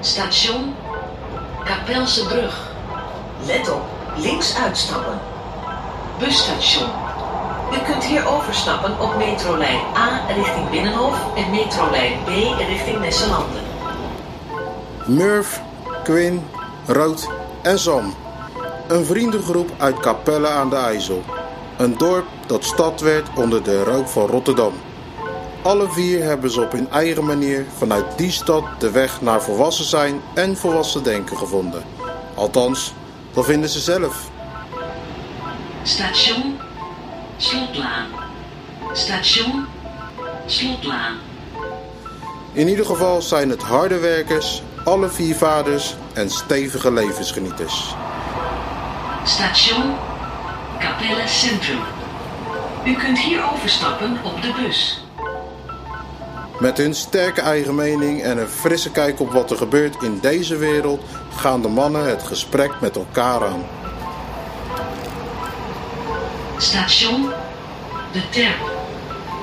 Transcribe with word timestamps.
Station 0.00 0.74
Kapelse 1.64 2.26
Brug. 2.26 2.70
Let 3.46 3.70
op, 3.70 3.82
links 4.16 4.56
uitstappen. 4.56 5.18
Busstation. 6.18 6.88
U 7.72 7.92
kunt 7.92 8.04
hier 8.04 8.26
overstappen 8.26 9.00
op 9.00 9.16
metrolijn 9.16 9.80
A 9.96 10.20
richting 10.34 10.70
Binnenhof 10.70 11.36
en 11.36 11.50
metrolijn 11.50 12.12
B 12.24 12.28
richting 12.58 13.00
Nesselanden. 13.00 13.62
Murph, 15.06 15.60
Quinn, 16.04 16.46
Rood 16.86 17.28
en 17.62 17.78
Sam. 17.78 18.14
Een 18.88 19.04
vriendengroep 19.04 19.70
uit 19.76 20.00
Capelle 20.00 20.48
aan 20.48 20.70
de 20.70 20.76
IJssel. 20.76 21.22
Een 21.76 21.96
dorp 21.96 22.26
dat 22.46 22.64
stad 22.64 23.00
werd 23.00 23.28
onder 23.34 23.62
de 23.62 23.84
rook 23.84 24.08
van 24.08 24.26
Rotterdam. 24.26 24.72
Alle 25.68 25.90
vier 25.90 26.24
hebben 26.24 26.50
ze 26.50 26.60
op 26.60 26.72
hun 26.72 26.90
eigen 26.90 27.24
manier 27.24 27.66
vanuit 27.76 28.18
die 28.18 28.30
stad 28.30 28.64
de 28.78 28.90
weg 28.90 29.20
naar 29.20 29.42
volwassen 29.42 29.84
zijn 29.84 30.20
en 30.34 30.56
volwassen 30.56 31.02
denken 31.02 31.36
gevonden. 31.36 31.82
Althans, 32.34 32.92
dat 33.32 33.44
vinden 33.44 33.68
ze 33.68 33.80
zelf. 33.80 34.30
Station 35.82 36.58
Slotlaan. 37.36 38.06
Station 38.92 39.66
Slotlaan. 40.46 41.16
In 42.52 42.68
ieder 42.68 42.86
geval 42.86 43.22
zijn 43.22 43.50
het 43.50 43.62
harde 43.62 43.98
werkers, 43.98 44.62
alle 44.84 45.08
vier 45.08 45.34
vaders 45.34 45.94
en 46.14 46.30
stevige 46.30 46.92
levensgenieters. 46.92 47.94
Station 49.24 49.94
Capelle 50.78 51.26
Centrum. 51.26 51.80
U 52.86 52.94
kunt 52.94 53.18
hier 53.18 53.52
overstappen 53.52 54.18
op 54.24 54.42
de 54.42 54.52
bus. 54.62 55.06
Met 56.60 56.76
hun 56.76 56.94
sterke 56.94 57.40
eigen 57.40 57.74
mening 57.74 58.22
en 58.22 58.38
een 58.38 58.48
frisse 58.48 58.90
kijk 58.90 59.20
op 59.20 59.32
wat 59.32 59.50
er 59.50 59.56
gebeurt 59.56 60.02
in 60.02 60.18
deze 60.20 60.56
wereld 60.56 61.04
gaan 61.36 61.62
de 61.62 61.68
mannen 61.68 62.08
het 62.08 62.22
gesprek 62.22 62.80
met 62.80 62.96
elkaar 62.96 63.44
aan. 63.44 63.66
Station 66.56 67.30
De 68.12 68.28
Terp. 68.30 68.70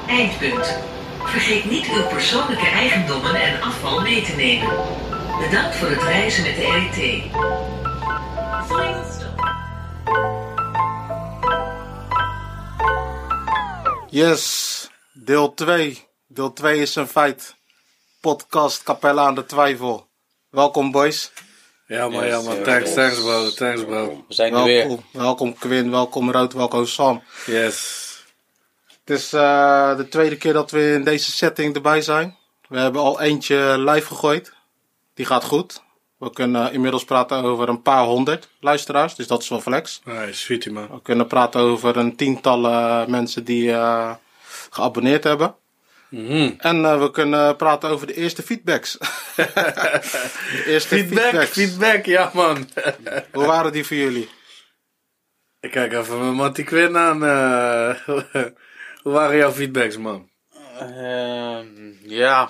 Eindpunt. 0.07 0.77
Vergeet 1.23 1.69
niet 1.69 1.85
uw 1.95 2.07
persoonlijke 2.07 2.67
eigendommen 2.67 3.35
en 3.35 3.61
afval 3.61 4.01
mee 4.01 4.21
te 4.21 4.35
nemen. 4.35 4.69
Bedankt 5.39 5.75
voor 5.75 5.89
het 5.89 6.01
reizen 6.01 6.43
met 6.43 6.55
de. 6.55 7.21
Final 8.67 9.03
stop. 9.11 9.49
Yes, 14.09 14.89
deel 15.13 15.53
2. 15.53 16.13
Deel 16.35 16.53
2 16.53 16.79
is 16.79 16.95
een 16.95 17.07
feit. 17.07 17.55
Podcast 18.21 18.83
Capella 18.83 19.25
aan 19.25 19.35
de 19.35 19.45
Twijfel. 19.45 20.07
Welkom 20.49 20.91
boys. 20.91 21.31
Ja, 21.87 22.09
maar 22.09 22.27
ja, 22.27 22.41
maar 22.41 22.61
thanks, 22.61 22.93
thanks 22.93 23.19
bro, 23.19 23.49
thanks 23.49 23.83
bro. 23.83 24.25
We 24.27 24.33
zijn 24.33 24.53
er 24.53 24.63
weer. 24.63 24.87
Welkom, 24.87 25.05
welkom 25.11 25.53
Quinn, 25.53 25.91
welkom 25.91 26.31
Rood, 26.31 26.53
welkom 26.53 26.85
Sam. 26.85 27.23
Yes. 27.45 28.23
Het 28.87 29.17
is 29.17 29.33
eh, 29.33 29.97
de 29.97 30.07
tweede 30.07 30.37
keer 30.37 30.53
dat 30.53 30.71
we 30.71 30.93
in 30.93 31.03
deze 31.03 31.31
setting 31.31 31.75
erbij 31.75 32.01
zijn. 32.01 32.37
We 32.67 32.79
hebben 32.79 33.01
al 33.01 33.21
eentje 33.21 33.75
live 33.77 34.07
gegooid. 34.07 34.53
Die 35.13 35.25
gaat 35.25 35.43
goed. 35.43 35.83
We 36.17 36.31
kunnen 36.31 36.73
inmiddels 36.73 37.05
praten 37.05 37.43
over 37.43 37.69
een 37.69 37.81
paar 37.81 38.05
honderd 38.05 38.49
luisteraars, 38.59 39.15
dus 39.15 39.27
dat 39.27 39.41
is 39.41 39.49
wel 39.49 39.61
flex. 39.61 40.01
Nee, 40.03 40.33
sweetie 40.33 40.71
man. 40.71 40.87
We 40.91 41.01
kunnen 41.01 41.27
praten 41.27 41.61
over 41.61 41.97
een 41.97 42.15
tiental 42.15 42.65
eh, 42.65 43.05
mensen 43.05 43.43
die 43.43 43.71
eh, 43.71 44.13
geabonneerd 44.69 45.23
hebben. 45.23 45.55
Mhm. 46.09 46.53
En 46.57 46.85
eh, 46.85 46.99
we 46.99 47.11
kunnen 47.11 47.55
praten 47.55 47.89
over 47.89 48.07
de 48.07 48.13
eerste 48.13 48.43
feedbacks. 48.43 48.91
de 49.35 50.63
eerste 50.65 50.87
Feedback, 50.95 51.21
feedbacks. 51.23 51.51
feedback, 51.51 52.05
ja 52.05 52.31
man. 52.33 52.69
Hoe 53.33 53.45
waren 53.45 53.71
die 53.71 53.85
voor 53.85 53.97
jullie? 53.97 54.29
Ik 55.59 55.71
kijk 55.71 55.93
even 55.93 56.19
mijn 56.19 56.33
Matty 56.33 56.63
Quinn 56.63 56.97
aan. 56.97 57.23
eh. 57.25 57.99
hoe 59.03 59.13
waren 59.13 59.37
jouw 59.37 59.51
feedbacks 59.51 59.97
man? 59.97 60.29
Ehm, 60.79 61.91
ja. 62.01 62.49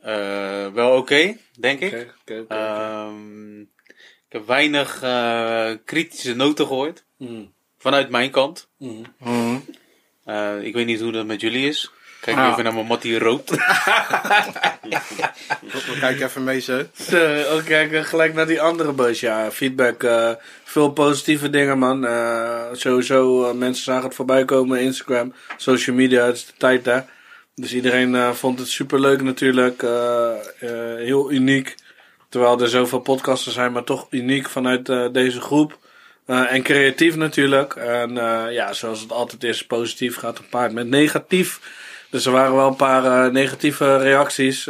Eh, 0.00 0.66
wel 0.72 0.96
oké, 0.96 1.36
denk 1.58 1.80
ik. 1.80 1.92
Oké, 1.92 2.12
oké, 2.20 2.40
oké. 2.40 2.54
Ehm, 2.54 3.60
ik 3.60 4.28
heb 4.28 4.46
weinig 4.46 5.02
eh, 5.02 5.70
kritische 5.84 6.34
noten 6.34 6.66
gehoord. 6.66 7.04
Mhm. 7.18 7.44
Vanuit 7.78 8.10
mijn 8.10 8.30
kant. 8.30 8.68
Mhm. 8.78 9.58
Eh, 10.24 10.62
ik 10.62 10.74
weet 10.74 10.86
niet 10.86 11.00
hoe 11.00 11.12
dat 11.12 11.26
met 11.26 11.40
jullie 11.40 11.68
is. 11.68 11.90
Kijk 12.20 12.36
Ah. 12.36 12.48
even 12.50 12.64
naar 12.64 12.74
mijn 12.74 12.86
Mattie 12.86 13.18
Rood. 13.18 13.50
We 15.86 15.96
kijken 16.00 16.26
even 16.26 16.44
mee 16.44 16.60
zo. 16.60 16.82
Zo, 17.10 17.42
ook 17.44 17.64
kijken 17.64 18.04
gelijk 18.04 18.34
naar 18.34 18.46
die 18.46 18.60
andere 18.60 18.92
bus. 18.92 19.20
Ja, 19.20 19.50
feedback. 19.50 20.02
eh, 20.02 20.30
veel 20.64 20.90
positieve 20.90 21.50
dingen, 21.50 21.78
man. 21.78 22.06
Eh, 22.06 22.60
sowieso, 22.72 23.54
mensen 23.54 23.84
zagen 23.84 24.04
het 24.04 24.14
voorbij 24.14 24.44
komen. 24.44 24.80
Instagram, 24.80 25.34
social 25.56 25.96
media, 25.96 26.24
het 26.26 26.36
is 26.36 26.46
de 26.46 26.52
tijd 26.56 26.84
daar. 26.84 27.06
Dus 27.54 27.74
iedereen 27.74 28.14
eh, 28.14 28.30
vond 28.30 28.58
het 28.58 28.68
superleuk 28.68 29.22
natuurlijk. 29.22 29.82
eh, 29.82 30.30
eh, 30.60 30.96
heel 30.96 31.30
uniek. 31.32 31.74
Terwijl 32.28 32.60
er 32.60 32.68
zoveel 32.68 32.98
podcasten 33.00 33.52
zijn, 33.52 33.72
maar 33.72 33.84
toch 33.84 34.06
uniek 34.10 34.48
vanuit 34.48 34.88
eh, 34.88 35.06
deze 35.12 35.40
groep. 35.40 35.78
Eh, 36.26 36.52
en 36.52 36.62
creatief 36.62 37.16
natuurlijk. 37.16 37.74
En 37.74 38.18
eh, 38.18 38.52
ja, 38.52 38.72
zoals 38.72 39.00
het 39.00 39.12
altijd 39.12 39.44
is, 39.44 39.66
positief 39.66 40.16
gaat 40.16 40.36
gepaard 40.36 40.72
met 40.72 40.86
negatief. 40.86 41.60
Dus 42.10 42.26
er 42.26 42.32
waren 42.32 42.54
wel 42.54 42.68
een 42.68 42.76
paar 42.76 43.04
eh, 43.04 43.32
negatieve 43.32 43.96
reacties 43.96 44.64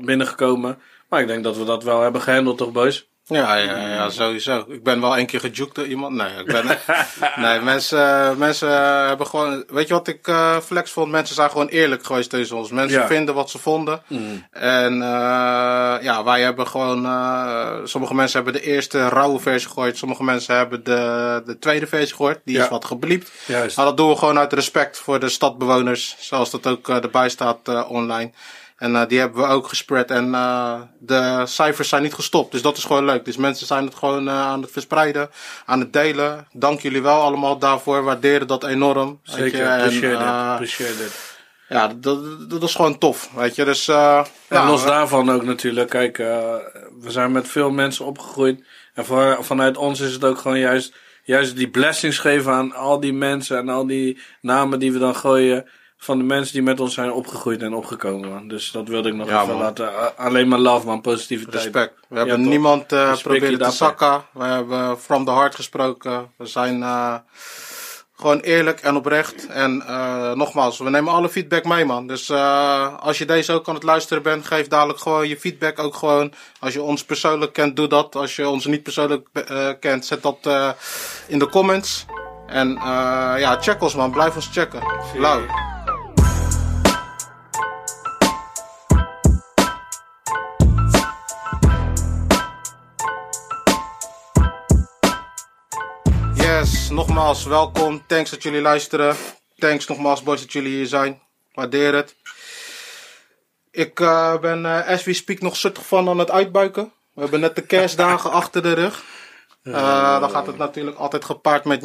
binnengekomen. 0.00 0.78
Maar 1.08 1.20
ik 1.20 1.26
denk 1.26 1.44
dat 1.44 1.56
we 1.56 1.64
dat 1.64 1.84
wel 1.84 2.00
hebben 2.00 2.20
gehandeld, 2.20 2.58
toch, 2.58 2.72
boys? 2.72 3.11
Ja, 3.32 3.54
ja, 3.54 3.76
ja, 3.88 4.10
sowieso. 4.10 4.64
Ik 4.68 4.82
ben 4.82 5.00
wel 5.00 5.18
een 5.18 5.26
keer 5.26 5.40
gejukt 5.40 5.74
door 5.74 5.86
iemand. 5.86 6.14
Nee, 6.16 6.30
ik 6.38 6.46
ben, 6.46 6.64
nee 7.44 7.60
mensen, 7.60 8.38
mensen 8.38 8.70
hebben 9.08 9.26
gewoon. 9.26 9.64
Weet 9.68 9.88
je 9.88 9.94
wat 9.94 10.08
ik 10.08 10.28
eh, 10.28 10.56
flex 10.58 10.90
vond? 10.90 11.10
Mensen 11.10 11.34
zijn 11.34 11.50
gewoon 11.50 11.66
eerlijk 11.68 12.04
geweest 12.04 12.30
tussen 12.30 12.56
ons. 12.56 12.70
Mensen 12.70 13.00
Ja. 13.00 13.06
vinden 13.06 13.34
wat 13.34 13.50
ze 13.50 13.58
vonden. 13.58 14.02
En 14.50 15.02
eh, 15.02 16.02
ja, 16.02 16.24
wij 16.24 16.40
hebben 16.40 16.66
gewoon. 16.66 17.04
eh, 17.06 17.72
sommige 17.84 18.14
mensen 18.14 18.42
hebben 18.42 18.60
de 18.62 18.66
eerste 18.68 19.08
rauwe 19.08 19.38
versie 19.40 19.68
gegooid. 19.68 19.96
Sommige 19.98 20.24
mensen 20.24 20.56
hebben 20.56 20.84
de, 20.84 21.42
de 21.46 21.58
tweede 21.58 21.86
versie 21.86 22.16
gehoord. 22.16 22.40
Die 22.44 22.58
is 22.58 22.68
wat 22.68 22.84
gebliept. 22.84 23.30
Maar 23.76 23.84
dat 23.86 23.96
doen 23.96 24.08
we 24.08 24.16
gewoon 24.16 24.38
uit 24.38 24.52
respect 24.52 24.98
voor 24.98 25.20
de 25.20 25.28
stadbewoners. 25.28 26.16
Zoals 26.18 26.50
dat 26.50 26.66
ook 26.66 26.88
erbij 26.88 27.28
staat 27.28 27.86
online. 27.88 28.32
En 28.82 28.96
eh, 28.96 29.08
die 29.08 29.18
hebben 29.18 29.42
we 29.42 29.48
ook 29.48 29.68
gespreid. 29.68 30.10
En 30.10 30.34
eh, 30.34 30.80
de 30.98 31.42
cijfers 31.44 31.88
zijn 31.88 32.02
niet 32.02 32.14
gestopt. 32.14 32.52
Dus 32.52 32.62
dat 32.62 32.76
is 32.76 32.84
gewoon 32.84 33.04
leuk. 33.04 33.24
Dus 33.24 33.36
mensen 33.36 33.66
zijn 33.66 33.84
het 33.84 33.94
gewoon 33.94 34.28
eh, 34.28 34.34
aan 34.34 34.62
het 34.62 34.70
verspreiden. 34.70 35.30
Aan 35.66 35.80
het 35.80 35.92
delen. 35.92 36.46
Dank 36.52 36.80
jullie 36.80 37.02
wel 37.02 37.20
allemaal 37.20 37.58
daarvoor. 37.58 38.02
Waarderen 38.02 38.46
dat 38.46 38.64
enorm. 38.64 39.20
Zeker, 39.22 39.58
je. 39.58 39.64
En, 39.64 39.80
appreciate 39.80 40.14
it, 40.14 40.20
eh, 40.20 40.52
appreciate 40.52 41.04
it. 41.04 41.36
ja, 41.68 41.92
dat, 41.96 42.50
dat, 42.50 42.62
is 42.62 42.74
gewoon 42.74 42.98
tof. 42.98 43.30
Weet 43.34 43.54
je. 43.54 43.64
Dus, 43.64 43.88
En 43.88 44.24
ja, 44.48 44.66
los 44.66 44.84
daarvan 44.84 45.30
ook 45.30 45.44
natuurlijk, 45.44 45.90
kijk, 45.90 46.16
we 46.16 47.10
zijn 47.10 47.32
met 47.32 47.48
veel 47.48 47.70
mensen 47.70 48.04
opgegroeid. 48.04 48.64
En 48.94 49.04
voor, 49.04 49.36
vanuit 49.40 49.76
ons 49.76 50.00
is 50.00 50.12
het 50.12 50.24
ook 50.24 50.38
gewoon 50.38 50.58
juist, 50.58 50.94
juist 51.24 51.56
die 51.56 51.70
blessings 51.70 52.18
geven 52.18 52.52
aan 52.52 52.72
al 52.72 53.00
die 53.00 53.12
mensen 53.12 53.58
en 53.58 53.68
al 53.68 53.86
die 53.86 54.18
namen 54.40 54.78
die 54.78 54.92
we 54.92 54.98
dan 54.98 55.16
gooien. 55.16 55.66
Van 56.02 56.18
de 56.18 56.24
mensen 56.24 56.52
die 56.52 56.62
met 56.62 56.80
ons 56.80 56.94
zijn 56.94 57.12
opgegroeid 57.12 57.62
en 57.62 57.74
opgekomen. 57.74 58.30
Man. 58.30 58.48
Dus 58.48 58.70
dat 58.70 58.88
wilde 58.88 59.08
ik 59.08 59.14
nog 59.14 59.28
Ja, 59.28 59.42
even 59.42 59.54
man. 59.54 59.62
laten. 59.62 60.16
Alleen 60.16 60.48
maar 60.48 60.58
love, 60.58 60.86
man. 60.86 61.00
Positiviteit. 61.00 61.62
Respect. 61.62 61.94
We 62.08 62.18
hebben 62.18 62.40
niemand 62.48 62.92
eh 62.92 62.98
Respect 62.98 63.16
je 63.18 63.22
proberen 63.28 63.58
te 63.58 63.70
zakken. 63.76 64.22
We 64.32 64.44
hebben 64.44 64.98
from 64.98 65.24
the 65.24 65.30
heart 65.30 65.54
gesproken. 65.54 66.30
We 66.36 66.46
zijn 66.46 66.82
eh, 66.82 67.14
gewoon 68.16 68.40
eerlijk 68.40 68.80
en 68.80 68.96
oprecht. 68.96 69.46
En 69.46 69.82
eh, 69.86 70.32
nogmaals, 70.32 70.78
we 70.78 70.90
nemen 70.90 71.12
alle 71.12 71.28
feedback 71.28 71.64
mee, 71.64 71.84
man. 71.84 72.06
Dus 72.06 72.28
eh, 72.28 72.98
als 73.00 73.18
je 73.18 73.24
deze 73.24 73.52
ook 73.52 73.68
aan 73.68 73.74
het 73.74 73.82
luisteren 73.82 74.22
bent, 74.22 74.46
geef 74.46 74.68
dadelijk 74.68 74.98
gewoon 74.98 75.28
je 75.28 75.36
feedback 75.38 75.78
ook 75.78 75.94
gewoon. 75.94 76.32
Als 76.60 76.72
je 76.72 76.82
ons 76.82 77.04
persoonlijk 77.04 77.52
kent, 77.52 77.76
doe 77.76 77.86
dat. 77.88 78.16
Als 78.16 78.36
je 78.36 78.48
ons 78.48 78.66
niet 78.66 78.82
persoonlijk 78.82 79.28
eh, 79.32 79.68
kent, 79.80 80.06
zet 80.06 80.22
dat 80.22 80.38
eh, 80.42 80.70
in 81.26 81.38
de 81.38 81.48
comments. 81.48 82.06
En 82.46 82.76
eh, 82.76 83.34
ja, 83.38 83.56
check 83.60 83.82
ons, 83.82 83.94
man. 83.94 84.10
Blijf 84.10 84.34
ons 84.34 84.48
checken. 84.52 84.82
Lauw. 85.18 85.40
Nogmaals 96.92 97.44
welkom. 97.44 98.06
Thanks 98.06 98.30
dat 98.30 98.42
jullie 98.42 98.60
luisteren. 98.60 99.16
Thanks 99.56 99.86
nogmaals 99.86 100.22
boys 100.22 100.40
dat 100.40 100.52
jullie 100.52 100.76
hier 100.76 100.86
zijn. 100.86 101.22
Waardeer 101.52 101.94
het. 101.94 102.16
Ik 103.70 104.00
eh, 104.00 104.38
ben 104.38 104.66
eh, 104.66 104.88
as 104.88 105.04
we 105.04 105.12
speak 105.12 105.40
nog 105.40 105.56
suttig 105.56 105.86
van 105.86 106.08
aan 106.08 106.18
het 106.18 106.30
uitbuiken. 106.30 106.92
We 107.14 107.20
hebben 107.20 107.40
net 107.40 107.56
de 107.56 107.62
kerstdagen 107.62 108.30
achter 108.40 108.62
de 108.62 108.72
rug. 108.72 109.04
Eh, 109.62 110.20
dan 110.20 110.30
gaat 110.30 110.46
het 110.46 110.56
natuurlijk 110.56 110.96
altijd 110.96 111.24
gepaard 111.24 111.64
met 111.64 111.82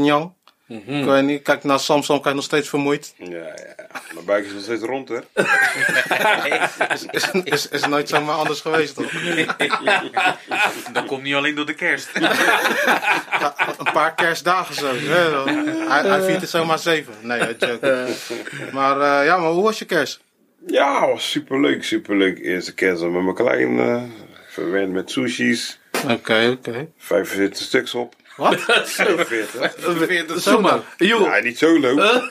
Ik 0.68 1.06
weet 1.06 1.24
niet, 1.24 1.42
kijk 1.42 1.64
naar 1.64 1.80
Samsung, 1.80 2.22
kijk 2.22 2.36
nog 2.36 2.44
steeds 2.44 2.70
vermoeid. 2.70 3.14
Ja, 3.18 3.28
ja. 3.28 3.54
Mijn 4.14 4.26
buik 4.26 4.46
is 4.46 4.52
nog 4.54 4.62
steeds 4.62 4.84
rond, 4.84 5.10
hè? 5.10 5.18
Is, 6.94 7.06
is, 7.12 7.30
is, 7.44 7.70
is 7.70 7.86
nooit 7.88 8.10
zomaar 8.10 8.36
anders 8.36 8.62
geweest, 8.62 8.96
toch? 8.96 9.12
Dat 10.94 11.06
komt 11.06 11.24
niet 11.24 11.34
alleen 11.36 11.56
door 11.56 11.66
de 11.66 11.74
kerst. 11.74 12.10
Een 13.78 13.92
paar 13.94 14.16
kerstdagen 14.16 14.76
zo. 14.76 14.94
hè. 14.96 15.44
Hij, 15.90 16.02
hij 16.10 16.22
viert 16.22 16.42
er 16.42 16.48
zomaar 16.48 16.80
zeven. 16.80 17.14
Nee, 17.22 17.40
joke. 17.60 18.08
Maar 18.72 19.02
eh, 19.02 19.26
ja, 19.26 19.38
maar 19.38 19.52
hoe 19.52 19.64
was 19.64 19.80
je 19.80 19.86
kerst? 19.86 20.20
Ja, 20.68 21.08
was 21.08 21.32
superleuk, 21.32 21.84
superleuk. 21.84 22.40
Eerste 22.40 22.74
kerst 22.74 23.02
met 23.04 23.12
mijn 23.24 23.36
kleine. 23.36 24.06
Verwend 24.50 24.92
met 24.92 25.12
sushi's. 25.12 25.80
Oké, 26.10 26.58
oké. 26.58 26.88
45 26.98 27.58
stuks 27.66 27.94
op. 27.94 28.16
Wat? 28.38 28.56
45. 28.66 30.42
Zomaar. 30.42 30.80
Joh, 30.98 31.22
Ja, 31.22 31.40
niet 31.40 31.58
zo 31.58 31.80
leuk. 31.80 32.00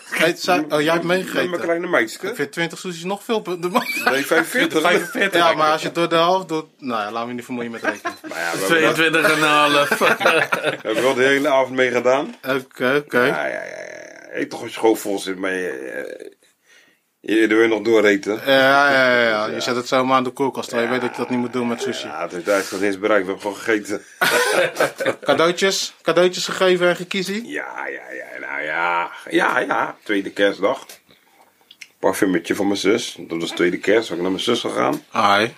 Oh, 0.69 0.81
jij 0.81 0.93
hebt 0.93 1.05
Met 1.05 1.05
mijn 1.05 1.07
meegegeten. 1.07 1.61
kleine 1.61 1.87
meidje. 1.87 2.29
Ik 2.29 2.35
vind 2.37 2.53
20 2.53 2.79
sushis 2.79 3.05
nog 3.05 3.23
veel. 3.25 3.43
Nee, 3.61 4.27
45. 4.27 4.81
45. 4.81 5.33
Ja, 5.41 5.53
maar 5.55 5.71
als 5.73 5.81
je 5.81 5.87
het 5.87 5.97
door 5.97 6.09
de 6.09 6.15
helft 6.15 6.49
doet. 6.49 6.65
Nou 6.79 7.03
ja, 7.03 7.11
laat 7.11 7.27
me 7.27 7.33
niet 7.33 7.45
vermoeien 7.45 7.71
met 7.71 7.83
rekenen. 7.83 8.15
Maar 8.29 8.39
ja, 8.39 8.53
we 8.53 8.59
hebben, 8.59 8.81
wel- 8.81 8.93
22 8.95 9.33
en 9.33 9.43
een 9.43 9.49
half. 9.49 9.99
we 9.99 10.79
hebben 10.83 11.03
wel 11.03 11.15
de 11.15 11.23
hele 11.23 11.49
avond 11.49 11.75
mee 11.77 11.91
gedaan. 11.91 12.35
Oké, 12.43 13.03
oké. 13.05 13.21
Ja, 13.25 13.27
ja, 13.27 13.47
ja. 13.47 13.63
ja. 13.65 14.29
Eet 14.33 14.51
toch 14.51 14.63
als 14.63 14.73
je 14.75 14.81
gewoon 14.81 14.97
vol 14.97 15.19
zit, 15.19 15.39
maar 15.39 15.53
je, 17.35 17.47
wil 17.47 17.69
nog 17.69 17.83
dooreten. 17.83 18.41
Ja, 18.47 18.91
ja, 18.93 19.21
ja, 19.21 19.29
ja. 19.29 19.47
Je 19.47 19.61
zet 19.61 19.77
het 19.77 19.89
zomaar 19.89 20.17
aan 20.17 20.25
de 20.25 20.31
koelkast. 20.31 20.69
terwijl 20.69 20.93
Je 20.93 20.93
weet 20.93 21.09
dat 21.09 21.17
je 21.17 21.23
dat 21.23 21.31
niet 21.31 21.39
moet 21.39 21.53
doen 21.53 21.69
met 21.69 21.81
sushi. 21.81 22.07
Ja, 22.07 22.23
het 22.23 22.33
heeft 22.33 22.49
eigenlijk 22.49 22.83
nog 22.83 22.93
eens 22.93 23.01
bereikt. 23.01 23.27
We 23.27 23.33
hebben 23.33 23.53
gewoon 23.53 23.57
gegeten. 23.57 24.03
Cadeautjes? 25.27 25.95
Cadeautjes 26.03 26.45
gegeven 26.45 26.89
en 26.89 26.97
gekiezie? 26.97 27.47
Ja, 27.47 27.87
ja, 27.87 28.13
ja. 28.13 28.47
Nou 28.47 28.63
ja. 28.63 29.11
Ja, 29.31 29.59
ja. 29.59 29.97
Tweede 30.03 30.31
kerstdag. 30.31 30.87
Parfumetje 31.99 32.55
van 32.55 32.67
mijn 32.67 32.79
zus. 32.79 33.17
Dat 33.19 33.41
was 33.41 33.51
tweede 33.51 33.79
kerst. 33.79 34.09
Ben 34.09 34.17
ik 34.17 34.23
naar 34.23 34.33
mijn 34.33 34.43
zus 34.43 34.61
gegaan. 34.61 35.03
Ai. 35.11 35.55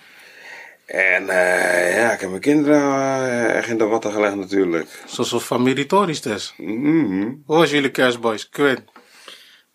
En 0.85 1.29
eh, 1.29 1.95
ja, 1.95 2.11
ik 2.13 2.19
heb 2.19 2.29
mijn 2.29 2.41
kinderen 2.41 2.81
eh, 2.81 3.57
echt 3.57 3.67
in 3.67 3.77
de 3.77 3.85
watten 3.85 4.11
gelegd 4.11 4.35
natuurlijk. 4.35 5.03
Zoals 5.05 5.31
een 5.31 5.39
familie 5.39 5.85
dus. 6.21 6.53
Mhm. 6.57 7.31
Hoe 7.45 7.57
was 7.57 7.71
jullie 7.71 7.91
kerstboys? 7.91 8.49
Quinn? 8.49 8.87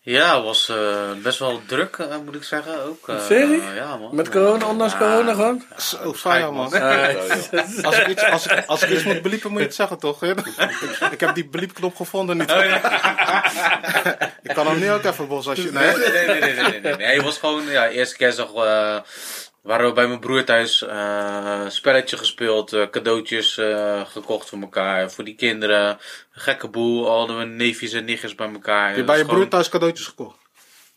Ja, 0.07 0.35
het 0.35 0.45
was 0.45 0.69
eh, 0.69 1.11
best 1.23 1.39
wel 1.39 1.61
druk, 1.67 1.97
eh, 1.97 2.17
moet 2.25 2.35
ik 2.35 2.43
zeggen. 2.45 2.83
Ook, 2.85 3.09
eh, 3.09 3.25
Serie? 3.27 3.63
ja, 3.75 3.97
man. 3.97 4.15
Met 4.15 4.29
corona, 4.29 4.67
ondanks 4.67 4.93
Ja. 4.93 4.99
corona 4.99 5.33
gewoon? 5.33 5.63
Zo 5.77 6.13
fijn, 6.13 6.55
man. 6.55 6.73
Als 7.83 7.99
ik, 7.99 8.07
iets, 8.07 8.25
als, 8.25 8.47
ik, 8.47 8.65
als 8.67 8.83
ik 8.83 8.91
iets 8.91 9.03
moet 9.03 9.23
bliepen, 9.23 9.51
moet 9.51 9.61
je 9.61 9.67
het 9.67 9.75
zeggen, 9.75 9.99
toch? 9.99 10.23
ik, 10.23 10.39
ik 11.13 11.21
heb 11.21 11.35
die 11.35 11.45
bliepknop 11.49 11.97
gevonden 11.97 12.37
niet. 12.37 12.51
ik 14.49 14.55
kan 14.55 14.67
hem 14.67 14.79
nu 14.79 14.91
ook 14.93 15.05
even 15.05 15.29
bos 15.29 15.49
als 15.49 15.59
je... 15.59 15.73
Nee? 15.73 15.97
Nee, 15.97 16.11
nee, 16.11 16.27
nee, 16.27 16.41
nee, 16.41 16.55
nee, 16.71 16.81
nee, 16.81 16.97
nee. 16.97 17.15
Het 17.15 17.23
was 17.25 17.39
gewoon, 17.39 17.65
ja, 17.67 17.89
eerste 17.89 18.17
kerstdag 18.17 18.55
eh, 18.55 18.97
waren 19.65 19.87
we 19.87 19.93
bij 19.93 20.07
mijn 20.07 20.21
broer 20.21 20.45
thuis. 20.45 20.83
eh 20.83 21.69
spelletje 21.69 22.17
gespeeld, 22.17 22.73
eh, 22.73 22.83
cadeautjes 22.91 23.59
eh, 23.59 24.01
gekocht 24.07 24.49
voor 24.49 24.61
elkaar, 24.61 25.11
voor 25.11 25.25
die 25.25 25.35
kinderen. 25.35 25.89
Een 25.89 25.99
gekke 26.41 26.69
boel, 26.69 27.09
hadden 27.09 27.39
we 27.39 27.45
neefjes 27.45 27.93
en 27.93 28.05
nichtjes 28.05 28.35
bij 28.35 28.53
elkaar. 28.53 28.89
Heb 28.89 28.97
je 28.97 29.05
bij 29.05 29.19
je 29.19 29.25
broer 29.25 29.49
thuis 29.49 29.69
cadeautjes 29.69 30.07
gekocht? 30.07 30.37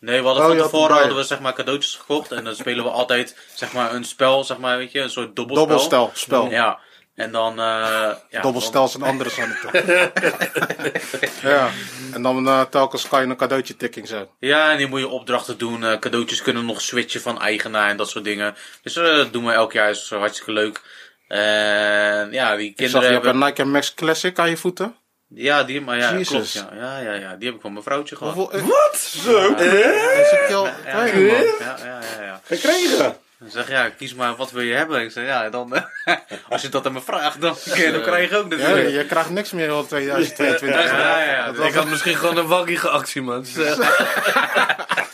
Nee, 0.00 0.20
we 0.20 0.26
hadden 0.26 0.44
Oh, 0.44 0.50
van 0.50 0.58
tevoren 0.58 0.96
hadden 0.96 1.16
we 1.16 1.22
zeg 1.22 1.40
maar 1.40 1.52
cadeautjes 1.52 1.94
gekocht. 1.94 2.32
En 2.32 2.44
dan 2.44 2.54
spelen 2.54 2.84
we 2.84 2.90
altijd 2.90 3.36
zeg 3.54 3.72
maar 3.72 3.94
een 3.94 4.04
spel, 4.04 4.44
zeg 4.44 4.58
maar, 4.58 4.78
weet 4.78 4.92
je, 4.92 5.00
een 5.00 5.10
soort 5.10 5.36
dobbelspel. 5.36 5.66
Dobbelstel, 5.66 6.10
spel. 6.14 6.50
Ja. 6.50 6.78
En 7.18 7.32
dan, 7.32 7.58
eh 7.58 8.10
ja, 8.30 8.40
Dobbelstel 8.42 8.84
is 8.84 8.94
een 8.94 9.02
andere 9.02 9.30
zijn 9.30 9.58
toch? 9.62 9.72
ja. 11.52 11.70
En 12.12 12.22
dan 12.22 12.46
eh, 12.48 12.60
telkens 12.60 13.08
kan 13.08 13.20
je 13.20 13.26
een 13.26 13.36
cadeautje 13.36 13.76
tikking 13.76 14.08
zo. 14.08 14.28
Ja, 14.38 14.70
en 14.70 14.76
die 14.76 14.86
moet 14.86 15.00
je 15.00 15.08
opdrachten 15.08 15.58
doen. 15.58 15.84
eh, 15.84 15.98
cadeautjes 15.98 16.42
kunnen 16.42 16.66
nog 16.66 16.80
switchen 16.80 17.20
van 17.20 17.40
eigenaar 17.40 17.90
en 17.90 17.96
dat 17.96 18.08
soort 18.10 18.24
dingen. 18.24 18.56
Dus 18.82 18.96
eh, 18.96 19.04
dat 19.04 19.32
doen 19.32 19.46
we 19.46 19.52
elk 19.52 19.72
jaar. 19.72 19.90
is 19.90 20.10
hartstikke 20.10 20.52
leuk. 20.52 20.80
En 21.28 22.32
ja, 22.32 22.56
die 22.56 22.68
Ik 22.68 22.74
zag 22.76 22.76
kinderen 22.76 23.00
je 23.00 23.12
hebt 23.12 23.24
hebben... 23.24 23.42
een 23.42 23.48
Nike 23.48 23.64
Max 23.64 23.94
Classic 23.94 24.38
aan 24.38 24.50
je 24.50 24.56
voeten. 24.56 24.94
Ja, 25.28 25.64
die, 25.64 25.80
maar 25.80 25.96
ja, 25.96 26.22
klopt. 26.22 26.52
Ja. 26.52 26.68
Ja, 26.74 26.98
ja, 26.98 27.12
ja, 27.12 27.36
die 27.36 27.46
heb 27.46 27.56
ik 27.56 27.60
van 27.60 27.72
mijn 27.72 27.84
vrouwtje 27.84 28.16
gehad. 28.16 28.52
Eh, 28.52 28.66
Wat? 28.66 28.96
Zo? 28.96 29.38
al, 29.38 30.66
Ja, 30.84 31.04
ja, 31.04 31.04
ja, 31.04 31.78
ja, 31.84 32.22
ja. 32.22 32.40
Gekregen? 32.44 33.16
Dan 33.40 33.50
zeg 33.50 33.68
ja, 33.68 33.88
kies 33.88 34.14
maar 34.14 34.36
wat 34.36 34.50
wil 34.50 34.62
je 34.62 34.74
hebben. 34.74 35.02
Ik 35.02 35.10
zeg 35.10 35.26
ja, 35.26 35.48
dan 35.50 35.74
eh, 35.74 35.82
als 36.48 36.62
je 36.62 36.68
dat 36.68 36.86
aan 36.86 36.92
me 36.92 37.00
vraagt, 37.00 37.40
dan, 37.40 37.56
dan 37.92 38.02
krijg 38.02 38.30
je 38.30 38.36
ook 38.36 38.52
Ja, 38.52 38.58
natuurlijk. 38.58 38.90
je 38.90 39.04
krijgt 39.06 39.30
niks 39.30 39.50
meer 39.52 39.68
in 39.78 39.86
2022. 39.86 40.90
Ja, 40.90 40.98
ja, 40.98 41.32
ja. 41.32 41.52
Dus- 41.52 41.66
ik 41.66 41.74
had 41.74 41.86
misschien 41.88 42.16
gewoon 42.16 42.36
een 42.36 42.46
waggie 42.46 42.80
actie, 42.80 43.22
man. 43.22 43.46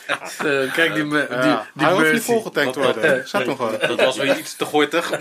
Eh, 0.45 0.73
Kijk 0.73 0.93
die, 0.93 1.03
me- 1.03 1.27
die, 1.29 1.37
Ja. 1.37 1.67
die 1.73 1.85
Hij 1.85 1.93
hoeft 1.95 2.11
niet 2.11 2.21
volgetankt 2.23 2.75
worden. 2.75 3.27
Zet 3.27 3.45
hem 3.45 3.55
gewoon. 3.55 3.75
Dat 3.87 4.01
was 4.01 4.17
weer 4.17 4.37
iets 4.37 4.55
te 4.55 4.65
gortig. 4.65 5.11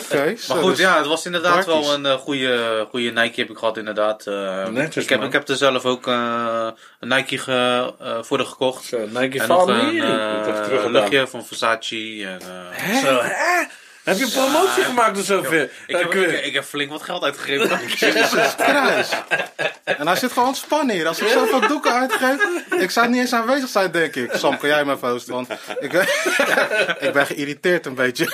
Oké. 0.00 0.34
zo, 0.36 0.54
Maar 0.54 0.62
goed, 0.62 0.70
dus- 0.70 0.78
ja, 0.78 0.96
het 0.96 1.06
was 1.06 1.26
inderdaad 1.26 1.66
wel 1.66 1.94
een 1.94 2.06
eh, 2.06 2.12
goede, 2.14 2.86
goede 2.90 3.10
Nike 3.10 3.40
heb 3.40 3.50
ik 3.50 3.58
gehad, 3.58 3.76
inderdaad. 3.76 4.26
Eh, 4.26 4.66
Netjes, 4.68 5.02
ik, 5.04 5.08
heb, 5.10 5.18
man. 5.18 5.26
ik 5.28 5.32
heb 5.34 5.48
er 5.48 5.56
zelf 5.56 5.84
ook 5.84 6.06
een 6.06 6.74
Nike 7.00 7.38
ge, 7.38 7.92
eh, 8.00 8.18
voor 8.22 8.38
de 8.38 8.44
gekocht. 8.44 8.84
Zo, 8.84 8.98
Nike 9.12 9.40
En 9.40 9.48
nog 9.48 9.66
een 9.66 10.90
luchtje 10.90 11.26
van 11.26 11.46
Versace. 11.46 12.26
En, 12.26 12.40
eh, 12.76 12.96
Zo, 13.04 13.18
hè? 13.22 13.64
Heb 14.04 14.16
je 14.18 14.24
een 14.24 14.30
promotie 14.30 14.82
gemaakt 14.82 15.18
of 15.18 15.24
zoveel? 15.24 15.68
ik, 15.86 15.96
heb, 15.96 16.14
ik, 16.14 16.44
ik 16.44 16.54
heb 16.54 16.64
flink 16.64 16.90
wat 16.90 17.02
geld 17.02 17.22
uitgegeven. 17.22 17.80
Jezus 17.86 18.30
Christ. 18.56 19.16
En 19.84 20.06
hij 20.06 20.16
zit 20.16 20.32
gewoon 20.32 20.48
ontspannen 20.48 20.94
hier. 20.96 21.06
Als 21.06 21.20
ik 21.20 21.28
zoveel 21.28 21.60
doeken 21.68 21.92
uitgeef, 21.92 22.46
ik 22.78 22.90
zou 22.90 23.08
niet 23.08 23.20
eens 23.20 23.32
aanwezig 23.32 23.68
zijn, 23.68 23.90
denk 23.90 24.14
ik. 24.16 24.30
Sam, 24.32 24.58
kan 24.58 24.68
jij 24.68 24.84
me 24.84 24.92
even 24.92 25.10
hosten? 25.10 25.34
Want 25.34 25.48
ik, 25.80 25.92
ik 27.06 27.12
ben 27.12 27.26
geïrriteerd 27.26 27.86
een 27.86 27.94
beetje. 27.94 28.26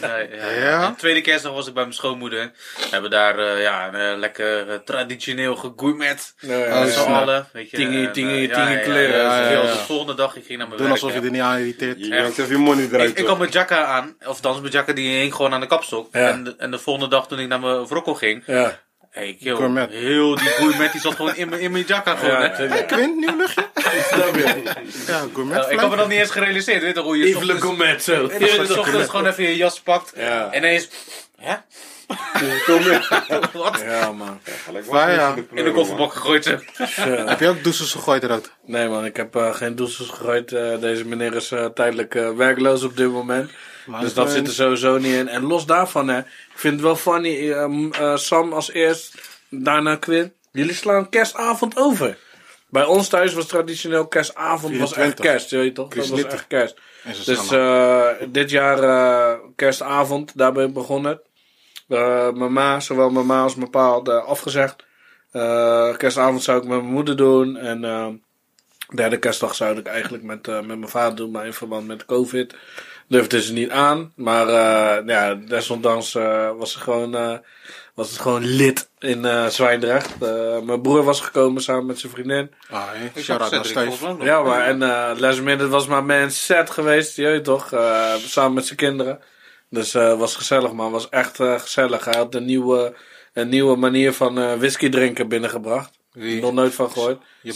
Nee, 0.00 0.28
ja, 0.60 0.88
de 0.90 0.94
tweede 0.96 1.20
kerstdag 1.20 1.52
was 1.52 1.66
ik 1.66 1.74
bij 1.74 1.82
mijn 1.82 1.94
schoonmoeder. 1.94 2.50
We 2.76 2.86
hebben 2.90 3.10
daar 3.10 3.38
eh, 3.38 3.62
ja, 3.62 3.88
een 3.88 4.12
eh, 4.12 4.18
lekker 4.18 4.68
eh, 4.70 4.78
traditioneel 4.84 5.56
gegourmet. 5.56 6.34
Ja, 6.38 6.80
Met 6.80 6.92
z'n 6.92 7.00
allen. 7.00 7.48
Weet 7.52 7.70
je, 7.70 7.76
Tingie, 7.76 8.10
tingie, 8.10 8.48
eh, 8.50 8.54
tingie 8.54 8.80
kleren. 8.80 9.16
Ja, 9.18 9.38
ja, 9.38 9.42
Ja, 9.44 9.50
ja, 9.50 9.62
ja. 9.62 9.72
De 9.72 9.78
volgende 9.78 10.14
dag, 10.14 10.36
ik 10.36 10.44
ging 10.46 10.58
naar 10.58 10.68
mijn 10.68 10.80
Doen 10.80 10.88
werk. 10.88 11.02
alsof 11.02 11.18
je 11.18 11.24
er 11.24 11.30
niet 11.32 11.40
aan 11.42 11.58
irriteert. 11.58 11.98
Je 11.98 12.22
even 12.22 12.48
je 12.48 12.56
money 12.56 12.88
eruit. 12.92 13.10
Ik, 13.10 13.18
ik 13.18 13.26
had 13.26 13.38
mijn 13.38 13.50
jacka 13.50 13.84
aan, 13.84 14.16
of 14.26 14.40
dan 14.40 14.55
mijn 14.60 14.72
jacka 14.72 14.92
die 14.92 15.18
hing 15.18 15.34
gewoon 15.34 15.52
aan 15.52 15.60
de 15.60 15.66
kapstok. 15.66 16.08
Ja. 16.12 16.28
En, 16.28 16.44
de, 16.44 16.54
en 16.58 16.70
de 16.70 16.78
volgende 16.78 17.08
dag 17.08 17.26
toen 17.28 17.38
ik 17.38 17.48
naar 17.48 17.60
mijn 17.60 17.86
wrokkel 17.86 18.14
ging, 18.14 18.42
Ja. 18.46 18.80
hey, 19.10 19.36
kill, 19.40 19.54
Gourmet. 19.56 19.90
heel 19.90 20.34
die 20.36 20.48
gourmet 20.48 20.92
die 20.92 21.00
zat 21.00 21.14
gewoon 21.14 21.36
in 21.36 21.48
mijn, 21.48 21.60
in 21.60 21.70
mijn 21.72 21.84
jacka 21.86 22.16
gewoon. 22.16 22.40
Ja, 22.42 22.50
hè. 22.56 22.84
Quint, 22.84 23.16
nieuw 23.16 23.36
luchtje? 23.36 23.64
Ja, 25.06 25.24
gourmet 25.34 25.56
Nou, 25.56 25.72
ik 25.72 25.78
had 25.78 25.90
me 25.90 25.96
dat 25.96 26.08
niet 26.08 26.18
eens 26.18 26.30
gerealiseerd, 26.30 26.82
weet 26.82 26.94
je 26.94 27.00
hoe 27.02 27.16
je 27.18 27.36
ochtends- 27.36 27.62
Gourmet, 27.62 28.02
zo. 28.02 28.12
je 28.38 28.64
de 28.68 28.78
ochtends 28.80 29.10
gewoon 29.10 29.26
even 29.26 29.44
je 29.44 29.56
jas 29.56 29.80
pakt 29.80 30.12
Ja. 30.16 30.50
en 30.50 30.58
ineens, 30.58 30.88
hè? 31.36 31.54
Kom 32.66 32.80
in. 32.90 33.00
Wat? 33.62 33.80
Ja, 33.84 34.12
man. 34.12 34.40
Gelijk 34.64 34.86
Maar 34.90 35.12
ja, 35.12 35.34
In 35.52 35.64
de 35.64 35.72
kofferbak 35.72 36.12
gegooid. 36.12 36.44
Heb 36.44 37.40
je 37.40 37.48
ook 37.48 37.64
douches 37.64 37.92
gegooid 37.92 38.22
eruit? 38.22 38.50
Nee 38.64 38.88
man, 38.88 39.04
ik 39.04 39.16
heb 39.16 39.36
eh, 39.36 39.54
geen 39.54 39.76
doelsels 39.76 40.08
gegooid. 40.08 40.52
Eh, 40.52 40.80
deze 40.80 41.04
meneer 41.06 41.34
is 41.34 41.50
eh, 41.52 41.64
tijdelijk 41.64 42.14
eh, 42.14 42.30
werkloos 42.30 42.82
op 42.82 42.96
dit 42.96 43.10
moment. 43.10 43.50
Maar 43.86 44.00
dus 44.00 44.14
dat 44.14 44.26
eh, 44.26 44.32
zit 44.32 44.46
er 44.46 44.52
sowieso 44.52 44.98
niet 44.98 45.14
in. 45.14 45.28
En 45.28 45.42
los 45.42 45.66
daarvan, 45.66 46.08
hè, 46.08 46.18
ik 46.18 46.26
vind 46.54 46.72
het 46.74 46.82
wel 46.82 46.96
funny. 46.96 47.52
eh, 47.52 47.66
m- 47.66 47.92
eh, 47.92 48.16
Sam 48.16 48.52
als 48.52 48.70
eerst, 48.72 49.14
daarna 49.50 49.96
Quinn. 49.96 50.32
Jullie 50.52 50.74
slaan 50.74 51.08
kerstavond 51.08 51.76
over. 51.76 52.18
Bij 52.68 52.84
ons 52.84 53.08
thuis 53.08 53.32
was 53.34 53.46
traditioneel 53.46 54.06
kerstavond 54.06 54.76
was 54.78 54.92
echt 54.92 54.94
24. 54.94 55.24
kerst, 55.24 55.50
weet 55.50 55.64
je 55.64 55.72
toch? 55.72 55.88
Dat 55.88 56.08
was 56.08 56.18
echt 56.32 56.46
kerst. 56.46 56.74
Dus 57.24 57.38
eh, 57.50 58.08
dit 58.28 58.50
jaar 58.50 59.38
kerstavond, 59.56 60.32
daar 60.36 60.52
ben 60.52 60.66
ik 60.68 60.72
begonnen. 60.74 61.20
Eh, 61.88 62.30
mijn 62.32 62.52
ma, 62.52 62.80
zowel 62.80 63.10
mijn 63.10 63.26
ma 63.26 63.42
als 63.42 63.54
mijn 63.54 63.70
pa 63.70 63.88
hadden 63.88 64.26
afgezegd. 64.26 64.76
Kerstavond 65.96 66.42
zou 66.42 66.58
ik 66.58 66.64
met 66.68 66.78
mijn 66.80 66.92
moeder 66.92 67.16
doen. 67.16 67.56
En 67.56 67.80
derde 68.94 69.18
kerstdag 69.18 69.54
zou 69.54 69.78
ik 69.78 69.86
eigenlijk 69.86 70.24
met, 70.24 70.46
met 70.46 70.66
mijn 70.66 70.88
vader 70.88 71.16
doen. 71.16 71.30
Maar 71.30 71.46
in 71.46 71.52
verband 71.52 71.86
met 71.86 72.04
covid 72.04 72.54
durfde 73.08 73.42
ze 73.42 73.52
niet 73.52 73.70
aan. 73.70 74.12
Maar 74.16 74.48
eh, 74.48 75.06
ja, 75.06 75.34
desondanks 75.34 76.14
eh, 76.14 76.50
was, 76.58 76.74
het 76.74 76.82
gewoon, 76.82 77.14
eh, 77.16 77.38
was 77.94 78.10
het 78.10 78.18
gewoon 78.18 78.44
lid 78.44 78.90
in 78.98 79.24
eh 79.24 79.46
Zwijndrecht. 79.46 80.12
Eh, 80.22 80.58
mijn 80.60 80.82
broer 80.82 81.02
was 81.02 81.20
gekomen 81.20 81.62
samen 81.62 81.86
met 81.86 81.98
zijn 81.98 82.12
vriendin. 82.12 82.50
Ah. 82.70 82.82
Ik 83.14 83.22
Shout-out 83.22 83.50
naar 83.50 83.64
Steve. 83.64 84.16
Ja, 84.20 84.42
maar 84.42 84.66
en 84.66 84.82
eh 84.82 85.10
last 85.18 85.38
minute 85.42 85.68
was 85.68 85.86
maar 85.86 86.04
mijn 86.04 86.30
set 86.30 86.70
geweest, 86.70 87.16
je 87.16 87.24
weet 87.24 87.44
toch? 87.44 87.72
eh, 87.72 88.14
samen 88.14 88.52
met 88.54 88.66
zijn 88.66 88.78
kinderen. 88.78 89.20
Dus 89.70 89.94
eh 89.94 90.18
was 90.18 90.36
gezellig, 90.36 90.72
man. 90.72 90.92
Was 90.92 91.08
echt 91.08 91.36
gezellig. 91.36 92.04
Hij 92.04 92.14
had 92.16 92.34
een 92.34 92.44
nieuwe, 92.44 92.94
een 93.32 93.48
nieuwe 93.48 93.76
manier 93.76 94.12
van 94.12 94.38
eh, 94.38 94.54
whisky 94.54 94.88
drinken 94.88 95.28
binnengebracht. 95.28 95.95
Wie? 96.16 96.40
Nog 96.40 96.52
nooit 96.52 96.74
van 96.74 96.90
gehoord. 96.90 97.22
Je? 97.42 97.52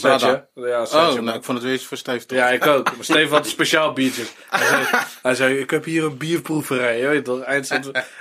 Ja, 0.55 0.81
Oh, 0.81 1.13
nou, 1.13 1.37
ik 1.37 1.43
vond 1.43 1.57
het 1.57 1.67
weer 1.67 1.79
voor 1.79 1.97
Steve 1.97 2.25
toch? 2.25 2.37
Ja, 2.37 2.49
ik 2.49 2.65
ook. 2.65 2.95
Maar 2.95 3.03
Steven 3.03 3.29
had 3.29 3.45
een 3.45 3.51
speciaal 3.51 3.93
biertje. 3.93 4.23
Hij 4.49 4.65
zei, 4.67 4.85
hij 5.21 5.35
zei, 5.35 5.57
ik 5.57 5.69
heb 5.69 5.83
hier 5.83 6.03
een 6.03 6.17
bierproeverij. 6.17 6.99
Je 6.99 7.07
weet 7.07 7.25
toch? 7.25 7.45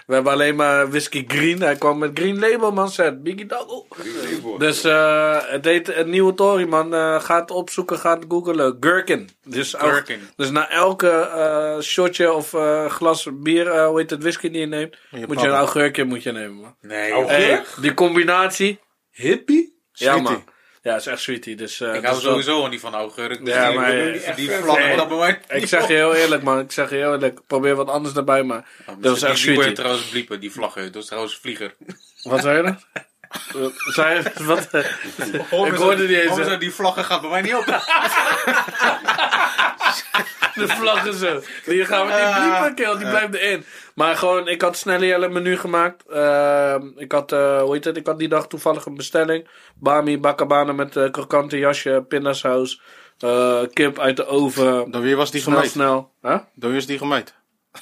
We 0.06 0.14
hebben 0.14 0.32
alleen 0.32 0.56
maar 0.56 0.90
whisky 0.90 1.24
green. 1.28 1.60
Hij 1.62 1.76
kwam 1.76 1.98
met 1.98 2.10
green 2.14 2.38
label, 2.38 2.72
man. 2.72 2.90
Zet, 2.90 3.22
Biggie 3.22 3.46
Double. 3.46 3.84
Dus 4.58 4.84
eh, 4.84 5.38
het 5.42 5.64
heet 5.64 5.96
een 5.96 6.10
nieuwe 6.10 6.34
Tory, 6.34 6.68
man. 6.68 6.94
Eh, 6.94 7.20
ga 7.20 7.40
het 7.40 7.50
opzoeken, 7.50 7.98
ga 7.98 8.14
het 8.14 8.24
googlen. 8.28 8.76
Gherkin. 8.80 9.28
Dus, 9.44 9.74
dus 10.36 10.50
na 10.50 10.70
elke 10.70 11.08
eh, 11.10 11.80
shotje 11.80 12.32
of 12.32 12.54
eh, 12.54 12.86
glas 12.86 13.28
bier, 13.32 13.66
eh, 13.66 13.86
hoe 13.86 13.98
heet 13.98 14.10
het, 14.10 14.22
whisky 14.22 14.50
die 14.50 14.60
je 14.60 14.66
neemt, 14.66 14.96
je 15.10 15.24
moet 15.26 15.40
je 15.40 15.46
een 15.46 15.54
augurkje 15.54 16.04
moet 16.04 16.22
je 16.22 16.32
nemen, 16.32 16.54
man. 16.60 16.76
Nee. 16.80 17.12
Hey, 17.24 17.64
die 17.80 17.94
combinatie, 17.94 18.78
hippie. 19.10 19.78
Ja, 20.00 20.16
man. 20.16 20.44
Ja, 20.82 20.96
is 20.96 21.06
echt 21.06 21.20
sweetie. 21.20 21.56
Dus, 21.56 21.80
eh, 21.80 21.88
ik 21.88 21.94
dat 21.94 22.02
hou 22.04 22.14
wel- 22.22 22.30
sowieso 22.30 22.60
al 22.62 22.68
niet 22.68 22.80
van 22.80 22.94
augurk. 22.94 23.44
Dus 23.44 23.54
Ja, 23.54 23.68
die- 23.68 23.78
maar- 23.78 23.90
die, 23.92 24.34
die 24.34 24.48
Nee. 24.48 24.58
vlag 24.62 24.94
dat 24.96 25.08
bij 25.08 25.16
mij 25.18 25.40
Ik 25.60 25.66
zeg 25.68 25.86
je 25.88 25.92
heel 25.94 26.14
eerlijk, 26.14 26.42
man. 26.42 26.58
Ik 26.60 26.72
zeg 26.72 26.90
je 26.90 26.96
heel 26.96 27.12
eerlijk. 27.12 27.40
Probeer 27.46 27.74
wat 27.74 27.88
anders 27.88 28.14
erbij, 28.14 28.42
maar 28.42 28.64
dat 28.86 28.96
was 29.00 29.02
echt 29.02 29.20
Die 29.20 29.28
moet 29.30 29.38
je 29.38 29.52
sweetie. 29.54 29.72
trouwens 29.72 30.04
bliepen, 30.08 30.40
die 30.40 30.52
vlaggen. 30.52 30.92
Dat 30.92 31.02
is 31.02 31.08
trouwens 31.08 31.38
vlieger. 31.42 31.74
Wat 32.22 32.40
zei 32.40 32.56
je 32.56 32.62
dan? 32.62 32.78
Wat 33.52 33.72
zei 33.94 34.22
je? 34.22 34.44
Wat? 34.44 34.68
Ik 35.66 35.74
hoorde 35.74 36.06
die 36.06 36.22
eens. 36.22 36.38
Oh, 36.38 36.58
die 36.58 36.72
vlaggen 36.74 37.04
gaat 37.04 37.20
bij 37.20 37.30
mij 37.30 37.40
niet 37.42 37.54
op. 37.54 37.64
De 40.54 40.68
vlaggen 40.68 41.14
zo. 41.14 41.40
Die 41.64 41.84
gaan 41.84 42.06
we 42.06 42.12
niet 42.12 42.40
bliepen, 42.42 42.74
kill. 42.74 42.98
Die 42.98 43.08
blijft 43.08 43.34
erin. 43.34 43.64
Maar 43.94 44.16
gewoon, 44.16 44.48
ik 44.48 44.62
had 44.62 44.76
snel 44.76 45.02
een 45.02 45.32
menu 45.32 45.56
gemaakt. 45.56 46.08
Ehm, 46.08 46.86
ik 46.96 47.12
had, 47.12 47.32
eh, 47.32 47.60
hoe 47.62 47.74
heet 47.74 47.84
het? 47.84 47.96
Ik 47.96 48.06
had 48.06 48.18
die 48.18 48.28
dag 48.28 48.46
toevallig 48.46 48.84
een 48.84 48.94
bestelling. 48.94 49.48
Bami, 49.74 50.18
bakabana 50.18 50.72
met 50.72 50.96
eh, 50.96 51.10
krokante 51.10 51.58
jasje, 51.58 52.04
pindasaus. 52.08 52.80
eh, 53.18 53.60
kip 53.72 53.98
uit 53.98 54.16
de 54.16 54.26
oven. 54.26 54.90
Door 54.90 55.02
wie 55.02 55.16
was 55.16 55.30
die 55.30 55.40
Snel, 55.40 55.54
gemeten? 55.54 55.72
snel. 55.74 56.12
Huh? 56.22 56.38
Door 56.54 56.70
wie 56.70 56.78
is 56.78 56.86
die 56.86 56.98
gemeten? 56.98 57.34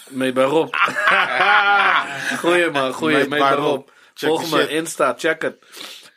Mee 0.09 0.33
bij 0.33 0.45
Rob. 0.45 0.75
goeie 2.43 2.71
man, 2.71 2.93
goeie. 2.93 3.17
Mee 3.29 3.29
bij 3.41 3.53
Rob. 3.55 3.89
Volg 4.15 4.51
me. 4.51 4.69
Insta, 4.69 5.15
check 5.19 5.43
het. 5.43 5.57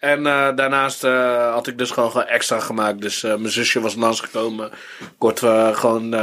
En 0.01 0.25
eh, 0.25 0.55
daarnaast 0.55 1.03
eh, 1.03 1.53
had 1.53 1.67
ik 1.67 1.77
dus 1.77 1.91
gewoon, 1.91 2.11
gewoon 2.11 2.27
extra 2.27 2.59
gemaakt. 2.59 3.01
Dus 3.01 3.23
eh, 3.23 3.35
mijn 3.35 3.51
zusje 3.51 3.81
was 3.81 3.95
langsgekomen. 3.95 4.71
Kort, 5.17 5.39
gewoon 5.77 6.15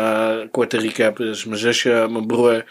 korte 0.50 0.78
recap. 0.78 1.16
Dus 1.16 1.44
mijn 1.44 1.58
zusje, 1.58 2.06
mijn 2.10 2.26
broer 2.26 2.64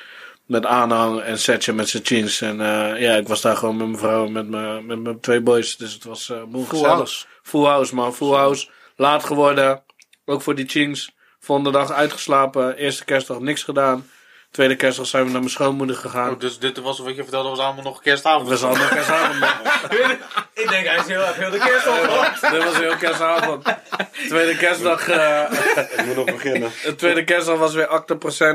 met 0.46 0.66
aanhang 0.66 1.20
en 1.22 1.40
Setje 1.40 1.74
met 1.74 1.90
zijn 1.90 2.04
jeans. 2.04 2.42
En 2.42 2.58
ja, 3.00 3.16
ik 3.16 3.28
was 3.28 3.42
daar 3.42 3.58
gewoon 3.58 3.78
met 3.78 3.88
mijn 3.88 4.00
vrouw 4.00 4.26
en 4.26 4.32
met 4.32 4.48
mijn, 4.50 4.86
met 4.86 5.00
mijn 5.00 5.20
twee 5.20 5.42
boys. 5.42 5.78
Dus 5.78 5.94
het 5.94 6.04
was 6.04 6.34
moe 6.50 6.66
Full 6.66 6.70
gezellig. 6.70 6.96
house. 6.96 7.26
Full 7.44 7.66
house, 7.66 7.96
man. 7.96 8.14
Full 8.14 8.34
house. 8.34 8.70
Laat 8.96 9.24
geworden. 9.24 9.84
Ook 10.26 10.42
voor 10.42 10.56
die 10.56 10.68
chings. 10.68 11.12
Volgende 11.40 11.72
dag 11.72 11.92
uitgeslapen. 11.92 12.76
Eerste 12.76 13.06
kerstdag 13.06 13.40
niks 13.40 13.64
gedaan. 13.64 14.06
Tweede 14.58 14.76
kerstdag 14.76 15.08
zijn 15.08 15.24
we 15.26 15.30
naar 15.32 15.40
mijn 15.40 15.52
schoonmoeder 15.52 15.96
gegaan. 15.96 16.30
Oh, 16.34 16.40
dus 16.40 16.60
dit 16.60 16.78
was 16.78 17.00
wat 17.00 17.16
je 17.16 17.22
vertelde, 17.24 17.50
was 17.50 17.60
allemaal 17.60 17.84
nog 17.84 18.02
kerstavond. 18.02 18.50
Dat 18.50 18.60
was 18.60 18.70
allemaal 18.70 18.88
kerstavond. 18.90 19.40
man. 19.40 19.50
Ik 20.64 20.70
denk, 20.70 20.86
hij 20.88 20.98
is 20.98 21.06
heel, 21.08 21.22
heel 21.24 21.50
de 21.52 21.58
kerst 21.58 21.86
Dit 22.52 22.64
was 22.64 22.78
heel 22.78 22.96
kerstavond. 22.96 23.64
Tweede 24.28 24.58
kerstdag, 24.58 25.08
eh, 25.10 25.44
Ik 25.98 26.06
moet 26.06 26.16
nog 26.16 26.26
beginnen. 26.26 26.72
de 26.84 26.96
tweede 27.02 27.24
kerstdag 27.24 27.58
was 27.58 27.74
weer 27.74 27.88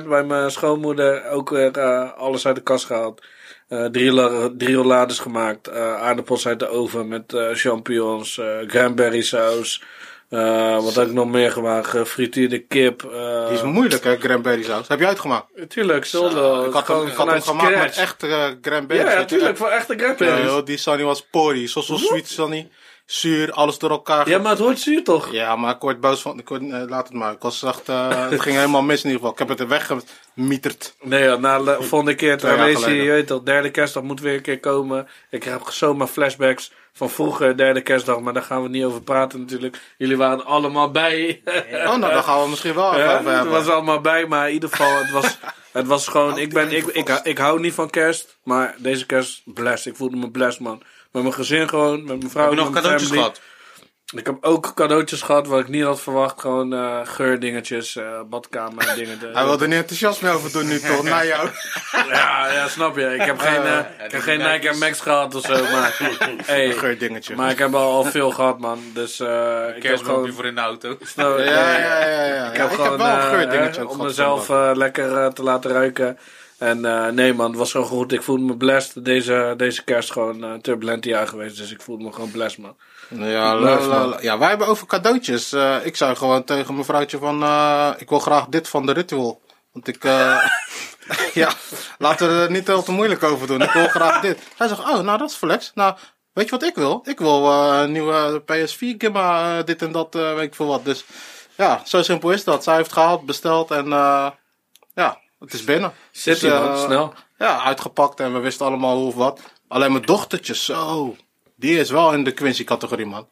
80% 0.02 0.06
bij 0.08 0.24
mijn 0.24 0.50
schoonmoeder. 0.50 1.28
Ook 1.30 1.50
weer 1.50 1.70
eh, 1.78 2.12
alles 2.12 2.46
uit 2.46 2.56
de 2.56 2.62
kast 2.62 2.84
gehaald. 2.84 3.22
Eh, 3.68 3.84
drie, 3.84 4.12
la- 4.12 4.48
drie 4.56 4.74
rollades 4.74 5.18
gemaakt. 5.18 5.68
eh 5.68 5.94
aardappels 6.02 6.46
uit 6.46 6.58
de 6.58 6.68
oven 6.68 7.08
met 7.08 7.32
eh, 7.34 7.48
champignons, 7.52 8.38
eh 8.38 8.46
cranberry 8.66 9.22
saus. 9.22 9.82
Eh, 10.32 10.82
wat 10.82 10.94
heb 10.94 11.06
ik 11.06 11.12
nog 11.12 11.28
meer 11.28 11.52
gemaakt? 11.52 11.86
Gefrituurde 11.86 12.58
kip. 12.58 13.04
eh, 13.04 13.46
Die 13.46 13.56
is 13.56 13.62
moeilijk, 13.62 14.04
hè, 14.04 14.16
cranberry 14.18 14.62
saus. 14.62 14.88
Heb 14.88 14.98
je 15.00 15.06
uitgemaakt? 15.06 15.46
Tuurlijk, 15.68 16.04
solo. 16.04 16.64
ik 16.66 16.72
had 16.72 16.86
hem, 16.86 16.96
Gewoon 16.96 17.06
ik 17.10 17.14
had 17.16 17.28
hem 17.28 17.40
gemaakt 17.42 17.76
met 17.76 17.96
echte 17.96 18.26
uh, 18.26 18.44
cranberry. 18.62 19.02
Ja, 19.02 19.12
ja, 19.12 19.24
tuurlijk, 19.24 19.56
voor 19.56 19.68
echte 19.68 19.92
Ja, 19.96 19.98
cranberries. 19.98 20.44
joh, 20.44 20.64
die 20.64 20.76
Sunny 20.76 21.04
was 21.04 21.26
pori. 21.30 21.68
Zo, 21.68 21.80
zo 21.80 21.96
sweet 21.96 22.28
Sunny. 22.28 22.68
Zuur, 23.06 23.52
alles 23.52 23.78
door 23.78 23.90
elkaar. 23.90 24.28
Ja, 24.28 24.38
maar 24.38 24.50
het 24.50 24.60
hoort 24.60 24.80
zuur 24.80 25.04
toch? 25.04 25.32
Ja, 25.32 25.56
maar 25.56 25.74
ik 25.74 25.80
word 25.80 26.00
boos 26.00 26.22
van. 26.22 26.38
Ik 26.38 26.48
word, 26.48 26.62
eh, 26.62 26.82
laat 26.88 27.08
het 27.08 27.16
maar. 27.16 27.32
Ik 27.32 27.40
was 27.42 27.62
echt. 27.62 27.88
eh, 27.88 28.08
het 28.30 28.40
ging 28.40 28.56
helemaal 28.56 28.82
mis 28.82 29.04
in 29.04 29.10
ieder 29.10 29.16
geval. 29.16 29.32
Ik 29.32 29.38
heb 29.38 29.48
het 29.48 29.60
er 29.60 29.68
weggemieterd. 29.68 30.94
Nee, 31.02 31.22
ja, 31.22 31.36
na 31.36 31.58
de 31.58 31.76
volgende 31.80 32.14
keer 32.14 32.36
Twee 32.38 32.50
jaar 32.50 32.60
trouwens, 32.60 32.84
je 32.84 32.90
geleden. 32.90 33.36
weet 33.36 33.46
derde 33.46 33.70
kerstdag 33.70 34.02
moet 34.02 34.20
weer 34.20 34.34
een 34.34 34.42
keer 34.42 34.60
komen. 34.60 35.08
Ik 35.30 35.44
heb 35.44 35.62
zomaar 35.70 36.06
flashbacks 36.06 36.72
van 36.92 37.10
vroeger, 37.10 37.56
derde 37.56 37.80
kerstdag, 37.80 38.20
maar 38.20 38.32
daar 38.32 38.42
gaan 38.42 38.62
we 38.62 38.68
niet 38.68 38.84
over 38.84 39.02
praten 39.02 39.40
natuurlijk. 39.40 39.78
Jullie 39.98 40.16
waren 40.16 40.44
allemaal 40.44 40.90
bij. 40.90 41.42
Oh, 41.44 41.86
nou, 41.86 42.00
daar 42.00 42.22
gaan 42.22 42.42
we 42.42 42.48
misschien 42.48 42.74
wel 42.74 42.94
even 42.94 43.04
over 43.04 43.16
het 43.16 43.34
hebben. 43.34 43.52
was 43.52 43.68
allemaal 43.68 44.00
bij, 44.00 44.26
maar 44.26 44.46
in 44.48 44.54
ieder 44.54 44.68
geval, 44.68 44.96
het 44.98 45.10
was, 45.10 45.38
het 45.72 45.86
was 45.86 46.08
gewoon, 46.08 46.38
ik 46.38 46.52
ben, 46.52 46.72
ik, 46.72 46.86
ik, 46.86 47.08
ik 47.22 47.38
hou 47.38 47.60
niet 47.60 47.74
van 47.74 47.90
kerst, 47.90 48.38
maar 48.44 48.74
deze 48.78 49.06
kerst, 49.06 49.42
blessed. 49.44 49.86
Ik 49.92 49.96
voelde 49.96 50.16
me 50.16 50.30
blessed, 50.30 50.60
man. 50.60 50.82
Met 51.12 51.22
mijn 51.22 51.34
gezin 51.34 51.68
gewoon, 51.68 52.04
met 52.04 52.18
mijn 52.18 52.30
vrouw, 52.30 52.42
Heb 52.44 52.52
je 52.52 52.58
nog 52.58 52.70
cadeautjes 52.70 53.08
family. 53.08 53.24
gehad? 53.24 53.40
Ik 54.14 54.26
heb 54.26 54.36
ook 54.40 54.72
cadeautjes 54.74 55.22
gehad 55.22 55.46
wat 55.46 55.60
ik 55.60 55.68
niet 55.68 55.82
had 55.84 56.00
verwacht. 56.00 56.40
Gewoon 56.40 56.72
eh, 56.74 57.00
geurdingetjes, 57.04 57.96
eh 57.96 58.20
badkamer 58.26 58.92
dingen. 58.96 59.18
Hij 59.32 59.44
wilde 59.44 59.62
er 59.62 59.68
niet 59.70 59.78
enthousiast 59.78 60.22
mee 60.22 60.32
over 60.32 60.52
doen 60.52 60.68
nu 60.68 60.80
toch, 60.80 61.02
na 61.02 61.24
jou. 61.24 61.48
Ja, 62.08 62.52
ja, 62.52 62.68
snap 62.68 62.96
je. 62.96 63.14
Ik 63.14 63.20
heb 63.22 63.38
geen, 63.38 63.62
eh, 63.62 63.78
ik 64.04 64.10
heb 64.12 64.20
geen 64.20 64.38
Nike 64.38 64.68
en 64.68 64.78
Max 64.78 65.00
gehad 65.00 65.34
of 65.34 65.42
zo, 65.44 65.62
maar... 65.72 65.96
hey, 66.44 66.72
Geurdingetje. 66.72 67.36
maar 67.36 67.50
ik 67.50 67.58
heb 67.58 67.74
al, 67.74 67.92
al 67.92 68.04
veel 68.04 68.30
gehad, 68.30 68.58
man. 68.58 68.82
Dus 68.94 69.20
eh 69.20 69.76
ik 69.76 69.82
heb 69.82 69.96
gewoon... 70.02 70.32
voor 70.32 70.46
in 70.46 70.54
de 70.54 70.60
auto. 70.60 70.98
Nou, 71.16 71.42
Ja, 71.42 71.74
eh, 71.74 71.82
ja, 71.82 72.06
ja, 72.06 72.24
ja. 72.24 72.48
Ik 72.50 72.56
Ja, 72.56 72.62
heb 72.62 72.70
ik 72.70 72.76
gewoon 72.76 72.90
heb 72.90 72.98
wel 73.00 73.08
een 73.10 73.18
eh, 73.20 73.28
geurdingetje 73.28 73.80
hè, 73.80 73.86
ook 73.86 73.92
om 73.92 74.02
mezelf 74.06 74.48
eh, 74.50 74.70
lekker 74.74 75.16
eh, 75.16 75.26
te 75.26 75.42
laten 75.42 75.70
ruiken. 75.70 76.18
En 76.62 76.84
eh, 76.84 77.08
nee 77.08 77.34
man, 77.34 77.48
het 77.48 77.58
was 77.58 77.70
gewoon 77.70 77.86
goed. 77.86 78.12
Ik 78.12 78.22
voelde 78.22 78.42
me 78.42 78.56
blessed. 78.56 79.04
Deze, 79.04 79.54
deze 79.56 79.84
kerst 79.84 80.12
gewoon 80.12 80.42
een 80.42 80.60
turbulent 80.60 81.04
jaar 81.04 81.28
geweest. 81.28 81.56
Dus 81.56 81.70
ik 81.70 81.80
voelde 81.80 82.04
me 82.04 82.12
gewoon 82.12 82.30
blessed 82.30 82.58
man. 82.58 82.76
Ja, 83.08 83.56
la, 83.56 83.80
la, 83.80 84.06
la. 84.06 84.18
ja, 84.20 84.38
wij 84.38 84.48
hebben 84.48 84.66
over 84.66 84.86
cadeautjes. 84.86 85.52
Eh, 85.52 85.76
ik 85.82 85.96
zei 85.96 86.16
gewoon 86.16 86.44
tegen 86.44 86.74
mijn 86.74 86.86
vrouwtje 86.86 87.18
van, 87.18 87.42
eh, 87.42 87.90
ik 87.98 88.08
wil 88.08 88.18
graag 88.18 88.46
dit 88.46 88.68
van 88.68 88.86
de 88.86 88.92
ritual. 88.92 89.40
Want 89.72 89.88
ik, 89.88 90.04
eh, 90.04 90.46
ja, 91.42 91.52
laten 91.98 92.28
we 92.28 92.42
er 92.42 92.50
niet 92.50 92.66
heel 92.66 92.82
te 92.82 92.92
moeilijk 92.92 93.22
over 93.22 93.46
doen. 93.46 93.62
Ik 93.62 93.70
wil 93.70 93.88
graag 93.88 94.20
dit. 94.20 94.38
Hij 94.56 94.68
zegt, 94.68 94.80
oh, 94.80 95.00
nou 95.00 95.18
dat 95.18 95.30
is 95.30 95.36
flex. 95.36 95.70
Nou, 95.74 95.94
weet 96.32 96.44
je 96.44 96.50
wat 96.50 96.62
ik 96.62 96.74
wil? 96.74 97.00
Ik 97.04 97.18
wil 97.18 97.50
eh, 97.50 97.80
een 97.82 97.92
nieuwe 97.92 98.42
PS4 98.42 98.96
Gimma, 98.98 99.58
eh, 99.58 99.64
dit 99.64 99.82
en 99.82 99.92
dat, 99.92 100.14
eh, 100.14 100.34
weet 100.34 100.46
ik 100.46 100.54
veel 100.54 100.66
wat. 100.66 100.84
Dus 100.84 101.04
ja, 101.56 101.82
zo 101.84 102.02
simpel 102.02 102.30
is 102.30 102.44
dat. 102.44 102.62
Zij 102.64 102.76
heeft 102.76 102.92
gehaald, 102.92 103.26
besteld 103.26 103.70
en 103.70 103.92
eh, 103.92 104.30
ja, 104.94 105.20
het 105.44 105.52
is 105.52 105.64
binnen. 105.64 105.92
Zit 106.10 106.40
Dus, 106.40 106.50
man, 106.50 106.68
eh, 106.68 106.84
snel. 106.84 107.14
Ja, 107.38 107.62
uitgepakt 107.64 108.20
en 108.20 108.32
we 108.32 108.38
wisten 108.38 108.66
allemaal 108.66 108.96
hoe 108.96 109.06
of 109.06 109.14
wat. 109.14 109.40
Alleen 109.68 109.92
mijn 109.92 110.04
dochtertje, 110.04 110.54
zo. 110.54 111.16
Die 111.56 111.78
is 111.78 111.90
wel 111.90 112.12
in 112.12 112.24
de 112.24 112.32
Quincy-categorie, 112.32 113.06
man. 113.06 113.28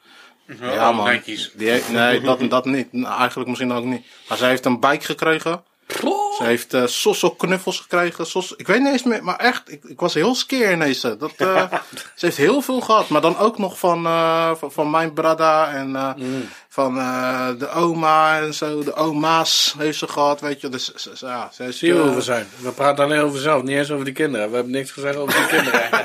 Ja, 0.61 0.91
oh, 0.91 0.97
man. 0.97 1.09
Nike's. 1.11 1.51
Die 1.55 1.69
heeft- 1.69 1.89
nee, 1.93 2.21
dat, 2.21 2.51
dat 2.51 2.65
niet. 2.65 2.93
Nou, 2.93 3.19
Eigenlijk 3.19 3.49
misschien 3.49 3.73
ook 3.73 3.85
niet. 3.85 4.07
Maar 4.29 4.39
zij 4.39 4.49
heeft 4.49 4.65
een 4.65 4.81
bike 4.81 5.05
gekregen. 5.05 5.65
Ze 6.41 6.47
heeft 6.47 6.75
eh 6.75 6.87
Sosso 6.87 7.31
knuffels 7.31 7.81
gekregen. 7.81 8.27
Sos, 8.27 8.55
ik 8.57 8.67
weet 8.67 8.79
niet 8.81 8.93
eens 8.93 9.03
meer, 9.03 9.25
maar 9.25 9.37
echt, 9.37 9.73
ik, 9.73 9.85
ik 9.85 10.01
was 10.01 10.15
heel 10.15 10.35
skeer 10.35 10.73
ineens. 10.73 11.01
Dat, 11.01 11.33
eh, 11.37 11.63
ze 12.17 12.25
heeft 12.27 12.37
heel 12.37 12.61
veel 12.61 12.81
gehad. 12.81 13.09
Maar 13.09 13.21
dan 13.21 13.39
ook 13.39 13.59
nog 13.59 13.79
van, 13.79 14.07
eh, 14.07 14.51
van, 14.59 14.73
van 14.73 14.91
mijn 14.91 15.13
brada 15.13 15.69
en 15.73 15.97
eh, 15.97 16.11
van 16.69 16.99
eh, 16.99 17.49
de 17.59 17.71
oma 17.71 18.41
en 18.41 18.55
zo. 18.55 18.83
De 18.85 18.95
oma's 18.95 19.75
heeft 19.79 19.99
ze 19.99 20.09
gehad, 20.09 20.41
weet 20.41 20.61
je. 20.61 20.69
Dus 20.69 20.95
ze- 20.95 21.17
ze- 21.17 21.27
ja, 21.27 21.49
ze 21.53 21.65
is, 21.65 21.79
Zie 21.79 21.89
je 21.95 22.01
hoe 22.01 22.09
eh, 22.11 22.15
we 22.15 22.21
zijn? 22.23 22.49
We 22.57 22.71
praten 22.71 23.05
alleen 23.05 23.21
over 23.21 23.41
zelf, 23.41 23.63
niet 23.63 23.77
eens 23.77 23.91
over 23.91 24.05
die 24.05 24.15
kinderen. 24.15 24.49
We 24.49 24.55
hebben 24.55 24.73
niks 24.73 24.91
gezegd 24.91 25.17
over 25.17 25.35
die 25.39 25.47
kinderen. 25.47 25.81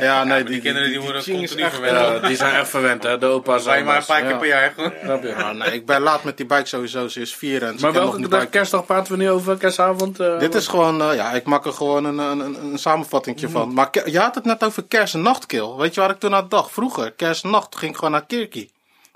Ja, 0.00 0.24
nee, 0.24 0.44
Die 0.44 0.60
kinderen 0.60 0.88
die 0.88 1.00
worden 1.00 1.22
Ching 1.22 1.42
is 1.42 1.48
continu 1.48 1.66
echt, 1.68 1.74
verwend. 1.76 2.26
Die 2.26 2.36
zijn 2.36 2.54
echt 2.54 2.68
verwend, 2.68 3.02
hè? 3.02 3.18
De 3.18 3.26
opa's. 3.26 3.64
Wij 3.64 3.72
maar 3.74 3.80
een 3.82 3.88
oma's. 3.92 4.06
paar 4.06 4.20
keer 4.20 4.30
ja. 4.30 4.36
per 4.36 4.46
jaar. 4.48 4.72
gewoon. 4.76 5.20
Ja, 5.38 5.52
nee, 5.52 5.72
ik 5.72 5.86
ben 5.86 6.00
laat 6.00 6.24
met 6.24 6.36
die 6.36 6.46
bike 6.46 6.66
sowieso. 6.66 7.08
Ze 7.08 7.20
is 7.20 7.34
vier 7.34 7.62
en 7.62 7.78
ze 7.78 7.84
Maar 7.84 7.92
nog 7.92 8.02
welke 8.02 8.18
niet 8.18 8.30
dag 8.30 8.48
kerstdag 8.48 8.86
praten 8.86 9.12
we 9.12 9.18
nu 9.18 9.30
over? 9.30 9.39
Kerstavond? 9.58 10.20
eh, 10.20 10.38
Dit 10.38 10.54
is 10.54 10.66
gewoon, 10.66 11.02
eh, 11.02 11.14
ja, 11.14 11.32
ik 11.32 11.44
maak 11.44 11.64
er 11.66 11.72
gewoon 11.72 12.04
een, 12.04 12.18
een, 12.18 12.40
een, 12.40 12.64
een 12.64 12.78
samenvattingje 12.78 13.48
van. 13.48 13.72
Maar 13.72 13.90
ke- 13.90 14.10
je 14.10 14.18
had 14.18 14.34
het 14.34 14.44
net 14.44 14.64
over 14.64 14.82
kerst 14.88 15.14
en 15.14 15.22
nachtkill. 15.22 15.74
Weet 15.76 15.94
je 15.94 16.00
waar 16.00 16.10
ik 16.10 16.18
toen 16.18 16.34
aan 16.34 16.46
dacht? 16.48 16.70
Vroeger, 16.72 17.10
kerst 17.12 17.44
en 17.44 17.50
nacht, 17.50 17.76
ging 17.76 17.90
ik 17.90 17.96
gewoon 17.96 18.12
naar 18.12 18.26
Kirkie. 18.26 18.70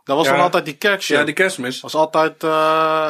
Dat 0.04 0.16
was 0.16 0.26
Ja. 0.26 0.32
dan 0.32 0.40
altijd 0.40 0.64
die 0.64 0.76
kerkshow. 0.76 1.16
Ja, 1.18 1.24
die 1.24 1.34
kerstmis. 1.34 1.80
was 1.80 1.94
altijd, 1.94 2.42
eh, 2.44 2.50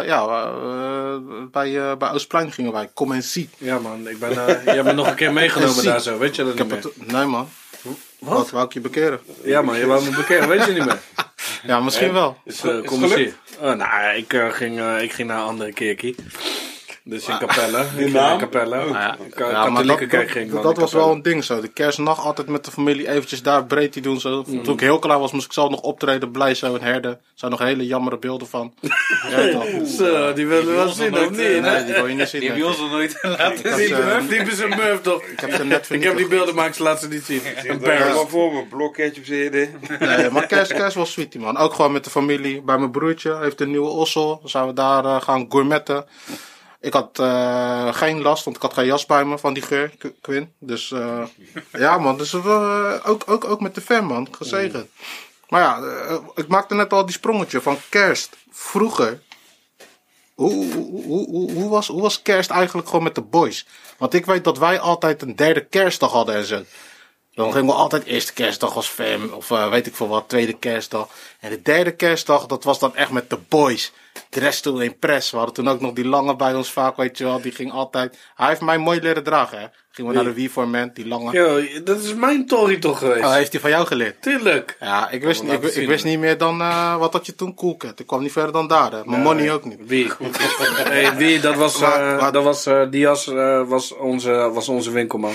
ja, 0.04 0.26
eh, 0.26 1.16
bij, 1.50 1.78
eh, 1.90 1.96
bij 1.96 2.10
Oostplein 2.10 2.52
gingen 2.52 2.72
wij. 2.72 2.90
Kom 2.94 3.12
en 3.12 3.22
zie. 3.22 3.50
Ja 3.58 3.78
man, 3.78 4.08
ik 4.08 4.18
ben, 4.18 4.30
je 4.30 4.70
hebt 4.70 4.84
me 4.84 4.92
nog 4.92 5.06
een 5.08 5.14
keer 5.14 5.32
meegenomen 5.42 5.84
daar 5.84 6.00
zo, 6.00 6.18
weet 6.18 6.36
je 6.36 6.44
dat 6.44 6.52
Ik 6.52 6.58
niet 6.62 6.70
heb 6.72 6.82
meer? 6.84 6.92
het, 7.06 7.12
nee 7.12 7.24
man. 7.24 7.48
Wat? 8.18 8.36
Wat 8.36 8.50
wou 8.50 8.64
ik 8.64 8.72
je 8.72 8.80
bekeren? 8.80 9.20
Ja 9.42 9.62
man, 9.62 9.76
je 9.78 9.86
wou 9.86 10.04
me 10.04 10.10
bekeren, 10.16 10.48
weet 10.48 10.64
je 10.64 10.72
niet 10.72 10.84
meer? 10.84 10.98
Ja, 11.62 11.80
misschien 11.80 12.12
wel. 12.12 12.36
Eh, 12.62 12.82
kom 12.84 13.02
eens 13.02 13.14
hier. 13.14 13.34
Oh, 13.60 13.72
nou, 13.72 14.16
ik, 14.16 14.32
eh, 14.32 14.50
ging, 14.50 14.78
eh, 14.80 15.02
ik 15.02 15.12
ging 15.12 15.28
naar 15.28 15.38
een 15.38 15.46
andere 15.46 15.72
kerkie. 15.72 16.14
Dus 17.06 17.26
in 17.28 17.38
Capelle. 17.38 17.80
Ik 17.84 17.86
ging 17.96 18.12
naam? 18.12 18.38
Capelle. 18.38 18.76
ja. 18.88 19.16
Ka- 19.34 19.50
Ja, 19.50 19.52
maar 19.52 19.64
katholieke 19.66 20.00
dat, 20.00 20.08
kerk 20.08 20.22
dat, 20.26 20.30
ging 20.30 20.50
dat, 20.62 20.74
in 20.74 20.80
was 20.80 20.92
wel 20.92 21.00
Capelle. 21.02 21.16
een 21.16 21.22
ding 21.22 21.44
zo. 21.44 21.60
De 21.60 21.68
kerstnacht 21.68 22.24
altijd 22.24 22.48
met 22.48 22.64
de 22.64 22.70
familie 22.70 23.08
eventjes 23.08 23.42
daar 23.42 23.64
breed 23.66 24.02
doen. 24.02 24.20
Zo. 24.20 24.44
Mm. 24.46 24.62
Toen 24.62 24.74
ik 24.74 24.80
heel 24.80 24.98
klein 24.98 25.20
was, 25.20 25.32
moest 25.32 25.44
ik 25.46 25.52
zelf 25.52 25.70
nog 25.70 25.80
optreden. 25.80 26.30
Blij 26.30 26.54
zo 26.54 26.74
en 26.74 26.82
herden. 26.82 27.10
Er 27.10 27.18
zijn 27.34 27.50
nog 27.50 27.60
hele 27.60 27.86
jammere 27.86 28.18
beelden 28.18 28.46
van. 28.48 28.74
Zo, 29.98 30.32
die 30.32 30.46
willen 30.46 30.66
we 30.66 30.72
wel 30.72 30.88
zien, 30.88 31.18
of 31.18 31.30
niet? 31.30 31.38
eh, 31.38 31.62
Nee, 31.62 31.84
die 31.84 31.94
wil 31.94 32.06
je 32.06 32.14
niet 32.14 32.28
zien. 32.28 32.40
Die 32.40 32.48
heb 32.48 32.58
je 32.58 32.66
ons 32.66 32.78
nog 32.78 32.90
nooit 32.90 33.18
laten 33.22 33.74
zien. 33.76 33.88
ze- 33.88 33.94
Murph, 33.94 34.28
die 34.28 34.38
is 34.40 34.58
een 34.58 34.68
Murph 34.68 35.00
toch? 35.02 35.22
Ik 35.22 35.40
heb 35.40 35.52
ze 35.54 35.64
net 35.64 35.90
Ik 35.90 36.02
heb 36.02 36.16
die 36.16 36.28
beelden, 36.28 36.54
maar 36.54 36.66
ik 36.66 36.78
laat 36.78 37.00
ze 37.00 37.08
niet 37.08 37.24
zien. 37.24 37.40
Een 37.66 37.80
wel 37.80 38.28
voor 38.28 38.52
me, 38.52 38.64
blokketje 38.66 39.20
op 39.20 39.26
z'n 39.26 39.68
Nee, 40.04 40.30
maar 40.30 40.46
kerst, 40.46 40.72
kerst 40.74 40.96
was 40.96 41.12
sweetie, 41.12 41.40
man. 41.40 41.56
Ook 41.56 41.74
gewoon 41.74 41.92
met 41.92 42.04
de 42.04 42.10
familie. 42.10 42.62
Bij 42.62 42.78
mijn 42.78 42.90
broertje 42.90 43.36
heeft 43.40 43.60
een 43.60 43.70
nieuwe 43.70 43.88
ossel. 43.90 44.38
Dan 44.40 44.50
zijn 44.50 44.66
we 44.66 44.72
daar 44.72 45.04
eh, 45.04 45.20
gaan 45.22 45.46
gourmetten. 45.48 46.04
Ik 46.84 46.92
had 46.92 47.18
eh, 47.18 47.94
geen 47.94 48.22
last, 48.22 48.44
want 48.44 48.56
ik 48.56 48.62
had 48.62 48.74
geen 48.74 48.86
jas 48.86 49.06
bij 49.06 49.24
me 49.24 49.38
van 49.38 49.54
die 49.54 49.62
geur, 49.62 49.92
Qu- 49.98 50.14
Quinn. 50.20 50.52
Dus 50.58 50.92
eh, 50.92 51.22
ja, 51.72 51.98
man. 51.98 52.18
Dus 52.18 52.32
eh, 52.32 52.94
ook, 53.04 53.22
ook, 53.26 53.44
ook 53.44 53.60
met 53.60 53.74
de 53.74 53.80
fan, 53.80 54.04
man. 54.04 54.28
Gezegend. 54.30 54.88
Maar 55.48 55.60
ja, 55.60 55.80
ik 56.34 56.48
maakte 56.48 56.74
net 56.74 56.92
al 56.92 57.04
die 57.04 57.14
sprongetje 57.14 57.60
van 57.60 57.78
kerst. 57.88 58.36
Vroeger. 58.50 59.22
Hoe, 60.34 60.72
hoe, 60.72 61.52
hoe, 61.52 61.68
was, 61.68 61.86
hoe 61.86 62.02
was 62.02 62.22
kerst 62.22 62.50
eigenlijk 62.50 62.88
gewoon 62.88 63.04
met 63.04 63.14
de 63.14 63.20
boys? 63.20 63.66
Want 63.98 64.14
ik 64.14 64.26
weet 64.26 64.44
dat 64.44 64.58
wij 64.58 64.80
altijd 64.80 65.22
een 65.22 65.36
derde 65.36 65.64
kerstdag 65.64 66.12
hadden 66.12 66.34
en 66.34 66.44
zo. 66.44 66.62
Dan 67.34 67.52
gingen 67.52 67.66
we 67.66 67.72
altijd 67.72 68.04
eerste 68.04 68.32
kerstdag 68.32 68.76
als 68.76 68.88
fam, 68.88 69.32
of 69.32 69.48
weet 69.48 69.86
ik 69.86 69.96
veel 69.96 70.08
wat, 70.08 70.28
tweede 70.28 70.58
kerstdag. 70.58 71.08
En 71.40 71.50
de 71.50 71.62
derde 71.62 71.92
kerstdag, 71.96 72.46
dat 72.46 72.64
was 72.64 72.78
dan 72.78 72.96
echt 72.96 73.10
met 73.10 73.30
de 73.30 73.38
boys. 73.48 73.92
De 74.28 74.40
rest 74.40 74.62
toen 74.62 74.82
in 74.82 74.98
press. 74.98 75.30
We 75.30 75.36
hadden 75.36 75.54
toen 75.54 75.68
ook 75.68 75.80
nog 75.80 75.92
die 75.92 76.06
lange 76.06 76.36
bij 76.36 76.54
ons 76.54 76.72
vaak, 76.72 76.96
weet 76.96 77.18
je 77.18 77.24
wel. 77.24 77.40
Die 77.40 77.52
ging 77.52 77.72
altijd. 77.72 78.18
Hij 78.34 78.48
heeft 78.48 78.60
mij 78.60 78.78
mooi 78.78 79.00
leren 79.00 79.24
dragen, 79.24 79.58
hè. 79.58 79.66
Gingen 79.90 80.10
we 80.10 80.16
naar 80.16 80.26
de 80.26 80.32
Wii 80.32 80.50
for 80.50 80.68
Man, 80.68 80.90
die 80.94 81.06
lange. 81.06 81.32
Yo, 81.32 81.82
dat 81.84 82.02
is 82.02 82.14
mijn 82.14 82.46
Tory 82.46 82.78
toch 82.78 82.98
geweest? 82.98 83.24
Oh, 83.24 83.32
heeft 83.32 83.52
hij 83.52 83.60
van 83.60 83.70
jou 83.70 83.86
geleerd? 83.86 84.22
Tuurlijk. 84.22 84.76
Ja, 84.80 85.10
ik 85.10 85.22
wist, 85.22 85.42
niet, 85.42 85.76
ik, 85.76 85.88
wist 85.88 86.04
niet 86.04 86.18
meer 86.18 86.38
dan, 86.38 86.60
eh, 86.60 86.96
wat 86.96 87.12
had 87.12 87.26
je 87.26 87.34
toen, 87.34 87.54
Coolcat. 87.54 88.00
Ik 88.00 88.06
kwam 88.06 88.22
niet 88.22 88.32
verder 88.32 88.52
dan 88.52 88.68
daar, 88.68 88.92
hè. 88.92 89.04
Mijn 89.04 89.22
money 89.22 89.52
ook 89.52 89.64
niet. 89.64 89.78
Wie? 89.86 90.10
hey, 90.84 91.16
wie? 91.16 91.40
Dat 91.40 91.54
was, 91.54 91.80
eh 91.80 92.32
dat 92.32 92.44
was 92.44 92.68
Diaz 92.90 93.28
eh, 93.28 93.68
was, 93.68 93.92
onze, 93.92 94.50
was 94.52 94.68
onze 94.68 94.90
winkelman. 94.90 95.34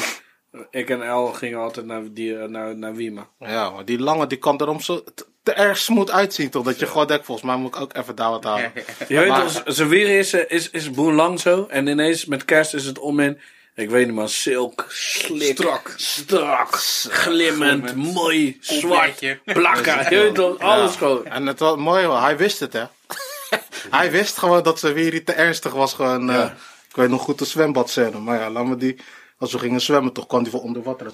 Ik 0.71 0.89
en 0.89 1.01
El 1.01 1.25
gingen 1.27 1.59
altijd 1.59 1.85
naar, 1.85 2.01
die, 2.11 2.33
naar, 2.33 2.77
naar 2.77 2.95
Wima. 2.95 3.27
Ja, 3.39 3.69
maar 3.69 3.85
die 3.85 3.99
lange, 3.99 4.27
die 4.27 4.37
kan 4.37 4.61
erom 4.61 4.79
zo 4.79 5.03
erg 5.53 5.77
smooth 5.77 6.11
uitzien, 6.11 6.49
toch? 6.49 6.63
Dat 6.63 6.79
je 6.79 6.87
gewoon 6.87 7.07
denkt, 7.07 7.25
volgens 7.25 7.47
mij 7.47 7.55
moet 7.57 7.75
ik 7.75 7.81
ook 7.81 7.97
even 7.97 8.15
daar 8.15 8.29
wat 8.29 8.43
halen. 8.43 8.71
Je 9.07 9.15
weet 9.19 9.27
Maar- 9.27 9.41
toch, 9.41 9.61
zijn 9.65 9.89
weer 9.89 10.17
is, 10.19 10.33
is, 10.33 10.69
is 10.69 10.91
boel 10.91 11.11
lang 11.13 11.39
zo. 11.39 11.65
En 11.69 11.87
ineens 11.87 12.25
met 12.25 12.45
kerst 12.45 12.73
is 12.73 12.85
het 12.85 12.99
om 12.99 13.19
in. 13.19 13.39
Ik 13.75 13.89
weet 13.89 14.05
niet 14.05 14.15
man, 14.15 14.29
silk, 14.29 14.85
slik, 14.89 15.51
Strak. 15.57 15.93
strak, 15.95 16.75
glimmend, 17.09 17.95
mooi, 17.95 18.57
zwart, 18.61 18.81
Completje. 18.81 19.39
plakka. 19.45 20.01
Je 20.09 20.17
weet 20.17 20.35
toch, 20.35 20.59
alles 20.59 20.95
gewoon. 20.95 21.25
En 21.25 21.45
het 21.47 21.59
was 21.59 21.77
mooi, 21.77 22.05
hoor. 22.05 22.19
hij 22.21 22.37
wist 22.37 22.59
het, 22.59 22.73
hè. 22.73 22.83
hij 23.97 24.11
wist 24.11 24.37
gewoon 24.37 24.63
dat 24.63 24.79
zijn 24.79 24.93
weer 24.93 25.25
te 25.25 25.31
ernstig 25.33 25.73
was. 25.73 25.93
Gewoon, 25.93 26.29
eh, 26.29 26.45
ik 26.89 26.95
weet 26.95 27.09
nog 27.09 27.21
goed 27.21 27.39
de 27.39 27.45
zwembadscène. 27.45 28.19
Maar 28.19 28.39
ja, 28.39 28.49
laat 28.49 28.65
me 28.65 28.77
die... 28.77 28.95
Als 29.39 29.51
we 29.51 29.59
gingen 29.59 29.81
zwemmen, 29.81 30.13
toch 30.13 30.27
kwam 30.27 30.43
die 30.43 30.51
van 30.51 30.59
onder 30.59 30.83
water. 30.83 31.11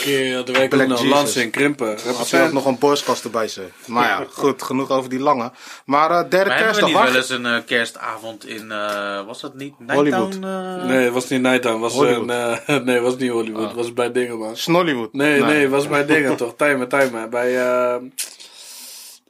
Keer, 0.00 0.44
toen 0.44 0.54
werkte 0.54 0.76
Black 0.76 0.88
nog 0.88 0.98
Jesus. 1.00 1.14
Lans 1.14 1.36
in 1.36 1.50
Krimpen. 1.50 1.98
had 2.16 2.30
hij 2.30 2.44
ook 2.44 2.52
nog 2.52 2.64
een 2.66 2.78
borstkast 2.78 3.24
erbij 3.24 3.48
zijn. 3.48 3.72
Maar 3.86 4.08
ja, 4.08 4.26
goed, 4.32 4.62
genoeg 4.62 4.90
over 4.90 5.10
die 5.10 5.18
lange. 5.18 5.52
Maar 5.84 6.10
eh, 6.10 6.30
derde 6.30 6.36
Maar 6.48 6.58
hebben 6.58 6.74
we 6.74 6.80
kerstdag, 6.80 6.88
niet 6.88 7.12
wel 7.12 7.20
eens 7.20 7.28
een 7.30 7.46
eh, 7.46 7.64
kerstavond 7.66 8.46
in, 8.46 8.72
eh, 8.72 9.26
was 9.26 9.40
dat 9.40 9.54
niet 9.54 9.74
Hollywood. 9.86 10.28
Nighttown? 10.28 10.80
eh? 10.80 10.84
Nee, 10.84 11.04
het 11.04 11.12
was 11.12 11.28
niet 11.28 11.40
Nighttown. 11.42 11.80
Was 11.80 11.92
Hollywood. 11.92 12.28
een, 12.66 12.84
nee, 12.84 12.94
het 12.94 13.04
was 13.04 13.16
niet 13.16 13.30
Hollywood. 13.30 13.66
Het 13.66 13.76
was 13.76 13.92
bij 13.92 14.12
dingen, 14.12 14.38
man. 14.38 14.56
Snollywood. 14.56 15.12
Nee, 15.12 15.40
nee, 15.42 15.60
het 15.62 15.70
was 15.70 15.88
bij 15.88 16.06
dingen 16.14 16.36
toch. 16.36 16.54
Timer, 16.56 16.88
timer. 16.88 17.28
Bij, 17.28 17.58
eh 17.58 17.96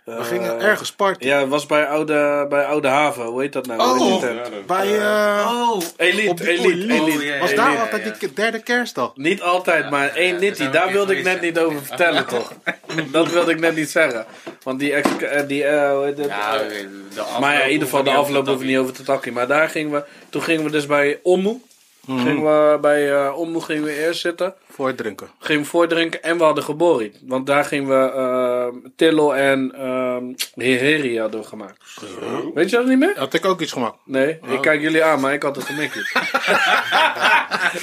We 0.05 0.25
gingen 0.25 0.61
ergens 0.61 0.93
party. 0.93 1.27
Ja, 1.27 1.41
het 1.41 1.49
was 1.49 1.67
bij 1.67 1.87
Oude, 1.87 2.47
bij 2.49 2.65
Oude 2.65 2.89
Haven. 2.89 3.25
Hoe 3.25 3.41
heet 3.41 3.53
dat 3.53 3.67
nou? 3.67 3.81
Oh, 3.81 4.21
tent? 4.21 4.67
bij... 4.67 4.99
eh 4.99 5.69
Oh, 5.71 5.83
Elite, 5.97 6.35
die- 6.35 6.49
Elite, 6.49 6.95
Elite. 6.95 7.37
Was 7.41 7.55
daar 7.55 7.79
altijd 7.79 8.21
die 8.21 8.33
derde 8.33 8.63
kerstdag? 8.63 9.13
Niet 9.15 9.43
altijd, 9.43 9.91
maar 9.91 10.09
één 10.15 10.41
nitty. 10.41 10.69
Daar 10.71 10.93
wilde 10.93 11.17
ik 11.17 11.25
net 11.25 11.41
niet 11.41 11.59
over 11.59 11.83
vertellen, 11.85 12.27
toch? 12.27 12.53
Dat 13.13 13.31
wilde 13.31 13.51
ik 13.51 13.61
net 13.61 13.77
niet 13.77 13.91
zeggen. 13.91 14.27
Want 14.63 14.79
die... 14.79 14.93
ex- 14.93 15.17
eh, 15.23 15.47
die 15.49 15.65
eh, 15.65 15.91
hoe 15.93 16.05
heet 16.05 16.19
het? 16.19 16.27
Ja, 16.27 16.55
Eh, 16.61 16.69
de 17.15 17.21
afloop 17.21 17.41
maar 17.41 17.55
ja, 17.55 17.63
in 17.63 17.71
ieder 17.73 17.89
geval, 17.89 18.03
de 18.03 18.11
afloop 18.11 18.47
hoeven 18.47 18.65
we 18.67 18.71
niet 18.73 18.81
over 18.81 18.95
te 18.95 19.03
takken. 19.03 19.33
Maar 19.33 19.47
daar 19.47 19.69
gingen 19.69 19.93
we... 19.93 20.05
Toen 20.29 20.43
gingen 20.43 20.65
we 20.65 20.71
dus 20.71 20.87
bij 20.87 21.19
Ommoe. 21.23 21.59
Gingen 22.07 22.43
we 22.43 22.79
bij 22.81 23.13
eh 23.13 23.39
Ommoe 23.39 23.63
gingen 23.63 23.83
we 23.85 23.99
eerst 24.07 24.21
zitten. 24.21 24.55
Voor 24.71 24.87
het 24.87 24.97
drinken. 24.97 25.29
Gingen 25.39 25.63
we 25.63 25.69
voordrinken 25.69 26.23
en 26.23 26.39
we 26.39 26.45
hadden 26.45 26.65
geboren. 26.65 27.13
Want 27.27 27.47
daar 27.47 27.65
gingen 27.65 27.89
we 27.89 28.11
eh 28.13 28.91
Tillo 28.97 29.33
en 29.33 29.73
ehm 29.79 30.25
Heheri 30.55 31.19
hadden 31.21 31.41
we 31.41 31.47
gemaakt. 31.47 31.85
Weet 32.55 32.71
je 32.71 32.77
dat 32.77 32.87
niet 32.87 32.99
meer? 32.99 33.13
Had 33.17 33.35
ik 33.35 33.45
ook 33.45 33.61
iets 33.61 33.73
gemaakt. 33.73 33.97
Nee, 34.05 34.39
ik 34.49 34.61
kijk 34.61 34.81
jullie 34.81 35.05
aan, 35.05 35.21
maar 35.21 35.33
ik 35.33 35.43
had 35.43 35.57
het 35.57 35.65
gemikkie. 35.65 36.03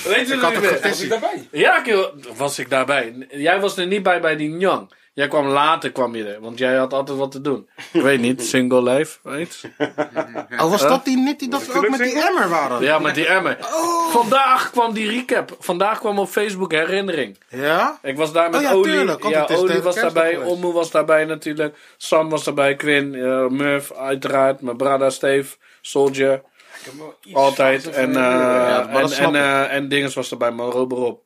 Weet 0.04 0.28
je 0.28 0.34
Ik 0.34 0.41
dat 0.41 0.52
niet 0.52 0.62
meer? 0.62 0.69
gevisie. 0.69 1.12
Ja, 1.52 1.82
kill, 1.82 2.10
was 2.38 2.60
ik 2.60 2.69
daarbij. 2.69 3.28
Jij 3.30 3.60
was 3.60 3.78
er 3.78 3.88
niet 3.88 4.04
bij 4.04 4.22
bij 4.22 4.36
die 4.36 4.50
Nyang. 4.50 4.91
Jij 5.13 5.28
kwam 5.28 5.45
later, 5.47 5.91
kwam 5.91 6.15
je 6.15 6.34
er. 6.34 6.41
Want 6.41 6.58
jij 6.58 6.76
had 6.76 6.93
altijd 6.93 7.17
wat 7.17 7.32
te 7.32 7.41
doen. 7.41 7.69
Ik 7.91 8.02
weet 8.02 8.19
niet, 8.19 8.43
single 8.43 8.84
life, 8.84 9.19
weet 9.24 9.63
Oh, 10.62 10.69
was 10.69 10.82
dat 10.82 11.06
die 11.06 11.17
niet 11.17 11.39
die 11.39 11.50
dat 11.50 11.65
we 11.65 11.74
ook 11.74 11.89
met 11.89 12.00
die 12.00 12.24
emmer 12.28 12.50
waren? 12.50 12.82
Ja, 12.82 13.00
met 13.00 13.15
die 13.15 13.28
emmer. 13.28 13.58
Vandaag 14.12 14.71
kwam 14.71 14.93
die 14.93 15.10
recap. 15.10 15.56
Vandaag 15.60 16.00
kwam 16.00 16.19
op 16.19 16.30
Facebook 16.30 16.71
herinnering. 16.71 17.38
Ja? 17.50 18.00
Ik 18.02 18.17
was 18.17 18.32
daar 18.34 18.50
met 18.50 18.60
Oh 18.60 18.65
ja, 18.65 18.74
Oli. 18.74 18.91
tuurlijk, 18.91 19.24
ja, 19.28 19.47
Oli 19.50 19.82
was 19.82 19.95
daarbij. 19.95 20.38
Ommo 20.38 20.71
was 20.71 20.91
daarbij 20.91 21.26
natuurlijk. 21.26 21.78
Sam 21.97 22.30
was 22.30 22.43
daarbij. 22.43 22.76
Quinn, 22.76 23.15
eh, 23.15 23.47
Murph, 23.47 23.91
uiteraard. 23.91 24.62
Mijn 24.62 24.78
brada 24.78 25.10
Steve, 25.10 25.58
Soldier. 25.82 26.41
Altijd. 27.34 27.89
En, 27.89 28.15
eh 28.15 28.93
dat 28.93 29.12
en, 29.12 29.26
en, 29.26 29.36
eh, 29.36 29.74
en 29.74 29.88
Dinges 29.88 30.13
was 30.13 30.32
erbij, 30.32 30.52
maar 30.52 30.67
Rob. 30.67 31.19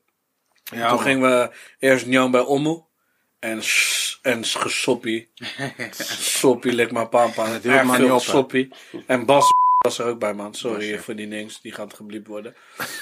Ja, 0.64 0.88
Toen 0.88 0.96
man. 0.96 1.00
gingen 1.00 1.30
we 1.30 1.50
eerst 1.80 2.06
Njan 2.06 2.32
bij 2.32 2.42
Ommo. 2.42 2.88
En, 3.46 3.62
en 4.22 4.46
gesoppie. 4.46 5.28
soppie, 6.18 6.72
lik 6.74 6.92
maar 6.92 7.08
pampa. 7.08 7.46
duurt 7.46 7.66
Erg 7.66 7.84
maar 7.84 7.96
veel 7.96 8.06
niet 8.06 8.14
op, 8.16 8.22
soppie. 8.22 8.70
En 9.06 9.26
Bas 9.26 9.52
was 9.78 10.00
er 10.00 10.06
ook 10.06 10.20
bij, 10.20 10.34
man. 10.34 10.54
Sorry 10.56 11.00
voor 11.00 11.16
die 11.16 11.28
niks. 11.28 11.62
Die 11.62 11.72
gaat 11.72 11.94
gebliept 11.94 12.28
worden. 12.28 12.56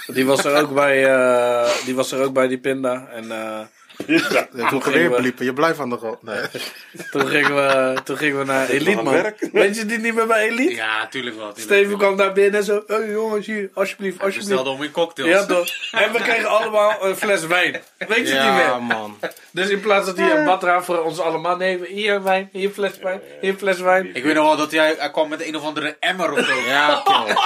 Die 0.08 0.26
was 0.26 0.46
er 0.46 0.62
ook 0.62 0.74
bij, 0.74 1.06
eh, 1.14 1.70
die 1.86 1.96
was 1.96 2.12
er 2.12 2.22
ook 2.24 2.34
bij 2.34 2.48
die 2.48 2.58
pinda. 2.60 3.08
En 3.12 3.32
eh, 3.32 3.60
Ja, 4.08 4.48
toen 4.70 4.84
gingen 4.84 5.00
weer 5.00 5.10
we- 5.10 5.16
bliepen. 5.16 5.46
Je 5.46 5.54
blijft 5.54 5.80
aan 5.80 5.90
de 5.90 5.98
grond. 5.98 6.24
Nee. 6.24 6.42
toen, 7.12 7.28
gingen 7.28 7.56
we, 7.56 7.98
toen 8.04 8.18
gingen 8.18 8.38
we 8.40 8.46
naar 8.46 8.70
Elite, 8.70 9.02
man. 9.02 9.34
Weet 9.52 9.76
je 9.76 9.86
die 9.86 9.98
niet 10.00 10.14
meer 10.16 10.28
bij 10.28 10.48
Elite? 10.50 10.74
Ja, 10.76 11.08
tuurlijk 11.08 11.36
wel. 11.36 11.54
tuurlijk 11.54 11.66
Steven 11.74 11.90
wel. 11.90 11.98
kwam 11.98 12.18
daar 12.18 12.34
binnen 12.34 12.60
en 12.60 12.66
zo. 12.66 12.84
Hé 12.88 12.96
jongens, 12.96 13.46
hier, 13.46 13.70
alsjeblieft, 13.74 14.18
We 14.18 14.24
alsjeblieft. 14.24 14.50
bestelden 14.54 14.74
om 14.80 14.84
in 14.84 14.92
cocktails. 14.92 15.30
Ja, 15.32 15.46
toch? 15.46 15.68
En 15.92 16.12
we 16.12 16.20
kregen 16.20 16.50
allemaal 16.50 17.06
een 17.06 17.16
fles 17.16 17.46
wijn. 17.48 17.72
Weet 17.72 18.08
je 18.08 18.14
het 18.16 18.18
niet 18.24 18.28
Ja, 18.34 18.78
meer? 18.80 18.84
man. 18.84 19.18
Dus 19.54 19.70
in 19.70 19.80
plaats 19.80 20.06
dat 20.06 20.18
hij 20.18 20.38
een 20.38 20.46
badra 20.46 20.84
voor 20.84 21.02
ons 21.04 21.20
allemaal 21.20 21.56
nemen. 21.58 21.88
Hier 21.88 22.24
wijn, 22.24 22.50
hier 22.52 22.70
fles 22.70 22.98
wijn, 23.02 23.22
hier 23.42 23.54
fles 23.56 23.80
wijn. 23.80 24.10
Ik 24.16 24.24
weet 24.24 24.34
nog 24.36 24.46
wel 24.46 24.58
dat 24.58 24.72
hij, 24.72 24.96
hij 24.98 25.12
kwam 25.12 25.30
met 25.30 25.46
een 25.48 25.56
of 25.56 25.64
andere 25.64 25.98
emmer 26.00 26.32
of 26.32 26.40
zo. 26.46 26.54
Ja. 26.68 27.04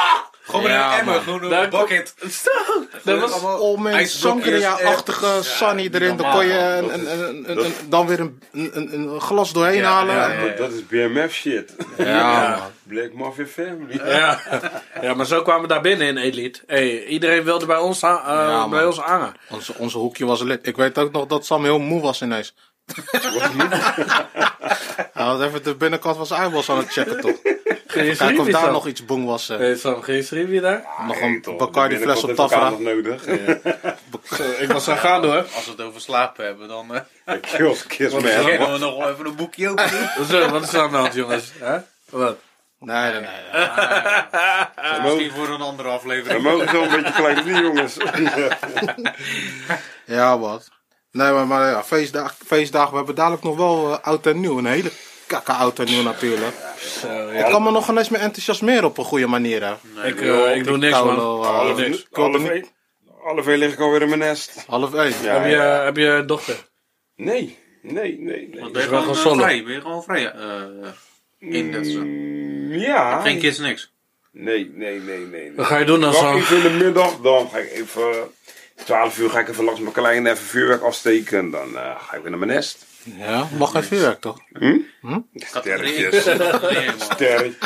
Gewoon 0.48 0.62
met 0.64 0.72
Ja, 0.72 0.92
een 0.94 1.00
emmer, 1.00 1.14
man. 1.14 1.24
gewoon 1.24 1.44
een 1.44 1.50
Daar 1.50 1.70
bucket. 1.70 2.14
Zo, 2.32 2.50
dat 3.04 3.20
was... 3.20 3.42
Om 3.60 3.86
een 3.86 3.94
ijsblokjes, 3.94 4.64
sangria-achtige 4.64 5.28
Sunny 5.42 5.90
erin. 5.92 6.18
Dan 6.18 6.32
kon 6.32 6.46
je 6.46 6.54
een, 6.60 6.94
een, 6.94 7.12
een, 7.12 7.50
een- 7.50 7.66
een- 7.66 7.74
dan 7.90 8.08
weer 8.08 8.20
een, 8.20 8.42
een, 8.52 8.94
een 8.94 9.22
glas 9.22 9.54
doorheen 9.54 9.76
Ja, 9.78 9.92
halen. 9.92 10.16
ja, 10.16 10.28
Ja, 10.32 10.44
ja. 10.44 10.56
Dat 10.56 10.72
is 10.72 10.86
BMF 10.88 11.34
shit. 11.34 11.74
man. 11.98 12.56
Black 12.88 13.14
Mafia 13.14 13.46
Family. 13.46 14.02
Ja. 14.10 14.40
ja, 15.02 15.14
maar 15.14 15.26
zo 15.26 15.42
kwamen 15.42 15.62
we 15.62 15.68
daar 15.68 15.82
binnen 15.82 16.08
in 16.08 16.18
Elite. 16.18 16.62
Hey, 16.68 17.04
iedereen 17.06 17.44
wilde 17.44 17.66
bij 17.66 17.78
ons, 17.78 18.02
ha- 18.02 18.24
eh, 18.28 18.50
Ja, 18.50 18.68
bij 18.68 18.86
ons 18.86 18.98
hangen. 18.98 19.34
Onze, 19.50 19.74
onze 19.78 19.98
hoekje 19.98 20.26
was 20.26 20.42
lid. 20.42 20.68
Ik 20.68 20.76
weet 20.76 20.98
ook 20.98 21.12
nog 21.12 21.26
dat 21.26 21.46
Sam 21.46 21.64
heel 21.64 21.80
moe 21.80 22.02
was 22.02 22.22
ineens. 22.22 22.54
Hij 25.14 25.26
was 25.26 25.42
even 25.42 25.64
de 25.64 25.76
binnenkant 25.76 26.16
van 26.18 26.26
zijn 26.26 26.42
eyeballs 26.42 26.70
aan 26.70 26.78
het 26.78 26.92
checken 26.92 27.22
toch. 27.22 27.36
Geen 27.88 28.18
Kijk 28.18 28.40
of 28.40 28.48
daar 28.48 28.72
nog 28.72 28.88
iets 28.88 29.06
boem 29.06 29.26
was. 29.26 29.50
eh. 29.50 29.58
Hey, 29.58 29.76
Sam, 29.76 30.02
geen 30.02 30.24
schriefje 30.24 30.62
daar? 30.62 30.86
nog 31.08 31.22
een. 31.22 31.44
Bacardi 31.58 31.98
fles 31.98 32.24
op 32.24 32.36
Tafra. 32.36 32.70
nog 32.70 32.80
nodig. 32.80 33.24
Zo, 34.36 34.44
ik 34.60 34.72
was 34.72 34.88
aan 34.88 34.98
gaan 34.98 35.24
hoor. 35.26 35.46
Als 35.56 35.66
we 35.66 35.72
het 35.72 35.82
over 35.82 36.02
slapen 36.02 36.46
hebben, 36.46 36.68
dan 36.68 36.96
eh 37.26 37.36
Kills, 37.42 37.88
kiss 37.88 38.14
Wat 38.14 38.22
man. 38.22 38.32
is 38.32 38.36
er? 38.38 38.44
kunnen 38.44 38.72
we 38.72 38.78
nog 38.78 38.98
wel 38.98 39.10
even 39.10 39.26
een 39.26 39.36
boekje 39.36 39.70
open 39.70 39.90
doen. 40.18 40.26
Zo, 40.26 40.50
wat 40.50 40.64
is 40.64 40.74
er 40.74 40.82
aan 40.82 40.92
de 40.92 40.98
hand 40.98 41.14
jongens? 41.14 41.52
Hè? 41.60 41.78
Wat? 42.10 42.38
Nee, 42.80 43.12
nee, 43.12 43.22
nee. 43.22 45.02
Misschien 45.04 45.32
voor 45.32 45.48
een 45.50 45.62
andere 45.62 45.90
We 45.90 45.96
aflevering. 45.96 46.44
mogen 46.44 46.70
zo 46.70 46.82
een 46.84 46.90
beetje 46.90 47.14
klein 47.14 47.46
doen, 47.46 47.62
jongens. 47.64 47.98
Ja, 50.06 50.40
wat. 50.40 50.70
Nee, 51.12 51.32
maar, 51.32 51.48
maar 51.48 51.70
ja, 51.70 51.84
feestdag, 51.84 52.36
feestdagen. 52.46 52.92
We 52.92 52.98
hebben 52.98 53.16
dadelijk 53.16 53.44
nog 53.44 53.56
wel 53.56 53.92
eh, 53.92 54.00
oud 54.08 54.26
en 54.26 54.40
nieuw. 54.40 54.58
Een 54.58 54.66
hele 54.66 54.92
kakka-auto 55.28 55.84
nieuw 55.84 56.02
natuurlijk. 56.04 56.56
Zo, 57.02 57.30
Ik 57.30 57.46
kan 57.46 57.64
me 57.64 57.72
nog 57.72 57.90
eens 57.90 58.10
meer 58.10 58.22
enthousiasmeren 58.22 58.84
op 58.86 58.98
een 58.98 59.04
goede 59.04 59.28
manier. 59.28 59.64
Hè. 59.64 59.74
Ik, 60.08 60.22
eh, 60.22 60.56
ik 60.56 60.64
doe 60.64 60.78
niks, 60.78 61.04
man. 61.04 61.16
Eh, 61.18 61.46
Half, 61.46 61.78
niks. 61.78 62.08
half, 62.12 62.50
één, 62.50 62.66
half 63.24 63.48
één 63.48 63.58
lig 63.58 63.74
ik 63.74 63.80
alweer 63.80 64.02
in 64.02 64.08
mijn 64.08 64.20
nest. 64.20 64.64
half 64.68 64.94
één. 64.94 65.14
Ja, 65.22 65.34
Heb 65.40 65.50
je, 65.52 65.56
heb 65.58 65.98
je 65.98 66.24
dochter? 66.26 66.56
Nee, 67.16 67.58
nee, 67.82 68.20
nee. 68.20 68.50
nee. 68.52 68.60
Want 68.62 68.72
ben 68.72 68.82
je 68.84 68.90
wel 68.90 69.02
gewoon 69.02 69.40
eh, 69.40 69.46
vrij? 69.46 69.64
Ben 69.64 69.74
je 69.74 69.82
gewoon 69.82 70.04
vrij? 70.04 70.32
eh 70.32 70.62
in 71.40 71.72
dat 71.72 71.86
zo. 71.86 72.00
Mm, 72.00 72.74
ja. 72.74 73.22
Geen 73.22 73.40
kids, 73.40 73.58
niks. 73.58 73.94
Nee, 74.32 74.72
nee, 74.74 75.00
nee, 75.00 75.20
nee. 75.20 75.26
nee. 75.26 75.54
Wat 75.56 75.66
ga 75.66 75.78
je 75.78 75.86
doen 75.86 76.00
Wacht 76.00 76.18
zo? 76.18 76.36
even 76.36 76.58
in 76.58 76.64
de 76.64 76.84
middag, 76.86 77.18
dan 77.22 77.50
ga 77.50 77.58
ik 77.58 77.72
even... 77.72 78.32
12 78.86 79.20
uur 79.20 79.30
ga 79.30 79.40
ik 79.40 79.48
even 79.50 79.64
langs 79.64 79.80
mijn 79.80 79.94
kleine 79.94 80.30
even 80.30 80.46
vuurwerk 80.46 80.82
afsteken. 80.82 81.50
Dan 81.50 81.78
eh, 81.78 82.02
ga 82.02 82.16
ik 82.16 82.22
weer 82.22 82.30
naar 82.30 82.40
mijn 82.40 82.52
nest. 82.52 82.86
Ja, 83.04 83.48
mag 83.58 83.72
geen 83.72 83.84
vuurwerk 83.84 84.20
toch? 84.22 84.40
Sterretjes. 85.36 86.26
Nee, 86.26 86.38
man. 86.38 87.00
Sterretjes. 87.00 87.58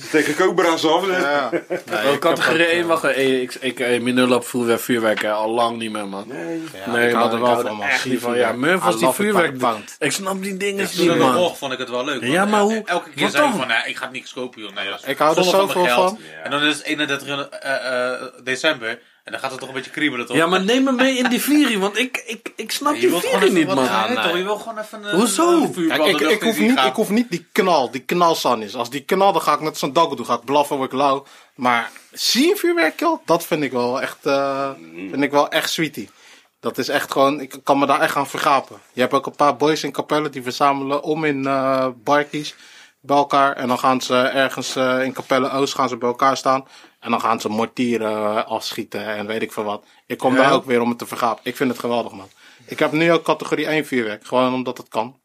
Ze 0.00 0.08
tegen 0.10 0.34
kobra's 0.36 0.84
af. 0.84 1.06
hè? 1.06 1.18
Ja. 1.18 1.50
Oh, 1.92 2.16
categorie 2.18 2.64
1, 2.66 2.86
wacht. 2.86 3.04
eh, 3.04 3.40
Ik, 3.42 3.54
ik, 3.54 3.78
ik, 3.78 4.02
mijn 4.02 4.14
nul 4.14 4.34
op 4.34 4.46
vuurwerk, 4.46 5.24
al 5.24 5.50
lang 5.50 5.78
niet 5.78 5.90
meer, 5.92 6.06
man. 6.08 6.24
Nee. 6.28 6.62
Nee, 6.86 7.08
ik 7.08 7.14
man, 7.14 7.32
er 7.32 7.40
wel 7.40 7.60
van, 7.60 7.76
man. 7.76 7.86
echt 7.88 8.04
niet 8.04 8.20
van. 8.20 8.36
Ja, 8.36 8.52
Murph 8.52 8.84
was 8.84 8.98
die 8.98 9.08
vuurwerk. 9.08 9.56
Ik 9.98 10.12
snap 10.12 10.42
die 10.42 10.56
dingen 10.56 10.90
Toen 10.90 11.00
niet, 11.06 11.14
ik 11.14 11.20
man. 11.20 11.34
mocht, 11.34 11.58
vond 11.58 11.72
ik 11.72 11.78
het 11.78 11.90
wel 11.90 12.04
leuk. 12.04 12.22
Ja, 12.22 12.44
maar 12.44 12.60
eh, 12.60 12.66
hoe- 12.66 12.82
Elke 12.84 13.10
keer 13.10 13.28
zei 13.30 13.48
ik 13.48 13.54
van, 13.54 13.70
ik 13.86 13.96
ga 13.96 14.08
niks 14.12 14.32
kopen, 14.32 14.62
joh. 14.62 14.74
Nee, 14.74 14.84
Ik 15.06 15.18
hou 15.18 15.36
er 15.36 15.44
zoveel 15.44 15.86
van. 15.86 16.18
En 16.44 16.50
dan 16.50 16.62
is 16.62 16.76
het 16.76 16.84
31 16.84 17.48
eh, 17.48 18.10
eh, 18.12 18.22
december. 18.44 18.98
En 19.24 19.32
dan 19.32 19.40
gaat 19.40 19.50
het 19.50 19.60
toch 19.60 19.68
een 19.68 19.74
beetje 19.74 19.90
kriebelen, 19.90 20.26
toch? 20.26 20.36
Ja, 20.36 20.46
maar 20.46 20.64
neem 20.64 20.84
me 20.84 20.92
mee 20.92 21.16
in 21.16 21.28
die 21.28 21.40
viering, 21.40 21.80
want 21.80 21.98
ik, 21.98 22.22
ik, 22.26 22.52
ik 22.56 22.70
snap 22.70 22.94
je 22.94 23.00
die 23.00 23.10
viering 23.10 23.42
even 23.42 23.54
niet, 23.54 23.66
man. 23.66 23.76
nee. 23.76 24.14
toch? 24.14 24.36
Je 24.36 24.42
wil 24.42 24.56
gewoon 24.56 24.78
even 24.78 25.04
een, 25.04 25.16
Hoezo? 25.16 25.68
Kijk, 25.68 26.04
ik, 26.04 26.20
ik, 26.20 26.42
hoef 26.42 26.58
niet, 26.58 26.78
ik 26.78 26.94
hoef 26.94 27.10
niet 27.10 27.30
die 27.30 27.46
knal, 27.52 27.90
die 27.90 28.00
knalsan 28.00 28.62
is. 28.62 28.74
Als 28.74 28.90
die 28.90 29.00
knal, 29.00 29.32
dan 29.32 29.42
ga 29.42 29.54
ik 29.54 29.60
net 29.60 29.78
zo'n 29.78 29.92
daggo 29.92 30.14
doen. 30.14 30.26
Ga 30.26 30.34
ik 30.34 30.44
blaffen, 30.44 30.76
word 30.76 30.92
ik 30.92 30.98
lauw. 30.98 31.26
Maar 31.54 31.90
zie 32.12 32.48
je 32.48 32.56
vuurwerk? 32.56 33.06
Dat 33.24 33.44
vind 33.44 33.62
ik 33.62 33.72
wel 33.72 34.02
echt, 34.02 34.26
eh, 34.26 34.70
vind 35.10 35.22
ik 35.22 35.30
wel 35.30 35.48
echt 35.48 35.70
sweetie. 35.70 36.10
Dat 36.60 36.78
is 36.78 36.88
echt 36.88 37.12
gewoon, 37.12 37.40
ik 37.40 37.56
kan 37.62 37.78
me 37.78 37.86
daar 37.86 38.00
echt 38.00 38.16
aan 38.16 38.26
vergapen. 38.26 38.80
Je 38.92 39.00
hebt 39.00 39.12
ook 39.12 39.26
een 39.26 39.36
paar 39.36 39.56
boys 39.56 39.82
in 39.84 39.92
Capelle 39.92 40.28
die 40.28 40.42
verzamelen 40.42 41.02
om 41.02 41.24
in 41.24 41.46
eh 41.46 41.86
barkies 42.04 42.54
bij 43.00 43.16
elkaar. 43.16 43.56
En 43.56 43.68
dan 43.68 43.78
gaan 43.78 44.00
ze 44.00 44.16
ergens 44.16 44.76
eh, 44.76 45.02
in 45.02 45.12
Capelle 45.12 45.50
Oost 45.50 45.74
gaan 45.74 45.88
ze 45.88 45.96
bij 45.96 46.08
elkaar 46.08 46.36
staan. 46.36 46.66
En 47.04 47.10
dan 47.10 47.20
gaan 47.20 47.40
ze 47.40 47.48
mortieren 47.48 48.10
eh, 48.10 48.46
afschieten 48.46 49.06
en 49.06 49.26
weet 49.26 49.42
ik 49.42 49.52
veel 49.52 49.64
wat. 49.64 49.84
Ik 50.06 50.18
kom 50.18 50.34
Ja. 50.34 50.42
daar 50.42 50.52
ook 50.52 50.64
weer 50.64 50.80
om 50.80 50.88
het 50.88 50.98
te 50.98 51.06
vergapen. 51.06 51.40
Ik 51.44 51.56
vind 51.56 51.70
het 51.70 51.78
geweldig, 51.78 52.12
man. 52.12 52.28
Ik 52.66 52.78
heb 52.78 52.92
nu 52.92 53.12
ook 53.12 53.22
categorie 53.22 53.66
1 53.66 53.86
vuurwerk. 53.86 54.26
Gewoon 54.26 54.54
omdat 54.54 54.78
het 54.78 54.88
kan. 54.88 55.16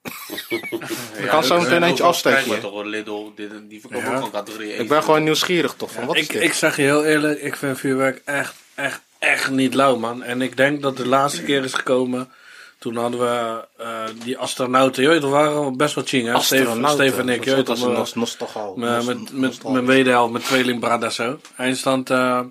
Ja, 1.20 1.28
kan 1.28 1.44
zo 1.44 1.60
meteen 1.62 1.84
eentje 1.84 2.04
afsteken, 2.04 2.60
toch. 2.62 2.84
Lidl, 2.84 3.32
dit, 3.36 3.52
die 3.70 3.80
verkopen 3.80 4.10
Ja. 4.10 4.16
ook 4.16 4.22
van 4.22 4.32
categorie 4.32 4.72
1. 4.72 4.82
Ik 4.82 4.88
ben 4.90 5.04
gewoon 5.04 5.24
nieuwsgierig 5.24 5.74
toch 5.74 5.92
van 5.92 6.06
wat 6.06 6.16
is 6.16 6.22
Ik, 6.22 6.32
dit? 6.32 6.42
ik 6.44 6.54
zeg 6.54 6.76
je 6.76 6.82
heel 6.82 7.06
eerlijk, 7.06 7.42
ik 7.42 7.56
vind 7.56 7.80
vuurwerk 7.80 8.22
echt, 8.26 8.56
echt, 8.76 9.02
echt 9.20 9.50
niet 9.50 9.74
lauw, 9.74 9.98
man. 9.98 10.24
En 10.24 10.42
ik 10.42 10.58
denk 10.58 10.82
dat 10.82 10.98
de 10.98 11.08
laatste 11.08 11.44
keer 11.44 11.64
is 11.64 11.74
gekomen. 11.74 12.32
Toen 12.80 12.96
hadden 12.96 13.20
we 13.20 13.68
eh, 13.78 14.04
die 14.24 14.38
astronauten. 14.38 15.08
Weet, 15.08 15.22
we 15.22 15.28
waren 15.28 15.78
best 15.78 15.96
wel 15.96 16.04
ching, 16.04 16.28
hè? 16.28 16.40
Steven. 16.42 16.90
Steven 16.90 17.20
en 17.20 17.36
ik. 17.36 17.44
Je 17.44 17.64
Dat 17.64 18.16
nostalgie. 18.16 18.78
met, 18.78 19.06
met, 19.06 19.34
met 19.34 19.64
mijn 19.64 19.86
wederhelft, 19.86 20.34
met 20.34 20.44
tweeling 20.44 20.80
Brada 20.80 21.10
zo. 21.10 21.40
Eindstand, 21.58 22.10
eh 22.10 22.42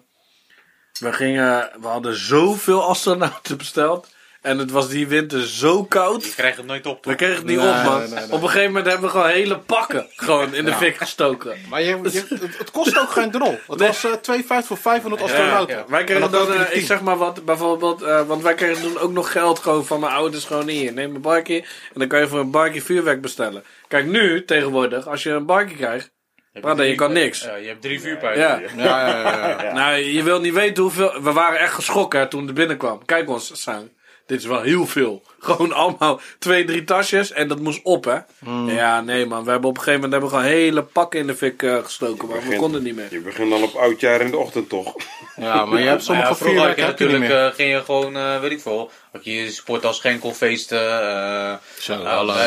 we 0.99 1.13
gingen, 1.13 1.71
we 1.81 1.87
hadden 1.87 2.17
zoveel 2.17 2.83
astronauten 2.83 3.57
besteld. 3.65 4.09
En 4.43 4.59
het 4.59 4.71
was 4.71 4.89
die 4.89 5.07
winter 5.09 5.47
zo 5.47 5.85
koud. 5.85 6.25
Je 6.25 6.35
krijgt 6.35 6.57
het 6.57 6.67
nooit 6.67 6.87
op, 6.87 6.97
We 6.97 7.01
toch? 7.11 7.15
kregen 7.15 7.37
het 7.37 7.45
niet 7.47 7.57
Nee, 7.59 7.69
op, 7.69 7.75
man. 7.85 7.99
nee, 7.99 8.09
nee, 8.09 8.19
nee. 8.19 8.33
Op 8.33 8.43
een 8.43 8.49
gegeven 8.49 8.67
moment 8.67 8.87
hebben 8.87 9.05
we 9.05 9.11
gewoon 9.11 9.29
hele 9.31 9.59
pakken 9.59 10.07
gewoon 10.17 10.55
in 10.55 10.65
de 10.65 10.73
fik 10.75 10.97
gestoken. 10.97 11.57
Maar 11.69 11.83
je, 11.83 11.99
je- 12.03 12.25
het, 12.59 12.71
kost 12.71 12.99
ook 12.99 13.11
geen 13.11 13.31
drol. 13.31 13.59
Het 13.69 13.81
was 13.81 14.05
eh 14.05 14.13
2,50 14.13 14.67
voor 14.67 14.77
500 14.77 15.23
astronauten. 15.23 15.77
ja. 15.77 15.85
Wij 15.89 15.99
En 16.01 16.07
kregen 16.07 16.31
dan 16.31 16.47
dan, 16.47 16.53
eh, 16.57 16.61
er 16.61 16.73
ik 16.73 16.87
zeg 16.87 17.01
maar 17.01 17.17
wat, 17.17 17.45
bijvoorbeeld, 17.45 18.03
eh, 18.03 18.27
want 18.27 18.43
wij 18.43 18.55
kregen 18.55 18.83
toen 18.83 18.99
ook 18.99 19.13
nog 19.13 19.33
geld 19.33 19.59
gewoon 19.59 19.87
van 19.87 20.01
mijn 20.01 20.13
ouders 20.13 20.45
gewoon 20.45 20.69
hier. 20.69 20.93
Neem 20.93 21.15
een 21.15 21.21
barkie 21.21 21.61
en 21.63 21.99
dan 21.99 22.09
kan 22.09 22.21
je 22.21 22.29
voor 22.29 22.39
een 22.41 22.51
barkie 22.51 22.83
vuurwerk 22.83 23.21
bestellen. 23.21 23.65
Kijk, 23.89 24.07
nu 24.07 24.45
tegenwoordig, 24.45 25.07
als 25.07 25.23
je 25.23 25.31
een 25.31 25.47
barkie 25.47 25.77
krijgt, 25.77 26.11
je 26.53 26.95
kan 26.95 27.13
niks. 27.13 27.41
Ja, 27.43 27.55
je 27.55 27.67
hebt 27.69 27.83
drie 27.83 28.01
vuurpijlen. 28.01 28.39
Ja. 28.39 28.61
Ja, 28.77 29.09
ja, 29.09 29.21
ja, 29.21 29.63
ja. 29.63 29.73
Nou, 29.73 29.97
je 29.97 30.23
wilt 30.23 30.43
niet 30.43 30.53
weten 30.55 30.83
hoeveel. 30.83 31.23
We 31.23 31.33
waren 31.33 31.59
echt 31.61 31.73
geschrokken 31.75 32.21
hè, 32.21 32.29
toen 32.29 32.47
het 32.47 32.55
binnenkwam. 32.55 33.05
Kijk 33.05 33.29
ons 33.31 33.51
staan. 33.61 33.91
Dit 34.29 34.39
is 34.41 34.47
wel 34.47 34.61
heel 34.63 34.87
veel. 34.87 35.23
Gewoon 35.41 35.73
allemaal 35.73 36.21
twee, 36.39 36.65
drie 36.65 36.85
tasjes 36.85 37.33
en 37.33 37.49
dat 37.49 37.59
moest 37.61 37.81
op, 37.83 38.05
hè? 38.05 38.19
Ja, 38.67 39.01
nee, 39.01 39.27
man. 39.27 39.45
We 39.45 39.51
hebben 39.51 39.71
op 39.71 39.77
een 39.77 39.83
gegeven 39.83 40.01
moment 40.11 40.13
hebben 40.23 40.31
we 40.31 40.37
gewoon 40.47 40.61
hele 40.67 40.83
pakken 40.83 41.21
in 41.21 41.27
de 41.27 41.35
fik 41.37 41.63
eh, 41.63 41.77
gestoken, 41.85 42.29
maar 42.29 42.49
we 42.49 42.57
konden 42.57 42.83
niet 42.83 42.95
meer. 42.95 43.07
Je 43.11 43.21
begint 43.21 43.53
al 43.53 43.63
op 43.63 43.75
oudjaar 43.75 44.21
in 44.21 44.31
de 44.31 44.37
ochtend 44.37 44.69
toch? 44.69 44.95
Ja, 45.37 45.65
maar 45.65 45.81
je 45.81 45.87
hebt 45.87 45.99
ja, 46.07 46.07
sommige 46.07 46.35
vroeger 46.35 46.61
had 46.67 46.77
je 46.77 46.81
niet 46.83 46.87
natuurlijk, 46.91 47.19
meer. 47.21 47.47
eh, 47.47 47.55
ging 47.55 47.71
je 47.73 47.85
gewoon, 47.85 48.17
eh, 48.17 48.41
weet 48.41 48.51
ik 48.51 48.61
veel, 48.61 48.91
had 49.13 49.25
je 49.25 49.33
je 49.35 49.51
sport 49.51 49.85
als 49.85 49.97
schenkelfeesten. 49.97 51.01
eh 51.03 51.55
Zo, 51.79 51.95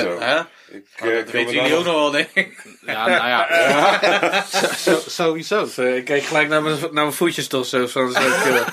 Zo. 0.01 0.19
hè? 0.19 0.39
Ik, 0.73 0.85
Oh, 1.03 1.09
dat 1.15 1.31
jullie 1.31 1.53
daar 1.69 1.77
ook 1.77 1.85
nog 1.85 1.93
wel, 1.93 2.11
denk 2.11 2.29
ik. 2.33 2.63
Ja, 2.85 3.07
nou 3.07 3.27
ja. 3.27 4.43
Zo- 4.51 4.67
zo- 4.91 5.09
Sowieso. 5.09 5.63
Dus, 5.63 5.77
eh, 5.77 5.95
ik 5.95 6.05
keek 6.05 6.23
gelijk 6.23 6.47
naar 6.49 6.61
mijn, 6.61 6.77
naar 6.79 6.91
mijn 6.93 7.13
voetjes 7.13 7.47
toch 7.47 7.65
zo. 7.65 7.87
Van, 7.87 8.11
zo 8.11 8.19
eh, 8.19 8.65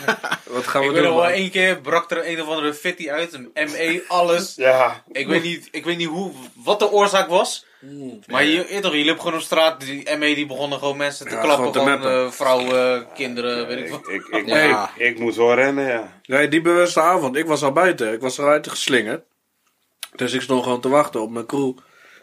wat 0.46 0.66
gaan 0.66 0.80
we 0.82 0.86
Ik 0.88 0.92
weet 0.94 1.02
doen? 1.02 1.12
nog 1.12 1.20
wel 1.22 1.30
één 1.30 1.50
keer 1.50 1.80
brak 1.80 2.10
er 2.10 2.28
een 2.28 2.40
of 2.42 2.48
andere 2.48 2.74
fitty 2.74 3.10
uit, 3.10 3.32
een 3.32 3.50
ME, 3.54 4.04
alles. 4.08 4.54
Ja, 4.56 5.04
Ik 5.12 5.26
weet 5.26 5.42
niet, 5.42 5.68
ik 5.70 5.84
weet 5.84 5.96
niet 5.96 6.08
hoe, 6.08 6.32
wat 6.54 6.78
de 6.78 6.90
oorzaak 6.90 7.28
was. 7.28 7.66
Maar 8.26 8.44
je, 8.44 8.66
je, 8.70 8.80
toch, 8.80 8.92
je 8.92 9.04
liep 9.04 9.18
gewoon 9.18 9.34
op 9.34 9.40
straat, 9.40 9.80
die 9.80 10.16
ME 10.16 10.34
die 10.34 10.46
begonnen 10.46 10.78
gewoon 10.78 10.96
mensen 10.96 11.26
te 11.26 11.34
Ja, 11.34 11.40
klappen. 11.40 11.56
gewoon 11.56 11.72
te 11.72 11.78
Gewoon 11.78 11.98
meppen. 12.00 12.24
eh, 12.26 12.30
vrouwen, 12.30 13.06
kinderen, 13.14 13.66
weet 13.66 13.78
ik 13.78 13.84
ik, 13.84 13.90
wat. 13.90 14.08
ik, 14.08 14.26
ik, 14.26 14.46
Ja. 14.54 14.90
ik, 14.96 15.06
ik 15.06 15.18
moest 15.18 15.36
wel 15.36 15.54
rennen, 15.54 15.86
ja. 15.86 16.20
Nee, 16.24 16.48
die 16.48 16.60
bewuste 16.60 17.00
avond. 17.00 17.36
Ik 17.36 17.46
was 17.46 17.62
al 17.62 17.72
buiten. 17.72 18.12
Ik 18.12 18.20
was 18.20 18.38
eruit 18.38 18.68
geslingerd. 18.68 19.22
Dus 20.16 20.32
ik 20.32 20.40
stond 20.40 20.62
gewoon 20.62 20.80
te 20.80 20.88
wachten 20.88 21.20
op 21.22 21.30
mijn 21.30 21.46
crew. 21.46 21.72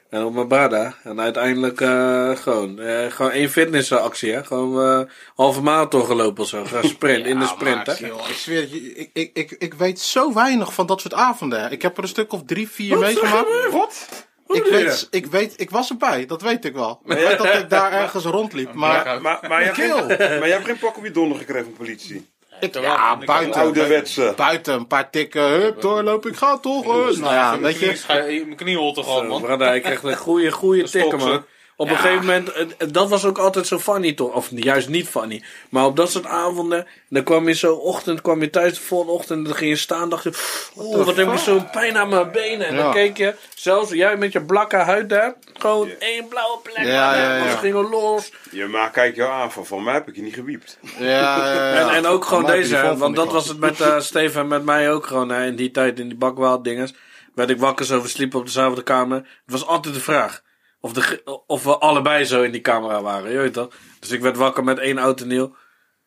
En 0.10 0.24
op 0.24 0.34
mijn 0.34 0.48
brada. 0.48 0.94
En 1.04 1.22
uiteindelijk 1.22 1.82
eh, 1.82 2.36
gewoon. 2.36 2.80
eh, 2.80 3.12
gewoon 3.12 3.32
één 3.32 3.50
fitnessactie, 3.50 4.32
hè. 4.34 4.44
Gewoon 4.44 5.00
eh, 5.02 5.12
halve 5.36 5.62
marathon 5.62 6.06
gelopen 6.06 6.44
of 6.44 6.50
zo. 6.50 6.64
Gewoon 6.66 6.84
sprint, 6.98 7.26
in 7.26 7.40
de 7.40 7.46
sprint, 7.46 7.86
maar, 7.86 7.98
hè. 7.98 8.08
joh, 8.08 8.30
ik 8.30 8.36
zweer 8.36 8.64
ik, 8.96 9.10
ik, 9.14 9.30
ik, 9.34 9.52
ik 9.52 9.74
weet 9.74 10.00
zo 10.00 10.34
weinig 10.34 10.74
van 10.74 10.86
dat 10.86 11.02
soort 11.02 11.14
avonden. 11.14 11.62
hè. 11.62 11.70
Ik 11.70 11.82
heb 11.82 11.98
er 11.98 12.04
een 12.04 12.10
stuk 12.10 12.34
of 12.34 12.42
drie, 12.46 12.70
vier 12.70 12.98
meegemaakt. 12.98 13.72
Wat? 13.72 14.08
Ik 14.48 14.64
weet, 14.64 15.08
ik 15.12 15.26
weet, 15.26 15.54
ik 15.62 15.70
was 15.70 15.90
erbij, 15.90 16.26
dat 16.26 16.42
weet 16.42 16.66
ik 16.66 16.74
wel. 16.74 17.02
Ik 17.06 17.18
weet 17.18 17.38
dat 17.38 17.54
ik 17.54 17.70
daar 17.70 17.92
ergens 18.02 18.24
rondliep, 18.24 18.74
maar... 18.74 19.22
Maar, 19.22 19.40
maar, 19.50 19.60
je 19.60 19.66
hebt 19.66 19.78
geen, 19.78 20.08
maar 20.40 20.48
je 20.48 20.54
hebt 20.54 20.66
geen 20.66 20.80
pak 20.80 20.98
op 20.98 21.04
je 21.04 21.12
donder 21.12 21.38
gekregen 21.38 21.64
van 21.64 21.74
politie. 21.74 22.30
Ik, 22.60 22.74
ja, 22.74 23.18
buiten, 23.18 23.62
ouderwetse. 23.62 24.34
buiten 24.36 24.74
een 24.74 24.88
paar 24.88 25.10
tikken, 25.10 25.42
hup, 25.42 25.82
doorlopen, 25.82 26.32
ik 26.32 26.38
ga 26.38 26.58
toch. 26.58 26.86
Nou 26.86 27.34
ja, 27.34 27.60
weet 27.60 27.80
je. 27.80 28.02
Mijn 28.08 28.56
knieholte 28.56 29.04
gewoon, 29.04 29.24
Zo, 29.24 29.30
man. 29.30 29.42
brada, 29.42 29.74
ik 29.74 29.84
kreeg 29.84 30.04
een 30.04 30.18
goede, 30.18 30.52
goede 30.52 30.84
tikken, 30.84 31.18
man. 31.18 31.46
Op 31.78 31.90
een 31.90 31.96
gegeven 31.98 32.26
moment, 32.26 32.52
dat 32.94 33.10
was 33.10 33.26
ook 33.26 33.38
altijd 33.38 33.68
zo 33.68 33.80
funny 33.80 34.14
toch? 34.14 34.34
Of 34.34 34.48
juist 34.52 34.90
niet 34.90 35.08
funny. 35.08 35.44
Maar 35.70 35.86
op 35.86 35.96
dat 35.96 36.12
soort 36.12 36.26
avonden, 36.26 36.88
dan 37.10 37.24
kwam 37.24 37.48
je 37.48 37.54
zo 37.54 37.74
ochtend, 37.74 38.22
kwam 38.22 38.42
je 38.42 38.50
thuis 38.50 38.74
de 38.74 38.82
volgende 38.82 39.14
ochtend, 39.14 39.38
en 39.40 39.44
dan 39.44 39.56
ging 39.56 39.70
je 39.70 39.76
staan, 39.76 40.10
dacht 40.10 40.24
je, 40.24 40.32
oeh, 40.78 41.06
wat 41.06 41.16
heb 41.16 41.32
ik 41.32 41.38
zo'n 41.38 41.70
pijn 41.70 41.98
aan 41.98 42.10
mijn 42.10 42.32
benen. 42.32 42.68
En 42.68 42.76
dan 42.76 42.86
Ja. 42.86 42.92
keek 42.92 43.18
je, 43.18 43.36
zelfs 43.56 43.92
jij 43.92 44.18
met 44.18 44.32
je 44.32 44.42
blakke 44.42 44.76
huid 44.76 45.10
daar, 45.10 45.36
gewoon 45.54 45.90
één 46.00 46.28
blauwe 46.28 46.60
plek. 46.64 46.86
Ja, 46.86 47.16
ja, 47.16 47.36
ja. 47.36 47.56
gingen 47.56 47.90
los. 47.90 48.32
Je 48.52 48.66
maar 48.66 48.92
kijk 48.92 49.16
jou 49.16 49.32
aan, 49.32 49.52
van, 49.52 49.66
van 49.66 49.84
mij 49.84 49.94
heb 49.94 50.08
ik 50.08 50.16
je 50.16 50.22
niet 50.22 50.34
gewiept. 50.34 50.78
Ja, 51.00 51.06
ja, 51.08 51.74
ja. 51.74 51.80
En, 51.80 51.90
en 51.90 52.06
ook 52.06 52.26
gewoon 52.26 52.46
deze, 52.46 52.96
want 52.98 53.16
dat 53.16 53.32
was 53.32 53.48
het 53.48 53.60
met 53.60 53.82
eh, 53.82 54.00
Steven 54.00 54.42
en 54.42 54.48
met 54.48 54.64
mij 54.66 54.92
ook 54.92 55.06
gewoon. 55.08 55.30
Hè, 55.30 55.46
in 55.46 55.56
die 55.56 55.72
tijd, 55.72 56.00
in 56.00 56.08
die 56.08 56.18
bakwaal 56.18 56.62
dinges. 56.64 56.94
Werd 57.36 57.50
ik 57.50 57.60
wakker 57.60 57.86
zo, 57.86 58.02
we 58.02 58.08
sliepen 58.08 58.40
op 58.40 58.46
dezelfde 58.46 58.84
kamer. 58.84 59.18
Het 59.18 59.26
was 59.46 59.66
altijd 59.66 59.94
de 59.94 60.00
vraag. 60.02 60.44
Of, 60.86 60.94
de, 60.94 61.22
of 61.48 61.64
we 61.64 61.78
allebei 61.78 62.26
zo 62.26 62.42
in 62.42 62.52
die 62.52 62.62
camera 62.62 63.02
waren, 63.02 63.32
je 63.32 63.38
weet 63.38 63.54
toch? 63.54 63.74
Dus 64.00 64.12
ik 64.12 64.22
werd 64.22 64.38
wakker 64.38 64.64
met 64.64 64.80
één 64.80 64.98
auto 64.98 65.26
nieuw. 65.26 65.56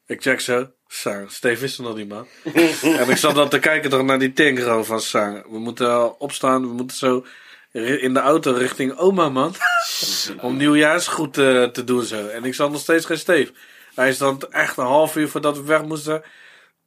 Ik 0.07 0.23
check 0.23 0.41
zo. 0.41 0.71
Sang, 0.87 1.31
Steve 1.31 1.65
is 1.65 1.79
er 1.79 1.85
nog 1.85 1.97
niet, 1.97 2.09
man. 2.09 2.27
en 3.01 3.11
ik 3.11 3.17
zat 3.17 3.35
dan 3.35 3.49
te 3.49 3.59
kijken 3.59 3.91
toch 3.91 4.03
naar 4.03 4.19
die 4.19 4.33
gewoon 4.35 4.85
van 4.85 5.01
Sang. 5.01 5.51
We 5.51 5.59
moeten 5.59 6.21
opstaan, 6.21 6.63
we 6.69 6.73
moeten 6.73 6.97
zo 6.97 7.27
in 7.73 8.15
de 8.15 8.21
auto 8.21 8.53
richting 8.53 8.97
oma, 8.97 9.29
man. 9.29 9.55
Om 10.41 10.57
nieuwjaarsgoed 10.57 11.39
eh, 11.39 11.65
te 11.65 11.85
doen 11.85 12.03
zo. 12.03 12.27
En 12.27 12.45
ik 12.45 12.55
zat 12.55 12.71
nog 12.71 12.81
steeds 12.81 13.07
geen 13.07 13.19
Steve. 13.19 13.53
Hij 13.95 14.09
is 14.09 14.19
dan 14.19 14.43
echt 14.51 14.77
een 14.77 14.85
half 14.85 15.17
uur 15.17 15.29
voordat 15.29 15.57
we 15.57 15.63
weg 15.63 15.83
moesten. 15.83 16.23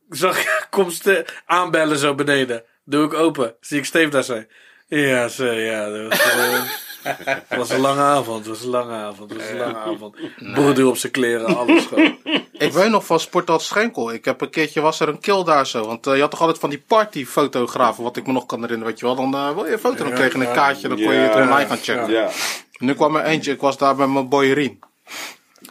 Zag 0.09 0.39
ik, 0.39 0.67
kom 0.69 0.91
Ste- 0.91 1.25
aanbellen 1.45 1.97
zo 1.97 2.15
beneden. 2.15 2.63
Doe 2.83 3.05
ik 3.05 3.13
open. 3.13 3.55
Zie 3.59 3.77
ik 3.77 3.85
Steve 3.85 4.09
daar 4.09 4.23
zijn. 4.23 4.47
Ja, 4.87 5.27
zo, 5.27 5.45
ja. 5.45 5.89
Dat 5.89 6.07
was, 6.07 6.31
eh, 6.31 6.63
het 7.03 7.57
was 7.57 7.69
een 7.69 7.79
lange 7.79 8.01
avond. 8.01 8.37
Het 8.37 8.47
was 8.47 8.63
een 8.63 8.69
lange 8.69 8.93
avond. 8.93 9.29
Het 9.29 9.39
was 9.39 9.49
een 9.49 9.57
lange 9.57 9.77
avond. 9.77 10.15
Broeder 10.53 10.87
op 10.87 10.97
zijn 10.97 11.11
kleren, 11.11 11.57
alles 11.57 11.85
gewoon. 11.85 12.17
Ik 12.61 12.73
weet 12.73 12.89
nog 12.89 13.05
van 13.05 13.19
Sportad 13.19 13.61
Schenkel. 13.61 14.13
Ik 14.13 14.25
heb 14.25 14.41
een 14.41 14.49
keertje 14.49 14.81
was 14.81 14.99
er 14.99 15.07
een 15.07 15.19
kill 15.19 15.43
daar 15.43 15.67
zo. 15.67 15.85
Want 15.85 16.07
eh, 16.07 16.15
je 16.15 16.21
had 16.21 16.31
toch 16.31 16.39
altijd 16.39 16.59
van 16.59 16.69
die 16.69 16.83
partyfotografen, 16.87 18.03
wat 18.03 18.17
ik 18.17 18.27
me 18.27 18.33
nog 18.33 18.45
kan 18.45 18.61
herinneren, 18.61 18.91
weet 18.91 18.99
je 18.99 19.05
wel. 19.05 19.15
Dan 19.15 19.35
eh, 19.35 19.53
wil 19.53 19.65
je 19.65 19.71
een 19.71 19.79
foto, 19.79 20.03
dan 20.03 20.13
kreeg 20.13 20.33
je 20.33 20.39
een 20.39 20.53
kaartje, 20.53 20.87
dan 20.87 20.97
kon 20.97 21.13
je 21.13 21.19
het 21.19 21.35
online 21.35 21.67
gaan 21.67 21.77
checken. 21.77 22.11
Ja. 22.11 22.29
Nu 22.77 22.93
kwam 22.93 23.15
er 23.15 23.23
eentje, 23.23 23.51
ik 23.51 23.61
was 23.61 23.77
daar 23.77 23.95
met 23.95 24.09
mijn 24.09 24.29
boy 24.29 24.51
Rien. 24.51 24.79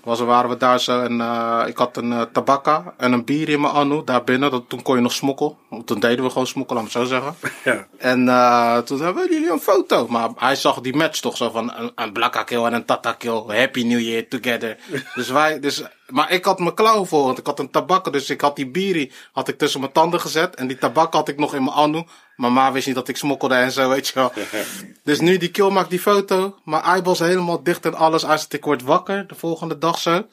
Was, 0.04 0.20
waren 0.20 0.50
we 0.50 0.56
daar 0.56 0.80
zo 0.80 1.00
en 1.00 1.20
eh, 1.20 1.62
ik 1.66 1.76
had 1.76 1.96
een 1.96 2.28
tabakka 2.32 2.94
en 2.96 3.12
een 3.12 3.24
bier 3.24 3.48
in 3.48 3.60
mijn 3.60 3.72
anu 3.72 4.02
daar 4.04 4.24
binnen. 4.24 4.50
Dat, 4.50 4.64
toen 4.68 4.82
kon 4.82 4.96
je 4.96 5.02
nog 5.02 5.12
smokkel. 5.12 5.58
Toen 5.84 6.00
deden 6.00 6.24
we 6.24 6.30
gewoon 6.30 6.46
smokkel, 6.46 6.74
laat 6.74 6.84
het 6.84 6.92
zo 6.92 7.04
zeggen. 7.04 7.34
Ja. 7.64 7.86
En 7.98 8.28
eh, 8.28 8.78
toen 8.78 8.98
zeiden 8.98 9.22
we, 9.22 9.28
willen 9.28 9.40
jullie 9.40 9.52
een 9.52 9.60
foto? 9.60 10.06
Maar 10.08 10.28
hij 10.36 10.54
zag 10.54 10.80
die 10.80 10.96
match 10.96 11.20
toch 11.20 11.36
zo 11.36 11.50
van 11.50 11.72
een, 11.74 11.92
een 11.94 12.12
blakka 12.12 12.42
kill 12.42 12.64
en 12.64 12.72
een 12.72 12.84
tata 12.84 13.12
kill. 13.12 13.42
Happy 13.46 13.82
New 13.82 14.00
Year 14.00 14.28
together. 14.28 14.76
dus 15.14 15.28
wij, 15.28 15.60
dus, 15.60 15.82
maar 16.06 16.32
ik 16.32 16.44
had 16.44 16.58
mijn 16.58 16.74
klauw 16.74 17.04
voor, 17.04 17.24
want 17.24 17.38
ik 17.38 17.46
had 17.46 17.58
een 17.58 17.70
tabak. 17.70 18.12
Dus 18.12 18.30
ik 18.30 18.40
had 18.40 18.56
die 18.56 18.70
bierie 18.70 19.12
had 19.32 19.48
ik 19.48 19.58
tussen 19.58 19.80
mijn 19.80 19.92
tanden 19.92 20.20
gezet. 20.20 20.54
En 20.54 20.66
die 20.66 20.78
tabak 20.78 21.12
had 21.12 21.28
ik 21.28 21.38
nog 21.38 21.54
in 21.54 21.64
mijn 21.64 21.76
anu. 21.76 22.04
Maar 22.36 22.52
ma 22.52 22.72
wist 22.72 22.86
niet 22.86 22.94
dat 22.94 23.08
ik 23.08 23.16
smokkelde 23.16 23.54
en 23.54 23.72
zo, 23.72 23.88
weet 23.88 24.08
je 24.08 24.14
wel. 24.14 24.32
dus 25.04 25.20
nu 25.20 25.36
die 25.36 25.50
kill 25.50 25.70
maakt 25.70 25.90
die 25.90 26.00
foto. 26.00 26.56
Mijn 26.64 26.82
eyeballs 26.82 27.18
helemaal 27.18 27.62
dicht 27.62 27.84
en 27.84 27.94
alles. 27.94 28.22
Hij 28.22 28.36
zegt, 28.36 28.52
ik 28.52 28.64
word 28.64 28.82
wakker 28.82 29.26
de 29.26 29.34
volgende 29.34 29.78
dag 29.78 29.98
zo. 29.98 30.26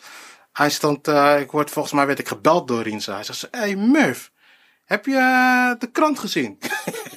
Hij 0.54 0.70
stond, 0.70 1.08
eh, 1.08 1.40
ik 1.40 1.52
word 1.52 1.72
volgens 1.72 1.94
mij 1.94 2.06
werd 2.06 2.20
ik 2.20 2.28
gebeld 2.28 2.68
door 2.68 2.82
Rienza. 2.82 3.14
Hij 3.14 3.24
zegt, 3.24 3.48
hey 3.52 3.76
Murph. 3.76 4.30
Heb 4.88 5.06
je 5.06 5.16
eh, 5.16 5.80
de 5.80 5.88
krant 5.92 6.20
gezien? 6.20 6.58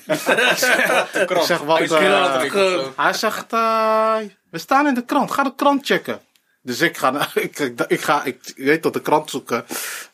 Ik 0.07 0.19
zeg, 1.43 1.61
wat? 1.61 1.81
eh, 1.91 2.51
krant. 2.51 2.97
hij 2.97 3.13
zegt, 3.13 3.53
eh, 3.53 4.17
we 4.51 4.59
staan 4.59 4.87
in 4.87 4.95
de 4.95 5.05
krant, 5.05 5.31
ga 5.31 5.43
de 5.43 5.55
krant 5.55 5.87
checken. 5.87 6.21
Dus 6.71 6.81
ik 6.81 6.97
ga, 6.97 7.29
ik, 7.35 7.59
ik, 7.89 8.01
ga, 8.01 8.25
ik 8.25 8.53
weet 8.57 8.83
dat 8.83 8.93
de 8.93 9.01
krant 9.01 9.31
zoeken. 9.31 9.65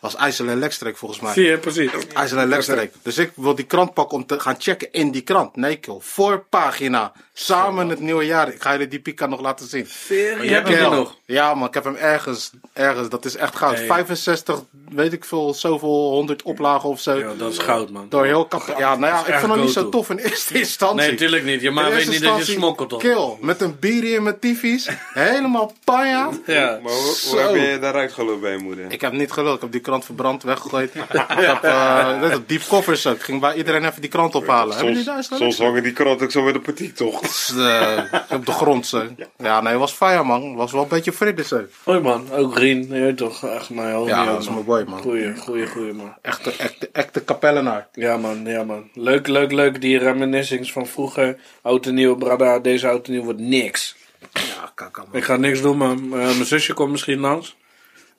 was 0.00 0.14
IJssel 0.14 0.48
en 0.48 0.58
Lekstreek 0.58 0.96
volgens 0.96 1.20
mij. 1.20 1.32
Zie 1.32 1.44
je, 1.44 1.58
precies. 1.58 1.90
IJssel 2.14 2.38
en 2.38 2.48
Lekstreek. 2.48 2.92
Dus 3.02 3.18
ik 3.18 3.30
wil 3.34 3.54
die 3.54 3.64
krant 3.64 3.94
pakken 3.94 4.16
om 4.16 4.26
te 4.26 4.40
gaan 4.40 4.56
checken 4.58 4.92
in 4.92 5.10
die 5.10 5.22
krant. 5.22 5.56
Nee, 5.56 5.76
kill. 5.76 5.96
Voorpagina. 6.00 7.12
Samen 7.32 7.88
het 7.88 8.00
nieuwe 8.00 8.24
jaar. 8.24 8.48
Ik 8.52 8.62
ga 8.62 8.72
jullie 8.72 8.88
die 8.88 9.00
pika 9.00 9.26
nog 9.26 9.40
laten 9.40 9.68
zien. 9.68 9.86
Je 10.08 10.48
hebt 10.48 10.68
hem 10.68 10.90
nog. 10.90 11.16
Ja, 11.24 11.54
man, 11.54 11.68
ik 11.68 11.74
heb 11.74 11.84
hem 11.84 11.94
ergens. 11.94 12.50
Ergens. 12.72 13.08
Dat 13.08 13.24
is 13.24 13.36
echt 13.36 13.56
goud. 13.56 13.76
Hey. 13.76 13.86
65, 13.86 14.62
weet 14.88 15.12
ik 15.12 15.24
veel, 15.24 15.54
zoveel, 15.54 16.10
100 16.10 16.42
oplagen 16.42 16.88
of 16.88 17.00
zo. 17.00 17.14
Ja, 17.14 17.34
dat 17.38 17.52
is 17.52 17.58
goud, 17.58 17.90
man. 17.90 18.06
Door 18.08 18.24
heel 18.24 18.46
kap. 18.46 18.74
Ja, 18.78 18.96
nou 18.96 19.12
ja, 19.12 19.34
ik 19.34 19.40
vond 19.40 19.52
hem 19.52 19.60
niet 19.60 19.72
zo 19.72 19.88
tof 19.88 20.10
in 20.10 20.18
eerste 20.18 20.58
instantie. 20.58 20.96
Nee, 20.96 21.10
natuurlijk 21.10 21.44
niet. 21.44 21.60
Je 21.60 21.70
maar 21.70 21.90
weet 21.90 22.08
niet 22.08 22.22
dat 22.22 22.46
je 22.46 22.52
smokkelt, 22.52 22.88
toch? 22.88 23.00
Kill. 23.00 23.36
Met 23.40 23.60
een 23.60 23.78
bier 23.78 24.14
in 24.14 24.22
mijn 24.22 24.38
tyfies. 24.38 24.88
Helemaal 25.12 25.72
panja. 25.84 26.30
Ja. 26.46 26.78
Maar 26.82 26.92
hoe, 26.92 27.02
hoe 27.02 27.14
Zo. 27.14 27.36
heb 27.36 27.54
je 27.54 27.78
daaruit 27.78 28.12
gelopen 28.12 28.40
bij 28.40 28.52
je 28.52 28.58
moeder? 28.58 28.84
Ik 28.88 29.00
heb 29.00 29.12
niet 29.12 29.32
geluld. 29.32 29.54
Ik 29.54 29.60
heb 29.60 29.72
die 29.72 29.80
krant 29.80 30.04
verbrand, 30.04 30.42
weggegooid. 30.42 30.94
ik 30.94 31.02
heb 31.28 31.64
uh, 31.64 32.20
net 32.20 32.36
op 32.36 32.48
diep 32.48 32.62
koffers 32.68 33.06
ook. 33.06 33.14
Ik 33.14 33.22
ging 33.22 33.40
bij 33.40 33.54
iedereen 33.54 33.84
even 33.84 34.00
die 34.00 34.10
krant 34.10 34.34
ophalen. 34.34 34.78
Soms, 34.78 35.04
daar 35.04 35.24
soms 35.24 35.58
hangen 35.58 35.82
die 35.82 35.92
krant 35.92 36.22
ook 36.22 36.30
zo 36.30 36.42
met 36.42 36.54
de 36.54 36.60
partiek, 36.60 36.96
toch? 36.96 37.22
uh, 37.54 37.98
op 38.30 38.46
de 38.46 38.52
grond 38.52 38.86
zo. 38.86 39.02
Ja, 39.38 39.60
nee, 39.60 39.76
was 39.76 39.92
fire 39.92 40.24
man. 40.24 40.42
Het 40.48 40.56
was 40.56 40.72
wel 40.72 40.82
een 40.82 40.88
beetje 40.88 41.12
fridde 41.12 41.44
zo. 41.44 41.64
Hoi, 41.82 42.00
man. 42.00 42.32
Ook 42.32 42.58
Rien. 42.58 42.86
Je 42.88 43.00
weet 43.00 43.16
toch? 43.16 43.44
Echt 43.44 43.70
mijn 43.70 43.94
homie. 43.94 44.08
Ja, 44.08 44.24
man. 44.24 44.32
dat 44.32 44.42
is 44.42 44.48
mijn 44.48 44.64
boy 44.64 44.84
man. 44.88 45.00
Goeie, 45.00 45.36
goeie, 45.36 45.66
goeie, 45.66 45.92
man. 45.92 46.14
Echte, 46.22 46.52
echte, 46.58 46.88
echte 46.92 47.20
kapellenaar. 47.20 47.88
Ja, 47.92 48.16
man. 48.16 48.44
Ja, 48.44 48.64
man. 48.64 48.90
Leuk, 48.94 49.26
leuk, 49.26 49.52
leuk. 49.52 49.80
Die 49.80 49.98
reminiscings 49.98 50.72
van 50.72 50.86
vroeger. 50.86 51.36
Oud 51.62 51.86
en 51.86 51.94
nieuw, 51.94 52.16
brada. 52.16 52.58
Deze 52.58 52.88
oud 52.88 53.06
en 53.06 53.12
nieuw 53.12 53.22
wordt 53.22 53.40
niks. 53.40 53.96
Ja, 54.32 54.90
man. 54.96 55.06
Ik 55.12 55.24
ga 55.24 55.36
niks 55.36 55.60
doen, 55.60 55.76
man. 55.76 55.98
Eh, 55.98 56.10
mijn 56.10 56.44
zusje 56.44 56.74
komt 56.74 56.90
misschien 56.90 57.20
langs. 57.20 57.56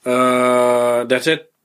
Eh 0.02 1.02
that's 1.02 1.26
it. 1.26 1.57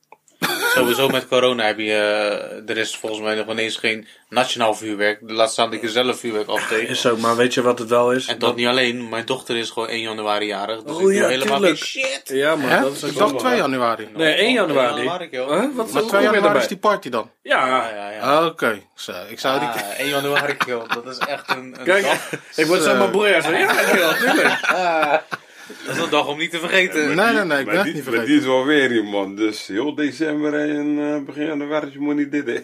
Sowieso 0.75 1.09
met 1.09 1.29
corona 1.29 1.65
heb 1.67 1.79
je, 1.79 1.93
eh, 1.93 2.71
er 2.71 2.77
is 2.79 2.97
volgens 2.97 3.21
mij 3.23 3.35
nog 3.35 3.49
ineens 3.49 3.77
geen 3.77 4.07
nationaal 4.29 4.75
vuurwerk. 4.75 5.19
Laat 5.27 5.53
staan 5.53 5.67
dat 5.67 5.75
ik 5.75 5.83
er 5.83 5.89
zelf 5.89 6.19
vuurwerk 6.19 6.49
afsteek. 6.49 6.89
Is 6.89 7.01
zo, 7.01 7.17
maar 7.17 7.37
weet 7.37 7.55
je 7.55 7.63
wat 7.63 7.79
het 7.79 7.89
wel 7.89 8.13
is? 8.13 8.27
En 8.27 8.39
dat 8.39 8.57
niet 8.57 8.67
alleen, 8.67 9.09
mijn 9.09 9.25
dochter 9.27 9.57
is 9.57 9.71
gewoon 9.71 9.89
1 9.89 10.01
januari 10.01 10.47
jarig. 10.47 10.83
Dus 10.83 10.95
Oh 10.95 11.01
ik 11.01 11.07
doe 11.07 11.15
ja, 11.15 11.27
helemaal 11.29 11.59
tuurlijk. 11.59 11.81
geen 11.81 12.03
shit. 12.05 12.23
Ja, 12.25 12.57
man. 12.57 12.69
Hè? 12.69 12.81
Dat 12.81 12.93
is 12.93 13.05
ook 13.05 13.11
Ik 13.11 13.17
dacht 13.17 13.31
wel 13.31 13.41
2 13.41 13.51
waar. 13.53 13.61
januari. 13.71 14.09
Nee, 14.17 14.35
1 14.35 14.53
januari. 14.53 14.97
januari, 14.97 15.29
joh. 15.31 15.49
Huh? 15.51 15.61
Wat 15.75 15.75
Maar 15.75 15.85
hoe 15.85 15.87
2 15.93 16.03
kom 16.03 16.19
je 16.19 16.25
januari 16.25 16.47
erbij? 16.47 16.61
is 16.63 16.69
die 16.69 16.77
party 16.79 17.09
dan. 17.09 17.31
Ja, 17.43 17.67
Ja, 17.67 17.89
ja, 17.95 18.11
ja. 18.11 18.21
Ah, 18.21 18.47
Oké, 18.47 18.83
Zo, 18.95 19.13
ik 19.29 19.41
zou 19.41 19.59
die... 19.59 19.69
Ah, 19.69 19.99
1 19.99 20.09
januari, 20.09 20.55
joh. 20.67 20.89
Dat 20.89 21.07
is 21.07 21.19
echt 21.19 21.51
een, 21.51 21.75
een 21.79 21.85
Kijk, 21.85 22.03
dag. 22.05 22.31
ik 22.63 22.67
word 22.67 22.83
zo 22.83 22.95
mijn 22.97 23.11
broer. 23.11 23.43
Zo, 23.43 23.51
ja, 23.53 24.13
tuurlijk. 24.15 24.61
Dat 25.87 25.97
is 25.97 26.03
een 26.03 26.11
dag 26.11 26.27
om 26.27 26.39
niet 26.39 26.51
te 26.51 26.59
vergeten. 26.59 27.15
Nee, 27.15 27.33
nee, 27.33 27.45
nee, 27.45 27.59
ik 27.61 27.65
ben 27.67 27.85
die, 27.85 27.95
niet 27.95 28.05
maar 28.05 28.13
die 28.13 28.21
vergeten. 28.21 28.35
is 28.35 28.45
wel 28.45 28.65
weer 28.65 28.91
hier, 28.91 29.05
man. 29.05 29.35
Dus 29.37 29.67
heel 29.67 29.95
december 29.95 30.55
en 30.55 30.99
eh, 30.99 31.25
begin 31.27 31.47
januari 31.47 31.93
moet 31.99 32.17
niet 32.17 32.31
dit, 32.33 32.47
hè. 32.47 32.61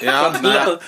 Ja, 0.00 0.30
nou 0.40 0.54
ja. 0.54 0.78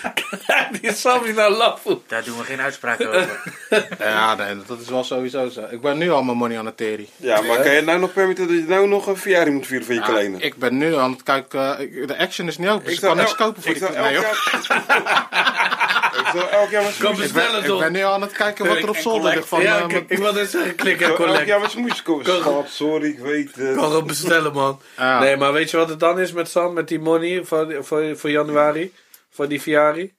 Die 0.81 0.91
je 1.27 1.33
nou 1.35 1.55
lachen. 1.55 2.03
Daar 2.07 2.25
doen 2.25 2.39
we 2.39 2.45
geen 2.45 2.61
uitspraken 2.61 3.09
over. 3.09 3.41
ja, 3.99 4.35
nee, 4.35 4.57
dat 4.67 4.81
is 4.81 4.89
wel 4.89 5.05
sowieso 5.05 5.49
zo. 5.49 5.67
Ik 5.71 5.81
ben 5.81 5.99
nu 5.99 6.11
al 6.11 6.23
mijn 6.23 6.37
money 6.37 6.59
aan 6.59 6.67
het 6.67 6.77
teren. 6.77 7.07
Ja, 7.17 7.41
maar 7.41 7.61
kan 7.61 7.75
je 7.75 7.81
nou 7.81 7.99
nog 7.99 8.13
permitteren 8.13 8.51
dat 8.51 8.59
je 8.61 8.69
nou 8.69 8.89
nog 8.89 9.07
een 9.07 9.17
verjaring 9.17 9.55
moet 9.57 9.67
vieren 9.67 9.87
van 9.87 9.95
je 9.95 10.01
Ja, 10.01 10.07
kleine? 10.07 10.39
ik 10.39 10.57
ben 10.57 10.79
nu 10.79 10.97
aan 10.97 11.11
het 11.13 11.23
kijken. 11.23 11.77
eh, 11.79 11.81
ik- 11.85 12.09
de 12.09 12.19
action 12.19 12.47
is 12.49 12.59
niet 12.59 12.69
open, 12.69 12.85
dus 12.85 12.95
ik, 12.95 13.01
kan 13.01 13.17
niks 13.17 13.35
kopen 13.35 13.63
voor 13.63 13.73
ik 13.73 13.79
die 13.79 13.89
zou 13.89 13.99
nee, 14.05 14.15
elk 14.15 14.25
joh. 14.25 14.63
jaar... 14.69 16.08
ik 16.19 16.51
elk 16.51 16.71
jaar 16.71 16.83
smoesjes 16.83 16.99
Ik 17.01 17.03
ben, 17.03 17.19
bestellen 17.33 17.61
ik 17.61 17.67
toch? 17.67 17.81
ben 17.81 17.93
nu 17.93 18.01
aan 18.01 18.23
het 18.23 18.33
kijken 18.33 18.67
wat 18.67 18.77
er 18.77 18.89
op 18.89 18.97
zolder 18.97 19.35
ligt 19.35 19.49
van 19.49 19.63
ja, 19.63 19.73
eh, 19.75 19.79
kijk, 19.79 19.91
mijn- 19.93 20.05
ik 20.09 20.19
wil 20.19 20.33
net 20.33 20.51
zeggen, 20.51 20.75
klik 20.75 20.95
Ik 20.95 21.01
en 21.01 21.07
elk 21.09 21.17
collect. 21.17 21.47
jaar 21.47 21.61
wat 21.61 21.71
smoesjes 21.71 22.03
kopen. 22.03 22.25
Kan- 22.25 22.41
Schat, 22.41 22.69
sorry, 22.71 23.09
ik 23.09 23.19
weet 23.19 23.55
het. 23.55 23.75
kan 23.77 23.85
gewoon 23.85 24.07
bestellen, 24.07 24.53
man. 24.53 24.81
Ja. 24.97 25.19
Nee, 25.19 25.37
maar 25.37 25.53
weet 25.53 25.71
je 25.71 25.77
wat 25.77 25.89
het 25.89 26.01
dan 26.01 26.19
is 26.21 26.33
met 26.33 26.49
Sam, 26.51 26.73
met 26.73 26.89
die 26.89 27.01
money 27.01 27.45
voor, 27.45 27.77
voor, 27.81 28.17
voor 28.17 28.31
januari? 28.31 28.93
Voor 29.31 29.49
die 29.49 29.63
Viari? 29.63 30.17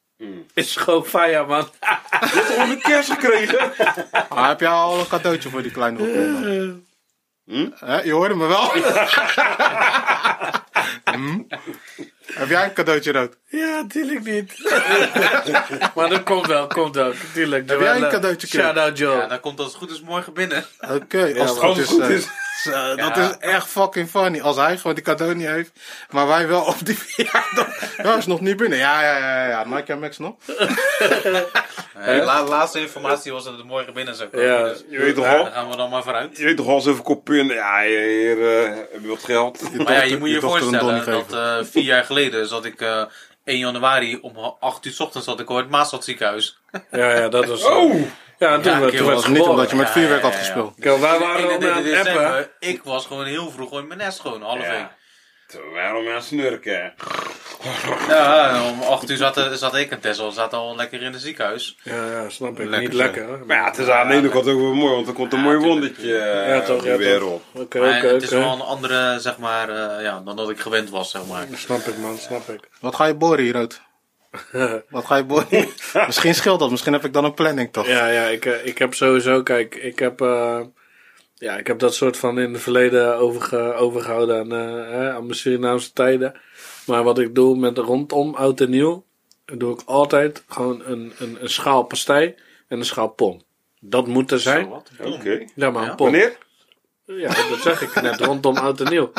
Is 0.53 0.75
gewoon 0.75 1.05
fire, 1.05 1.45
man. 1.45 1.69
Gewoon 2.21 2.69
een 2.69 2.81
kerst 2.81 3.11
gekregen. 3.11 3.71
Ah, 4.29 4.47
heb 4.47 4.59
jij 4.59 4.69
al 4.69 4.99
een 4.99 5.07
cadeautje 5.07 5.49
voor 5.49 5.61
die 5.61 5.71
kleine 5.71 5.97
Rotterdam? 5.97 6.83
Hm? 7.45 7.69
Hè, 7.85 8.01
je 8.01 8.11
hoorde 8.11 8.35
me 8.35 8.47
wel. 8.47 8.71
Hm? 11.15 11.39
Heb 12.33 12.49
jij 12.49 12.63
een 12.63 12.73
cadeautje 12.73 13.11
rood? 13.11 13.35
Ja, 13.45 13.85
tuurlijk 13.87 14.23
niet. 14.23 14.53
maar 15.95 16.09
dat 16.09 16.23
komt 16.23 16.45
wel, 16.45 16.67
komt 16.67 16.95
wel. 16.95 17.13
Tuurlijk. 17.33 17.69
Heb 17.69 17.79
jij 17.79 18.01
een 18.01 18.09
cadeautje? 18.09 18.47
Shout 18.47 18.77
out 18.77 18.97
Joe. 18.97 19.15
Ja, 19.15 19.27
dan 19.27 19.39
komt 19.39 19.59
als 19.59 19.67
het 19.67 19.77
goed 19.77 19.91
is 19.91 20.01
morgen 20.01 20.33
binnen. 20.33 20.65
Oké, 20.79 21.33
als 21.37 21.49
het 21.49 21.59
goed 21.59 21.77
is. 21.77 21.87
goed 21.87 22.01
eh, 22.01 22.09
is. 22.09 22.27
zo, 22.63 22.95
dat 22.95 23.17
is 23.17 23.37
echt 23.39 23.67
fucking 23.67 24.09
funny. 24.09 24.39
Als 24.41 24.55
hij 24.55 24.77
gewoon 24.77 24.95
die 24.95 25.03
cadeau 25.03 25.35
niet 25.35 25.47
heeft, 25.47 25.71
maar 26.09 26.27
wij 26.27 26.47
wel 26.47 26.61
op 26.61 26.85
die 26.85 26.97
verjaardag. 26.97 27.67
Ja, 28.03 28.15
is 28.17 28.25
nog 28.25 28.41
niet 28.41 28.57
binnen. 28.57 28.77
Ja, 28.77 29.01
ja, 29.01 29.17
ja, 29.17 29.47
ja. 29.47 29.63
Nike 29.65 29.91
en 29.91 29.99
Max 29.99 30.17
nog. 30.17 30.35
La- 32.25 32.43
laatste 32.43 32.79
informatie 32.79 33.31
was 33.31 33.43
dat 33.43 33.57
het 33.57 33.65
morgen 33.65 33.93
binnen 33.93 34.15
zou 34.15 34.29
komen. 34.29 34.47
Ja, 34.47 34.63
dus 34.63 34.83
Je 34.89 34.97
weet 34.97 35.15
toch 35.15 35.23
daar 35.23 35.45
gaan 35.51 35.69
we 35.69 35.75
dan 35.75 35.89
maar 35.89 36.03
vooruit. 36.03 36.37
Je 36.37 36.43
weet 36.43 36.57
toch 36.57 36.67
al 36.67 36.81
zoveel 36.81 37.03
koppen. 37.03 37.47
Ja, 37.47 37.81
hier 37.83 38.63
eh, 38.63 38.75
heb 38.91 39.01
je 39.01 39.07
wat 39.07 39.23
geld. 39.23 39.77
Maar 39.77 39.93
ja, 39.93 40.01
je 40.01 40.17
moet 40.17 40.29
je 40.29 40.39
voorstellen 40.39 41.05
dat 41.05 41.33
eh, 41.33 41.57
vier 41.61 41.83
jaar 41.83 42.03
geleden 42.03 42.47
zat 42.47 42.65
ik 42.65 42.81
eh 42.81 43.01
1 43.43 43.57
januari 43.57 44.17
om 44.21 44.55
8 44.59 44.85
uur 44.85 44.93
's 44.93 44.99
ochtends 44.99 45.27
zat 45.27 45.39
ik 45.39 45.49
al 45.49 45.55
in 45.55 45.61
het 45.61 45.71
Maastad 45.71 46.03
ziekenhuis. 46.03 46.59
Ja, 46.91 47.13
ja, 47.15 47.29
dat 47.29 47.45
was... 47.45 47.63
Oh! 47.63 48.01
Ja, 48.39 48.59
toen 48.59 48.61
Kim, 48.61 48.97
toen 48.97 49.05
werd 49.05 49.15
was 49.15 49.27
niet 49.27 49.41
omdat 49.41 49.69
je 49.69 49.75
met 49.75 49.89
vuurwerk 49.89 50.21
had 50.21 50.31
ja, 50.31 50.37
ja. 50.37 50.43
gespeeld. 50.43 50.73
Kijk, 50.79 50.99
wij 50.99 51.19
waren 51.19 51.43
al 51.43 51.49
31 51.49 51.69
aan 51.69 51.83
het 51.83 51.97
appen. 51.97 52.13
december, 52.13 52.51
ik 52.59 52.83
was 52.83 53.05
gewoon 53.05 53.25
heel 53.25 53.51
vroeg 53.51 53.67
gewoon 53.67 53.81
in 53.81 53.87
mijn 53.87 53.99
nest 53.99 54.19
gewoon, 54.19 54.41
half 54.41 54.61
één. 54.61 54.73
Ja. 54.73 54.97
Waarom 55.73 56.07
aan 56.07 56.21
snurken? 56.21 56.93
Ja, 58.07 58.55
en 58.55 58.61
om 58.61 58.81
8 58.81 59.09
uur 59.09 59.17
zat, 59.17 59.49
zat 59.53 59.75
ik 59.75 59.91
en 59.91 59.99
Tessel 59.99 60.31
zat 60.31 60.53
al 60.53 60.75
lekker 60.75 61.01
in 61.01 61.13
het 61.13 61.21
ziekenhuis. 61.21 61.77
Ja, 61.83 62.05
ja, 62.11 62.29
snap 62.29 62.59
ik. 62.59 62.69
Lekker 62.69 62.79
niet 62.79 62.91
zo. 62.91 62.97
lekker. 62.97 63.29
hè. 63.29 63.37
Maar 63.45 63.57
ja, 63.57 63.65
het 63.65 63.77
is 63.77 63.87
aan 63.87 64.07
de 64.07 64.13
ene 64.13 64.29
kant 64.29 64.47
ook 64.47 64.59
wel 64.59 64.73
mooi, 64.73 64.93
want 64.93 65.07
er 65.07 65.13
komt 65.13 65.33
een 65.33 65.39
mooi 65.39 65.57
wondertje 65.57 66.17
eh, 66.17 66.49
Ja, 66.49 66.61
toch, 66.61 66.77
op 66.77 66.83
de 66.83 67.39
ja. 67.53 67.61
Oké, 67.61 67.79
Maar 67.79 67.97
oké, 67.97 68.07
het 68.07 68.23
is 68.23 68.29
wel 68.29 68.53
een 68.53 68.61
andere, 68.61 69.19
zeg 69.19 69.37
maar, 69.37 69.69
eh, 69.69 70.03
ja, 70.03 70.21
dan 70.25 70.35
dat 70.35 70.49
ik 70.49 70.59
gewend 70.59 70.89
was, 70.89 71.11
zeg 71.11 71.25
maar. 71.25 71.45
Snap 71.53 71.79
ik, 71.79 71.97
man, 71.97 72.17
snap 72.17 72.49
ik. 72.49 72.69
Wat 72.79 72.95
ga 72.95 73.05
je 73.05 73.15
boren 73.15 73.43
hier, 73.43 73.53
Rood? 73.53 73.81
Wat 74.89 75.05
ga 75.05 75.15
je 75.15 75.23
boren? 75.25 75.67
misschien 76.07 76.35
scheelt 76.35 76.59
dat. 76.59 76.71
Misschien 76.71 76.93
heb 76.93 77.05
ik 77.05 77.13
dan 77.13 77.23
een 77.25 77.33
planning 77.33 77.71
toch? 77.71 77.87
Ja, 77.87 78.07
ja, 78.07 78.25
ik, 78.27 78.45
eh, 78.45 78.65
ik 78.65 78.77
heb 78.77 78.93
sowieso, 78.93 79.43
kijk, 79.43 79.75
ik 79.75 79.99
heb, 79.99 80.21
eh, 80.21 80.59
ja, 81.35 81.57
ik 81.57 81.67
heb 81.67 81.79
dat 81.79 81.95
soort 81.95 82.17
van 82.17 82.39
in 82.39 82.53
het 82.53 82.61
verleden 82.61 83.17
overge, 83.17 83.73
overgehouden 83.73 84.39
aan, 84.39 84.51
eh, 84.51 84.91
hè, 84.91 85.11
aan 85.13 85.23
mijn 85.25 85.37
Surinaamse 85.37 85.93
tijden. 85.93 86.39
Maar 86.85 87.03
wat 87.03 87.19
ik 87.19 87.35
doe 87.35 87.57
met 87.57 87.77
rondom 87.77 88.35
oud 88.35 88.61
en 88.61 88.69
nieuw, 88.69 89.05
doe 89.45 89.73
ik 89.73 89.81
altijd 89.85 90.43
gewoon 90.47 90.81
een, 90.85 91.13
een, 91.17 91.37
een 91.41 91.49
schaal 91.49 91.83
pastei 91.83 92.35
en 92.67 92.77
een 92.79 92.85
schaal 92.85 93.07
pom. 93.09 93.41
Dat 93.79 94.07
moet 94.07 94.31
er 94.31 94.39
zijn. 94.39 94.71
Oké. 95.03 95.45
Ja, 95.55 95.69
maar 95.71 95.81
een 95.83 95.89
Ja. 95.89 95.95
pom. 95.95 96.05
Wanneer? 96.11 96.37
Ja, 97.05 97.27
dat 97.49 97.59
zeg 97.61 97.81
ik 97.81 98.01
net, 98.01 98.19
rondom 98.19 98.57
oud 98.57 98.79
en 98.81 98.89
nieuw. 98.89 99.11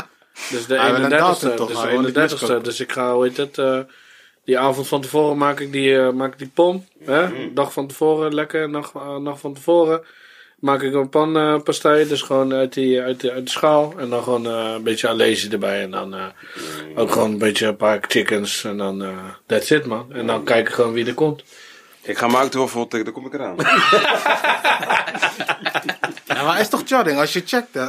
Dus 0.51 0.67
de 0.67 0.79
Hij 0.79 0.93
wil 0.95 1.03
een 1.05 1.11
datum 1.11 1.51
31ste, 1.51 1.55
toch, 1.57 1.69
dus 1.69 1.81
de 1.81 1.89
wil 1.89 2.01
niet 2.01 2.09
31ste. 2.09 2.21
miskopen. 2.21 2.63
Dus 2.65 2.81
ik 2.81 2.93
ga, 2.93 3.15
hoe 3.15 3.25
heet 3.25 3.37
het, 3.37 3.59
eh, 3.59 3.79
die 4.51 4.59
avond 4.59 4.89
van 4.89 5.01
tevoren 5.01 5.37
maak 5.37 5.61
ik 5.61 5.73
die, 5.73 5.99
eh, 5.99 6.11
maak 6.13 6.33
ik 6.33 6.39
die 6.39 6.51
pom. 6.55 6.87
Hè? 7.05 7.53
Dag 7.55 7.73
van 7.73 7.87
tevoren, 7.87 8.35
lekker, 8.35 8.71
nacht, 8.71 8.95
eh, 8.95 9.17
nacht 9.17 9.41
van 9.41 9.55
tevoren. 9.55 10.03
Maak 10.59 10.83
ik 10.83 10.95
een 10.95 11.09
panpastei, 11.09 12.09
dus 12.09 12.23
gewoon 12.23 12.53
uit, 12.53 12.73
die, 12.73 13.01
uit, 13.01 13.21
de, 13.21 13.33
uit 13.33 13.45
de 13.45 13.51
schaal. 13.51 13.95
En 13.97 14.11
dan 14.11 14.23
gewoon 14.23 14.47
eh, 14.47 14.73
een 14.75 14.83
beetje 14.83 15.09
alezi 15.09 15.51
erbij. 15.51 15.83
En 15.83 15.91
dan 15.91 16.15
eh, 16.15 16.25
ook 16.95 17.11
gewoon 17.11 17.31
een 17.31 17.39
beetje 17.39 17.67
een 17.67 17.77
paar 17.77 18.05
chickens. 18.09 18.65
En 18.65 18.77
dan, 18.77 19.03
eh 19.03 19.19
that's 19.47 19.71
it 19.71 19.87
man. 19.87 20.13
En 20.13 20.27
dan 20.27 20.45
kijken 20.45 20.75
gewoon 20.75 20.93
wie 20.93 21.07
er 21.07 21.15
komt. 21.15 21.43
Ik 22.03 22.19
ga 22.19 22.49
voor 22.51 22.89
tegen, 22.89 23.05
dan 23.05 23.15
kom 23.15 23.27
ik 23.27 23.35
eraan. 23.35 23.57
Ja, 26.27 26.43
maar 26.47 26.61
is 26.61 26.69
toch 26.69 26.83
charring 26.87 27.19
als 27.19 27.33
je 27.33 27.43
checkt. 27.47 27.75
hè. 27.75 27.87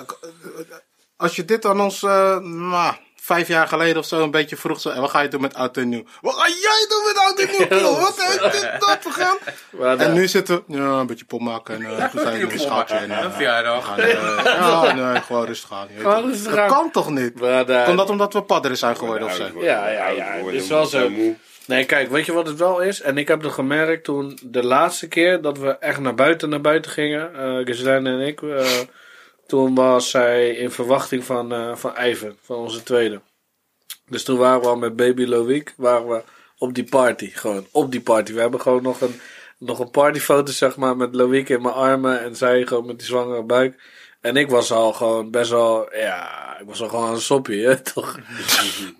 Als 1.16 1.36
je 1.36 1.46
dit 1.46 1.66
aan 1.66 1.82
ons, 1.82 2.04
eh, 2.04 2.38
nou, 2.40 2.96
vijf 3.24 3.48
jaar 3.48 3.68
geleden 3.68 3.98
of 3.98 4.06
zo, 4.06 4.24
een 4.24 4.32
beetje 4.32 4.56
vroeg 4.58 4.80
zo. 4.82 4.90
En 4.90 5.02
wat 5.02 5.10
ga 5.10 5.20
je 5.22 5.28
doen 5.28 5.42
met 5.42 5.54
oud 5.54 5.78
en 5.78 5.90
nieuw? 5.90 6.04
Wat 6.22 6.36
ga 6.36 6.48
jij 6.48 6.86
doen 6.90 7.04
met 7.06 7.18
oud 7.18 7.40
en 7.40 7.80
nieuw? 7.80 8.00
Wat 8.00 8.24
heeft 8.24 8.62
dit 8.62 8.80
dat 8.80 8.98
gegaan? 9.02 9.38
Maar, 9.80 9.98
En 9.98 10.08
eh, 10.08 10.14
nu 10.14 10.28
zitten 10.28 10.64
we, 10.68 10.78
ja, 10.78 10.84
een 10.84 11.08
beetje 11.08 11.26
pop 11.26 11.42
maken 11.42 11.76
en 11.76 11.82
uh, 11.82 11.88
zijn 12.14 12.48
we 12.48 12.54
een 12.54 12.60
schatje. 12.60 12.96
En, 12.96 13.12
eh, 13.12 13.24
Een 13.24 13.32
verjaardag. 13.32 13.86
gaan, 13.86 14.08
ja, 14.08 14.94
nee, 15.12 15.22
gewoon 15.22 15.46
rustig 15.46 15.72
aan. 15.74 15.88
je 15.88 15.94
weet 15.94 16.02
Gewoon 16.04 16.22
toch. 16.22 16.32
rustig 16.32 16.56
dat 16.56 16.68
kan 16.68 16.92
toch 16.92 17.10
niet? 17.10 17.34
Komt 17.86 17.98
dat 17.98 18.10
omdat 18.10 18.34
we 18.34 18.42
padderen 18.44 18.78
zijn 18.78 18.98
geworden 18.98 19.28
of 19.28 19.34
zo? 19.36 19.44
Ja, 19.60 19.90
ja, 19.90 20.08
ja, 20.08 20.26
het 20.46 20.54
is 20.54 20.68
wel 20.68 20.86
zo. 20.86 21.10
Nee, 21.66 21.86
kijk, 21.86 22.10
weet 22.12 22.26
je 22.26 22.32
wat 22.34 22.48
het 22.48 22.58
wel 22.58 22.80
is? 22.82 23.02
En 23.02 23.18
ik 23.18 23.28
heb 23.28 23.42
het 23.42 23.52
gemerkt 23.52 24.04
toen 24.04 24.40
de 24.44 24.64
laatste 24.64 25.08
keer 25.08 25.42
dat 25.42 25.58
we 25.58 25.78
echt 25.78 26.00
naar 26.00 26.16
buiten 26.16 26.50
naar 26.50 26.62
buiten 26.62 26.92
gingen, 26.92 27.36
eh 27.36 27.64
Ghislaine 27.66 28.10
en 28.10 28.20
ik, 28.28 28.42
eh, 28.42 28.66
toen 29.52 29.76
was 29.76 30.10
zij 30.10 30.50
in 30.50 30.72
verwachting 30.72 31.24
van, 31.24 31.54
eh 31.54 31.76
van 31.76 31.94
Ivan, 32.04 32.38
van 32.42 32.58
onze 32.58 32.84
tweede. 32.84 33.22
Dus 34.10 34.24
toen 34.24 34.38
waren 34.38 34.62
we 34.62 34.68
al 34.68 34.76
met 34.76 34.96
baby 34.96 35.26
Loïc, 35.26 35.74
waren 35.78 36.08
we 36.08 36.24
op 36.58 36.74
die 36.74 36.84
party, 36.84 37.30
gewoon 37.30 37.68
op 37.72 37.92
die 37.92 38.02
party. 38.02 38.34
We 38.34 38.40
hebben 38.40 38.62
gewoon 38.62 38.84
nog 38.84 39.02
een, 39.02 39.20
nog 39.58 39.80
een 39.80 39.92
partyfoto, 39.92 40.52
zeg 40.52 40.78
maar, 40.78 40.98
met 40.98 41.16
Loïc 41.16 41.50
in 41.50 41.62
mijn 41.62 41.74
armen 41.74 42.22
en 42.22 42.36
zij 42.36 42.66
gewoon 42.66 42.86
met 42.86 42.98
die 42.98 43.08
zwangere 43.08 43.44
buik. 43.44 43.82
En 44.22 44.36
ik 44.38 44.50
was 44.50 44.72
al 44.72 44.94
gewoon 44.94 45.32
best 45.32 45.50
wel, 45.50 45.96
ja, 45.96 46.58
ik 46.60 46.66
was 46.68 46.82
al 46.82 46.88
gewoon 46.88 47.14
een 47.14 47.22
soppie, 47.22 47.66
hè, 47.66 47.82
toch? 47.94 48.18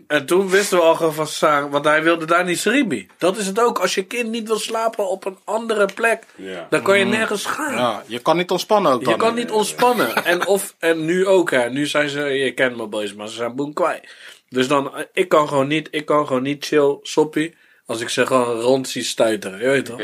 En 0.08 0.26
toen 0.26 0.50
wisten 0.50 0.78
we 0.78 0.84
al 0.84 0.96
gewoon 0.96 1.14
van 1.14 1.28
Sang, 1.28 1.72
want 1.72 1.86
hij 1.86 2.04
wilde 2.04 2.26
daar 2.26 2.44
niet 2.46 2.60
sribi. 2.60 3.08
Dat 3.18 3.38
is 3.38 3.48
het 3.48 3.60
ook. 3.60 3.80
Als 3.80 3.96
je 3.96 4.04
kind 4.06 4.30
niet 4.30 4.48
wil 4.48 4.60
slapen 4.60 5.10
op 5.10 5.26
een 5.26 5.38
andere 5.44 5.86
plek, 5.94 6.24
Ja. 6.36 6.68
dan 6.70 6.82
kan 6.82 7.00
je 7.00 7.06
nergens 7.06 7.46
gaan. 7.46 7.74
Ja, 7.76 8.04
je 8.08 8.20
kan 8.20 8.38
niet 8.38 8.52
ontspannen 8.52 8.92
ook 8.92 9.04
dan. 9.04 9.14
Je 9.14 9.20
kan 9.20 9.36
niet 9.36 9.52
ontspannen. 9.52 10.16
En, 10.26 10.46
of, 10.48 10.76
en 10.80 11.06
nu 11.06 11.28
ook, 11.28 11.52
hè. 11.52 11.70
Nu 11.70 11.86
zijn 11.88 12.10
ze, 12.10 12.20
je 12.22 12.52
kent 12.54 12.78
me 12.78 12.88
boys, 12.88 13.14
maar 13.14 13.28
ze 13.28 13.36
zijn 13.36 13.56
boem 13.56 13.74
kwijt. 13.74 14.16
Dus 14.50 14.68
dan, 14.68 14.92
ik 15.14 15.30
kan 15.30 15.48
gewoon 15.48 15.68
niet, 15.68 15.88
ik 15.92 16.06
kan 16.06 16.28
gewoon 16.28 16.44
niet 16.44 16.66
chill, 16.66 17.00
soppie. 17.02 17.56
Als 17.86 18.02
ik 18.02 18.10
ze 18.10 18.26
gewoon 18.26 18.60
rond 18.60 18.88
zie 18.90 19.04
stuiteren, 19.04 19.60
je 19.60 19.68
weet 19.68 19.86
toch? 19.86 20.02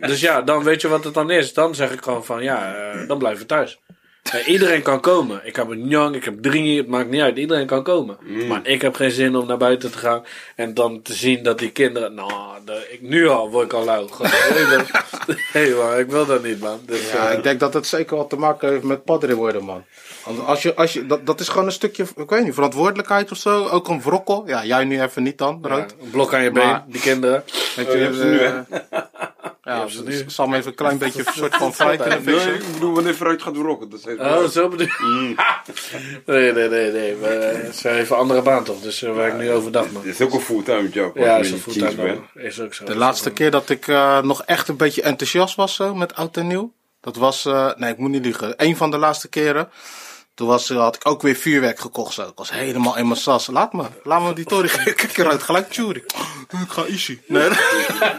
Dus 0.00 0.20
ja, 0.20 0.42
dan 0.42 0.62
weet 0.64 0.80
je 0.80 0.88
wat 0.88 1.04
het 1.04 1.14
dan 1.14 1.30
is. 1.30 1.52
Dan 1.52 1.74
zeg 1.74 1.92
ik 1.92 2.02
gewoon 2.02 2.24
van, 2.24 2.42
ja, 2.42 2.74
eh, 2.74 3.08
dan 3.08 3.18
blijven 3.18 3.40
we 3.40 3.46
thuis. 3.46 3.78
Eh, 4.32 4.48
iedereen 4.48 4.82
kan 4.82 5.00
komen. 5.00 5.40
Ik 5.44 5.56
heb 5.56 5.68
een 5.68 5.88
jong, 5.88 6.14
ik 6.14 6.24
heb 6.24 6.42
drie, 6.42 6.78
het 6.78 6.86
maakt 6.88 7.10
niet 7.10 7.20
uit. 7.20 7.36
Iedereen 7.36 7.66
kan 7.66 7.82
komen. 7.82 8.16
Maar 8.48 8.60
ik 8.66 8.82
heb 8.82 8.94
geen 8.94 9.10
zin 9.10 9.36
om 9.36 9.46
naar 9.46 9.56
buiten 9.56 9.90
te 9.90 9.98
gaan. 9.98 10.24
En 10.56 10.74
dan 10.74 11.02
te 11.02 11.12
zien 11.14 11.42
dat 11.42 11.58
die 11.58 11.70
kinderen, 11.70 12.14
nou, 12.14 12.32
de- 12.64 12.86
ik, 12.90 13.02
nu 13.02 13.28
al 13.28 13.50
word 13.50 13.64
ik 13.64 13.72
al 13.72 13.84
lauw. 13.84 14.06
Nee 15.52 15.74
man, 15.74 15.98
ik 15.98 16.10
wil 16.10 16.26
dat 16.26 16.42
niet 16.42 16.60
man. 16.60 16.80
Dus, 16.86 17.10
Ja, 17.12 17.28
eh, 17.30 17.36
ik 17.36 17.42
denk 17.42 17.60
dat 17.60 17.74
het 17.74 17.86
zeker 17.86 18.16
wat 18.16 18.30
te 18.30 18.36
maken 18.36 18.68
heeft 18.68 18.82
met 18.82 19.04
padderen 19.04 19.36
worden, 19.36 19.64
man. 19.64 19.84
Als 20.46 20.62
je, 20.62 20.74
als 20.74 20.92
je, 20.92 21.06
dat, 21.06 21.26
dat 21.26 21.40
is 21.40 21.48
gewoon 21.48 21.66
een 21.66 21.72
stukje, 21.72 22.04
ik 22.16 22.30
weet 22.30 22.44
niet, 22.44 22.54
verantwoordelijkheid 22.54 23.30
of 23.30 23.38
zo. 23.38 23.66
Ook 23.68 23.88
een 23.88 24.00
wrokkel. 24.02 24.42
Ja, 24.46 24.64
jij 24.64 24.84
nu 24.84 25.02
even 25.02 25.22
niet 25.22 25.38
dan, 25.38 25.58
ja, 25.62 25.68
rood. 25.68 25.94
een 26.02 26.10
blok 26.10 26.34
aan 26.34 26.42
je 26.42 26.50
been, 26.50 26.66
Maar- 26.66 26.84
die 26.86 27.00
kinderen. 27.00 27.44
Weet 27.76 27.86
Oh, 27.88 27.92
je 27.92 27.98
hebt 27.98 28.16
ze 28.16 28.24
nu, 28.24 28.38
hè? 28.38 28.60
Eh, 29.64 29.72
Ja, 29.74 29.78
hebt 29.80 29.92
ze 29.92 30.02
nu. 30.02 30.16
ik 30.18 30.30
zal 30.30 30.46
me 30.46 30.56
even 30.56 30.68
een 30.70 30.74
klein 30.76 30.98
beetje 30.98 31.18
een 31.26 31.32
soort 31.32 31.56
van 31.56 31.72
Nee, 31.86 31.98
fixen. 31.98 32.54
ik 32.54 32.72
bedoel, 32.72 32.94
wanneer 32.94 33.14
vooruit 33.14 33.42
gaat 33.42 33.56
rocken. 33.56 33.90
Dat 33.90 34.00
is 34.06 34.18
Oh, 34.18 34.44
zo 34.44 34.68
bedoel 34.68 34.86
je? 34.86 35.34
Nee, 36.26 36.52
nee, 36.52 36.68
nee, 36.68 36.90
nee. 36.92 37.16
Maar, 37.16 37.30
eh, 37.30 37.70
ze 37.70 37.88
heeft 37.88 38.10
een 38.10 38.16
andere 38.16 38.42
baan 38.42 38.64
toch, 38.64 38.80
dus 38.80 38.98
ze 38.98 39.12
werkt 39.12 39.38
nu 39.38 39.50
overdag 39.50 39.90
man. 39.90 40.02
Dit 40.02 40.14
is 40.14 40.20
ook 40.20 40.32
een 40.32 40.40
fulltime 40.40 40.88
job. 40.88 41.16
Ja, 41.16 41.36
is 41.36 41.50
een 41.50 41.58
fulltime. 41.58 42.18
Is 42.34 42.60
ook 42.60 42.74
zo. 42.74 42.84
De 42.84 42.96
laatste 42.96 43.30
keer 43.30 43.50
dat 43.50 43.70
ik 43.70 43.88
eh, 43.88 44.22
nog 44.22 44.42
echt 44.44 44.68
een 44.68 44.76
beetje 44.76 45.02
enthousiast 45.02 45.54
was 45.56 45.74
zo, 45.74 45.94
met 45.94 46.14
oud 46.14 46.36
en 46.36 46.46
nieuw. 46.46 46.72
Dat 47.00 47.16
was, 47.16 47.44
eh, 47.44 47.70
nee, 47.76 47.90
ik 47.92 47.98
moet 47.98 48.10
niet 48.10 48.24
liegen. 48.24 48.54
Een 48.56 48.76
van 48.76 48.90
de 48.90 48.98
laatste 48.98 49.28
keren. 49.28 49.68
Toen 50.34 50.48
was, 50.48 50.70
eh, 50.70 50.76
had 50.76 50.96
ik 50.96 51.08
ook 51.08 51.22
weer 51.22 51.34
vuurwerk 51.34 51.78
gekocht. 51.78 52.14
Zo. 52.14 52.22
Ik 52.22 52.32
was 52.34 52.50
helemaal 52.50 52.96
in 52.96 53.06
mijn 53.06 53.20
sas. 53.20 53.46
Laat 53.46 53.72
me, 53.72 53.84
laat 54.02 54.22
me 54.22 54.32
die 54.32 54.44
toren. 54.44 54.70
Kijk 54.94 55.18
eruit, 55.18 55.42
gelijk 55.42 55.70
tjuri. 55.70 56.04
Ik 56.48 56.68
ga 56.68 56.84
easy. 56.84 57.20
Nee. 57.26 57.50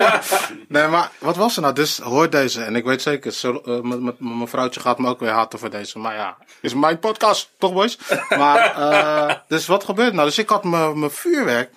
nee, 0.67 0.87
maar 0.87 1.11
wat 1.19 1.35
was 1.35 1.55
er 1.55 1.61
nou? 1.61 1.73
Dus 1.73 1.97
hoor 1.97 2.29
deze. 2.29 2.63
En 2.63 2.75
ik 2.75 2.83
weet 2.83 3.01
zeker, 3.01 3.31
zo, 3.31 3.61
eh, 3.65 3.79
mijn 4.17 4.47
vrouwtje 4.47 4.79
gaat 4.79 4.99
me 4.99 5.09
ook 5.09 5.19
weer 5.19 5.29
haten 5.29 5.59
voor 5.59 5.69
deze. 5.69 5.99
Maar 5.99 6.15
ja, 6.15 6.37
is 6.61 6.73
mijn 6.73 6.99
podcast, 6.99 7.49
toch 7.57 7.73
boys? 7.73 7.97
Maar, 8.29 8.75
eh, 8.75 9.35
dus 9.47 9.67
wat 9.67 9.83
gebeurt 9.83 10.13
nou? 10.13 10.27
Dus 10.27 10.37
ik 10.37 10.49
had 10.49 10.63
mijn 10.63 11.11
vuurwerk 11.11 11.71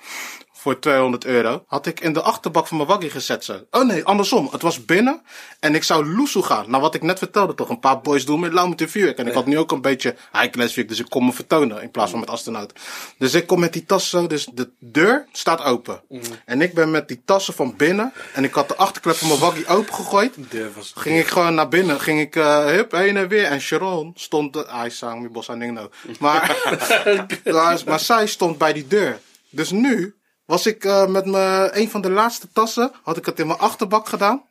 voor 0.58 0.78
200 0.78 1.24
euro. 1.24 1.64
Had 1.66 1.86
ik 1.86 2.00
in 2.00 2.12
de 2.12 2.22
achterbak 2.22 2.66
van 2.66 2.76
mijn 2.76 2.88
waggie 2.88 3.10
gezet 3.10 3.44
zo. 3.44 3.60
Oh 3.70 3.84
nee, 3.84 4.04
andersom. 4.04 4.48
Het 4.52 4.62
was 4.62 4.84
binnen. 4.84 5.22
En 5.60 5.74
ik 5.74 5.82
zou 5.82 6.06
loesoe 6.06 6.42
gaan. 6.42 6.70
Nou, 6.70 6.82
wat 6.82 6.94
ik 6.94 7.02
net 7.02 7.18
vertelde 7.18 7.54
toch. 7.54 7.68
Een 7.68 7.80
paar 7.80 8.00
boys 8.00 8.24
doen 8.24 8.40
met 8.40 8.52
lauw 8.52 8.66
met 8.66 8.78
de 8.78 8.88
vuurwerk. 8.88 9.18
En 9.18 9.26
ik 9.26 9.32
had 9.34 9.46
nu 9.46 9.58
ook 9.58 9.72
een 9.72 9.80
beetje 9.80 10.16
high 10.32 10.50
class 10.50 10.72
vuurwerk. 10.72 10.88
Dus 10.88 10.98
ik 11.06 11.10
kon 11.10 11.24
me 11.24 11.32
vertonen. 11.32 11.82
In 11.82 11.90
plaats 11.90 12.10
van 12.10 12.20
met 12.20 12.30
astronaut. 12.30 12.72
Dus 13.18 13.34
ik 13.34 13.46
kom 13.46 13.60
met 13.60 13.72
die 13.72 13.84
tas 13.84 14.10
zo. 14.10 14.26
Dus 14.26 14.48
de 14.52 14.70
deur 14.78 15.26
staat 15.32 15.62
open. 15.62 16.00
En 16.44 16.62
ik 16.62 16.74
ben 16.74 16.90
met 16.90 17.08
die 17.08 17.22
tassen 17.24 17.54
van 17.54 17.74
binnen. 17.76 18.12
En 18.34 18.44
ik 18.44 18.52
had 18.54 18.68
de 18.68 18.76
achterklep 18.76 19.16
van 19.16 19.28
mijn 19.28 19.40
waggie 19.40 19.66
opengegooid. 19.66 20.34
Was- 20.76 20.92
Ging 20.96 21.18
ik 21.18 21.26
gewoon 21.26 21.54
naar 21.54 21.68
binnen. 21.68 22.00
Ging 22.00 22.20
ik 22.20 22.36
uh, 22.36 22.64
hup, 22.64 22.92
heen 22.92 23.16
en 23.16 23.28
weer. 23.28 23.44
En 23.44 23.60
Sharon 23.60 24.12
stond... 24.14 24.56
Uh, 24.56 24.62
hij 24.66 24.90
sang 24.90 25.20
mijn 25.20 25.32
bos 25.32 25.46
ding 25.46 25.72
nou. 25.72 25.90
Maar, 26.18 26.56
maar, 27.44 27.80
maar 27.86 28.00
zij 28.00 28.26
stond 28.26 28.58
bij 28.58 28.72
die 28.72 28.86
deur. 28.86 29.18
Dus 29.50 29.70
nu 29.70 30.14
was 30.48 30.66
ik 30.66 30.84
uh, 30.84 31.06
met 31.06 31.26
mijn... 31.26 31.78
Een 31.78 31.90
van 31.90 32.00
de 32.00 32.10
laatste 32.10 32.48
tassen... 32.52 32.92
Had 33.02 33.16
ik 33.16 33.26
het 33.26 33.38
in 33.38 33.46
mijn 33.46 33.58
achterbak 33.58 34.08
gedaan. 34.08 34.44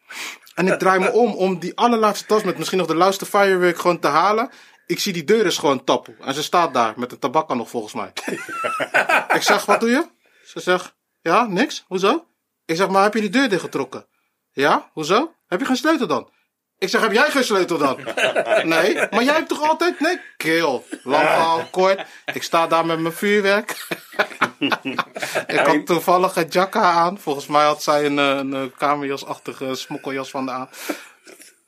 En 0.56 0.68
ik 0.68 0.80
draai 0.80 1.00
me 1.00 1.12
om 1.12 1.34
om 1.34 1.60
die 1.60 1.78
allerlaatste 1.78 2.26
tas... 2.26 2.44
Met 2.44 2.58
misschien 2.58 2.78
nog 2.78 2.88
de 2.88 2.96
laatste 2.96 3.26
firework 3.26 3.80
gewoon 3.80 4.00
te 4.00 4.08
halen. 4.08 4.50
Ik 4.86 5.00
zie 5.00 5.14
die 5.14 5.24
deur 5.24 5.46
is 5.46 5.58
gewoon 5.58 5.84
tappen. 5.84 6.16
En 6.22 6.34
ze 6.34 6.44
staat 6.44 6.74
daar 6.74 6.94
met 6.96 7.12
een 7.12 7.20
tabakka 7.20 7.54
nog 7.54 7.70
volgens 7.70 7.94
mij. 7.94 8.12
ik 9.38 9.42
zeg, 9.42 9.66
wat 9.66 9.80
doe 9.80 9.90
je? 9.90 10.08
Ze 10.46 10.60
zegt, 10.60 10.96
ja, 11.22 11.46
niks. 11.46 11.84
Hoezo? 11.88 12.26
Ik 12.66 12.76
zeg, 12.76 12.88
maar 12.88 13.04
heb 13.04 13.14
je 13.14 13.22
die 13.22 13.30
deur 13.30 13.50
dichtgetrokken? 13.50 14.08
Ja, 14.52 14.90
hoezo? 14.94 15.34
Heb 15.48 15.60
je 15.60 15.66
geen 15.66 15.78
sleutel 15.78 16.08
dan? 16.08 16.30
Ik 16.78 16.90
zeg, 16.90 17.02
heb 17.02 17.12
jij 17.12 17.30
geen 17.30 17.44
sleutel 17.44 17.78
dan? 17.78 18.00
nee, 18.74 18.96
maar 18.96 19.24
jij 19.24 19.36
hebt 19.36 19.50
toch 19.50 19.70
altijd... 19.70 20.00
Nee, 20.00 20.20
kill. 20.38 20.82
Lang 21.04 21.24
verhaal, 21.24 21.66
kort. 21.72 22.06
Ik 22.34 22.44
sta 22.44 22.68
daar 22.68 22.86
met 22.86 23.00
mijn 23.00 23.14
vuurwerk. 23.14 23.88
ik 25.48 25.60
had 25.60 25.86
toevallig 25.86 26.36
een 26.36 26.48
jacka 26.50 26.82
aan. 26.82 27.20
Volgens 27.20 27.48
mij 27.48 27.66
had 27.66 27.84
zij 27.84 28.06
een, 28.06 28.18
een, 28.18 28.52
een 28.52 28.74
kamerjasachtige 28.78 29.76
smokkeljas 29.76 30.30
van 30.30 30.46
de 30.46 30.52
aan. 30.52 30.70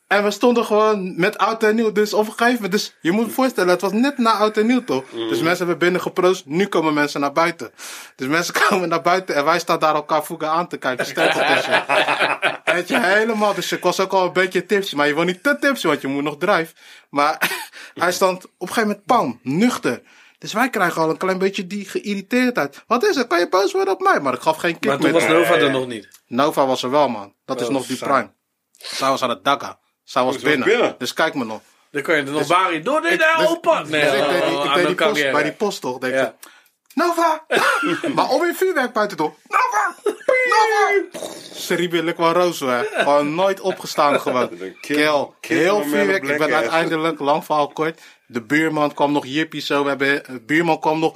En 0.10 0.24
we 0.24 0.32
stonden 0.32 0.66
gewoon 0.66 1.20
met 1.20 1.38
oud 1.38 1.64
en 1.64 1.76
nieuw. 1.76 1.92
Dus 1.92 2.14
op 2.14 2.26
een 2.26 2.32
gegeven 2.32 2.54
moment, 2.54 2.72
dus 2.72 2.96
je 3.02 3.12
moet 3.12 3.26
je 3.26 3.32
voorstellen, 3.32 3.70
het 3.70 3.82
was 3.82 3.92
net 3.92 4.18
na 4.18 4.32
oud 4.32 4.58
en 4.58 4.66
nieuw 4.66 4.84
toch? 4.84 5.04
Mm. 5.12 5.28
Dus 5.28 5.40
mensen 5.40 5.58
hebben 5.58 5.78
binnen 5.78 6.02
geproost, 6.02 6.46
nu 6.46 6.68
komen 6.68 6.94
mensen 6.94 7.22
naar 7.22 7.32
buiten. 7.32 7.72
Dus 8.16 8.28
mensen 8.28 8.54
komen 8.70 8.90
naar 8.90 9.02
buiten 9.02 9.36
en 9.36 9.46
wij 9.46 9.60
staan 9.60 9.80
daar 9.80 9.96
elkaar 9.96 10.24
voegen 10.24 10.50
aan 10.50 10.68
te 10.68 10.78
kijken. 10.78 11.06
Stel 11.06 11.24
je 11.24 11.54
tussen. 11.54 11.84
Weet 12.76 12.88
je, 12.88 13.00
helemaal. 13.00 13.54
Dus 13.54 13.72
ik 13.72 13.84
was 13.84 14.00
ook 14.00 14.12
al 14.12 14.26
een 14.26 14.34
beetje 14.34 14.66
tipsy, 14.66 14.96
maar 14.96 15.08
je 15.08 15.16
wil 15.16 15.24
niet 15.24 15.44
te 15.44 15.58
tipsy, 15.60 15.88
want 15.88 16.02
je 16.02 16.08
moet 16.08 16.24
nog 16.24 16.38
drijven. 16.38 16.76
Maar 17.10 17.52
hij 17.94 18.12
stond 18.12 18.46
op 18.46 18.52
een 18.60 18.68
gegeven 18.68 18.88
moment 18.88 19.06
pam, 19.06 19.40
nuchter. 19.44 20.02
Dus 20.40 20.54
wij 20.54 20.70
krijgen 20.70 21.02
al 21.02 21.10
een 21.10 21.18
klein 21.18 21.38
beetje 21.38 21.68
die 21.68 21.90
geïrriteerdheid. 21.90 22.84
Wat 22.88 23.04
is 23.04 23.16
er? 23.16 23.28
Kan 23.28 23.40
je 23.40 23.50
boos 23.50 23.72
worden 23.72 23.94
op 23.94 24.00
mij? 24.02 24.20
Maar 24.20 24.34
ik 24.34 24.42
gaf 24.42 24.58
geen 24.58 24.80
kick 24.80 24.90
Maar 24.90 25.00
toen 25.00 25.12
meer. 25.12 25.20
was 25.22 25.30
Nova 25.30 25.56
er 25.56 25.72
nog 25.72 25.88
niet. 25.88 26.08
Nova 26.28 26.66
was 26.66 26.84
er 26.84 26.90
wel, 26.90 27.10
man. 27.10 27.34
Dat 27.46 27.62
is 27.62 27.68
Oh, 27.68 27.74
nog 27.74 27.86
die 27.86 27.98
saai. 27.98 28.12
prime. 28.12 28.34
Zij 28.78 29.10
was 29.10 29.22
aan 29.22 29.30
het 29.30 29.44
dagga. 29.44 29.80
Zij 30.04 30.24
was 30.24 30.38
binnen. 30.38 30.68
binnen. 30.68 30.96
Dus 30.98 31.14
kijk 31.14 31.34
me 31.34 31.46
nog. 31.46 31.62
Dan 31.92 32.02
kan 32.02 32.16
je 32.16 32.22
er 32.24 32.32
nog 32.32 32.48
Bari 32.48 32.82
door 32.82 33.02
dit 33.02 33.18
dus- 33.38 33.48
open. 33.48 33.90
Nee, 33.90 34.02
dus 34.02 34.14
ik 34.14 34.30
deed 34.30 34.44
die, 34.44 34.52
ik 34.52 34.66
aan 34.68 34.74
deed 34.76 34.82
de 34.82 34.88
die 34.88 34.96
post, 34.96 35.32
bij 35.32 35.44
die 35.44 35.52
post 35.52 35.82
toch. 35.82 35.98
Denk 35.98 36.14
Ja. 36.14 36.26
ik, 36.28 36.34
Nova! 36.94 37.46
maar 38.16 38.30
om 38.30 38.42
weer 38.42 38.56
vuurwerk 38.56 38.94
buiten 38.94 39.18
door. 39.18 39.34
Nova! 39.48 39.96
Nova! 40.04 41.20
Cerebral, 41.54 42.08
ik 42.08 42.18
roos, 42.18 42.60
hè. 42.60 42.84
Gewoon 42.84 43.36
nooit 43.36 43.60
opgestaan 43.60 44.20
gewoon. 44.22 44.50
Kill- 44.58 44.76
Kill. 44.82 45.28
kill 45.40 45.58
Heel 45.58 45.80
man 45.80 45.90
met 45.90 45.98
vuurwerk. 46.00 46.24
een 46.24 46.30
Ik 46.30 46.38
ben 46.38 46.48
black 46.48 46.62
ass. 46.62 46.70
uiteindelijk, 46.72 47.20
lang 47.20 47.46
verhaal 47.46 47.68
kort. 47.68 48.00
De 48.32 48.42
buurman 48.42 48.94
kwam 48.94 49.12
nog 49.12 49.26
jippie 49.26 49.62
zo. 49.62 49.84
We 49.84 49.90
hebben, 49.90 50.24
de 50.28 50.40
buurman 50.46 50.80
kwam 50.80 51.00
nog, 51.00 51.16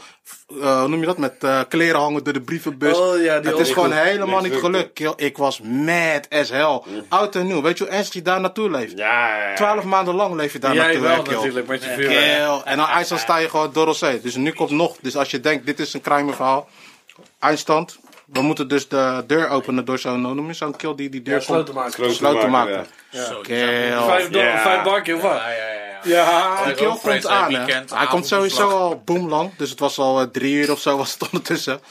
eh, 0.62 0.80
hoe 0.80 0.88
noem 0.88 1.00
je 1.00 1.06
dat, 1.06 1.18
met 1.18 1.34
eh, 1.44 1.60
kleren 1.70 2.00
hangen 2.00 2.24
door 2.24 2.34
de 2.34 2.42
brievenbus. 2.42 2.98
Oh 2.98 3.22
ja, 3.24 3.40
die 3.40 3.50
Het 3.52 3.60
is 3.60 3.72
gewoon 3.72 3.92
goed. 3.92 4.00
helemaal 4.02 4.42
niet 4.42 4.56
gelukt. 4.56 4.94
Kill, 4.94 5.14
ik 5.16 5.38
was 5.38 5.62
mad 5.62 6.30
as 6.30 6.50
hell. 6.50 6.82
Oud 7.10 7.36
en 7.36 7.48
nieuw. 7.48 7.62
Weet 7.62 7.78
je 7.78 7.84
hoe 7.84 7.94
ernst 7.94 8.14
je 8.14 8.22
daar 8.22 8.40
naartoe 8.42 8.70
leeft? 8.70 8.98
Ja, 8.98 9.38
ja, 9.38 9.50
ja. 9.50 9.56
Twaalf 9.56 9.84
maanden 9.84 10.16
lang 10.16 10.36
leef 10.36 10.54
je 10.54 10.60
daar 10.60 10.74
Jij 10.76 10.84
naartoe. 10.84 11.02
wel 11.02 11.16
hè, 11.16 11.22
Kill. 11.22 11.34
natuurlijk, 11.34 11.68
met 11.68 11.84
je. 11.84 11.96
Kill. 11.96 12.62
En 12.72 12.78
dan 12.78 12.88
eindstand 12.88 13.22
sta 13.22 13.38
je 13.38 13.50
gewoon 13.50 13.70
door 13.74 13.96
zee. 13.96 14.22
Dus 14.22 14.36
nu 14.36 14.52
komt 14.52 14.70
nog. 14.70 14.98
Dus 15.02 15.16
als 15.18 15.32
je 15.32 15.40
denkt, 15.40 15.66
dit 15.66 15.80
is 15.80 15.94
een 15.94 16.02
crime 16.02 16.34
verhaal. 16.34 16.68
Eindstand. 17.40 18.00
We 18.26 18.42
moeten 18.42 18.68
dus 18.68 18.88
de 18.88 19.24
deur 19.28 19.50
openen 19.50 19.86
door 19.86 20.00
zo'n, 20.00 20.26
hoe 20.26 20.34
noem 20.34 20.48
je 20.48 20.54
zo'n 20.54 20.76
kill 20.76 20.96
die 20.96 21.10
die 21.10 21.22
deur 21.22 21.34
Ja, 21.36 21.40
sloten 21.42 21.64
komt 21.66 21.76
maken. 21.78 21.94
Sloten 21.94 22.16
sloten 22.16 22.50
maken, 22.50 22.74
maken. 22.76 22.92
ja. 23.10 23.26
Zo. 23.26 23.42
Vijf, 24.08 24.30
door, 24.30 24.42
Ja. 24.44 24.62
vijf 24.62 24.84
barkje 24.84 25.16
of 25.16 25.22
wat? 25.22 25.32
Ja, 25.32 25.50
ja, 25.50 25.93
ja. 26.04 26.74
komt 26.76 27.02
zijn 27.02 27.28
aan, 27.28 27.48
weekend, 27.48 27.94
Hij 27.94 28.08
komt 28.08 28.28
sowieso 28.28 28.70
al 28.70 29.02
boomlang. 29.06 29.52
Dus 29.58 29.70
het 29.70 29.80
was 29.80 29.98
al 29.98 30.20
eh, 30.20 30.28
drie 30.28 30.54
uur 30.54 30.72
of 30.72 30.80
zo 30.80 30.98
was 30.98 31.14
het 31.14 31.24
ondertussen. 31.32 31.82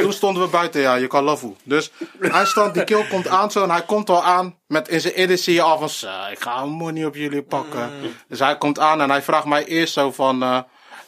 Toen 0.00 0.12
stonden 0.12 0.42
we 0.42 0.48
buiten, 0.48 0.80
ja, 0.80 0.94
je 0.94 1.06
kan 1.06 1.24
love 1.24 1.52
Dus 1.62 1.90
hij 2.18 2.46
stond, 2.46 2.74
die 2.74 2.84
kill 2.84 3.06
komt 3.08 3.28
aan 3.28 3.50
zo 3.50 3.62
en 3.62 3.70
hij 3.70 3.82
komt 3.82 4.10
al 4.10 4.22
aan. 4.22 4.58
Met 4.66 4.88
in 4.88 5.00
zijn 5.00 5.38
zie 5.38 5.54
je 5.54 5.62
al 5.62 5.78
van, 5.78 5.88
"Zo, 5.88 6.08
ik 6.30 6.40
ga 6.40 6.62
een 6.62 6.68
money 6.68 7.04
op 7.04 7.14
jullie 7.14 7.42
pakken. 7.42 7.90
Dus 8.28 8.38
hij 8.38 8.58
komt 8.58 8.78
aan 8.78 9.00
en 9.00 9.10
hij 9.10 9.22
vraagt 9.22 9.46
mij 9.46 9.64
eerst 9.64 9.92
zo 9.92 10.12
van, 10.12 10.42
eh, 10.42 10.58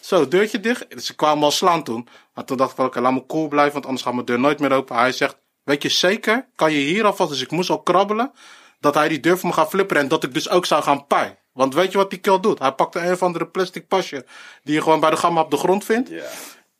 zo, 0.00 0.28
deurtje 0.28 0.60
dicht. 0.60 0.84
Dus 0.88 1.06
ze 1.06 1.14
kwamen 1.14 1.44
al 1.44 1.50
slaan 1.50 1.82
toen. 1.82 2.08
Maar 2.34 2.44
toen 2.44 2.56
dacht 2.56 2.70
ik 2.70 2.76
van, 2.76 2.86
oké, 2.86 3.00
laat 3.00 3.12
me 3.12 3.26
cool 3.26 3.48
blijven, 3.48 3.72
want 3.72 3.86
anders 3.86 4.04
gaat 4.04 4.14
mijn 4.14 4.26
deur 4.26 4.38
nooit 4.38 4.60
meer 4.60 4.72
open. 4.72 4.96
Hij 4.96 5.12
zegt, 5.12 5.36
weet 5.62 5.82
je 5.82 5.88
zeker, 5.88 6.48
kan 6.54 6.72
je 6.72 6.78
hier 6.78 7.04
alvast, 7.04 7.30
dus 7.30 7.40
ik 7.40 7.50
moest 7.50 7.70
al 7.70 7.82
krabbelen, 7.82 8.32
dat 8.80 8.94
hij 8.94 9.08
die 9.08 9.20
deur 9.20 9.38
voor 9.38 9.48
me 9.48 9.54
gaat 9.54 9.68
flipperen 9.68 10.02
en 10.02 10.08
dat 10.08 10.24
ik 10.24 10.34
dus 10.34 10.48
ook 10.48 10.66
zou 10.66 10.82
gaan 10.82 11.06
pij. 11.06 11.38
Want 11.56 11.74
weet 11.74 11.92
je 11.92 11.98
wat 11.98 12.10
die 12.10 12.18
kill 12.18 12.40
doet? 12.40 12.58
Hij 12.58 12.72
pakt 12.72 12.94
een 12.94 13.12
of 13.12 13.22
andere 13.22 13.46
plastic 13.46 13.88
pasje 13.88 14.24
die 14.62 14.74
je 14.74 14.82
gewoon 14.82 15.00
bij 15.00 15.10
de 15.10 15.16
gamma 15.16 15.40
op 15.40 15.50
de 15.50 15.56
grond 15.56 15.84
vindt. 15.84 16.08
Ja. 16.08 16.24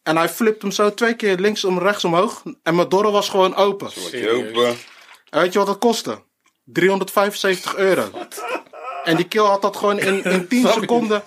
En 0.03 0.17
hij 0.17 0.29
flipt 0.29 0.63
hem 0.63 0.71
zo 0.71 0.95
twee 0.95 1.15
keer 1.15 1.37
links 1.37 1.65
om 1.65 1.79
rechts 1.79 2.05
omhoog. 2.05 2.43
En 2.63 2.75
mijn 2.75 2.89
dorrel 2.89 3.13
was 3.13 3.29
gewoon 3.29 3.55
open. 3.55 3.87
Open. 3.87 4.77
En 5.31 5.41
weet 5.41 5.53
je 5.53 5.59
wat 5.59 5.67
dat 5.67 5.79
kostte? 5.79 6.23
375 6.65 7.77
euro. 7.77 8.09
En 9.05 9.17
die 9.17 9.29
kill 9.29 9.43
had 9.43 9.63
dat 9.63 9.77
gewoon 9.77 9.99
in, 9.99 10.25
in 10.25 10.49
10 10.49 10.69
seconden. 10.69 11.23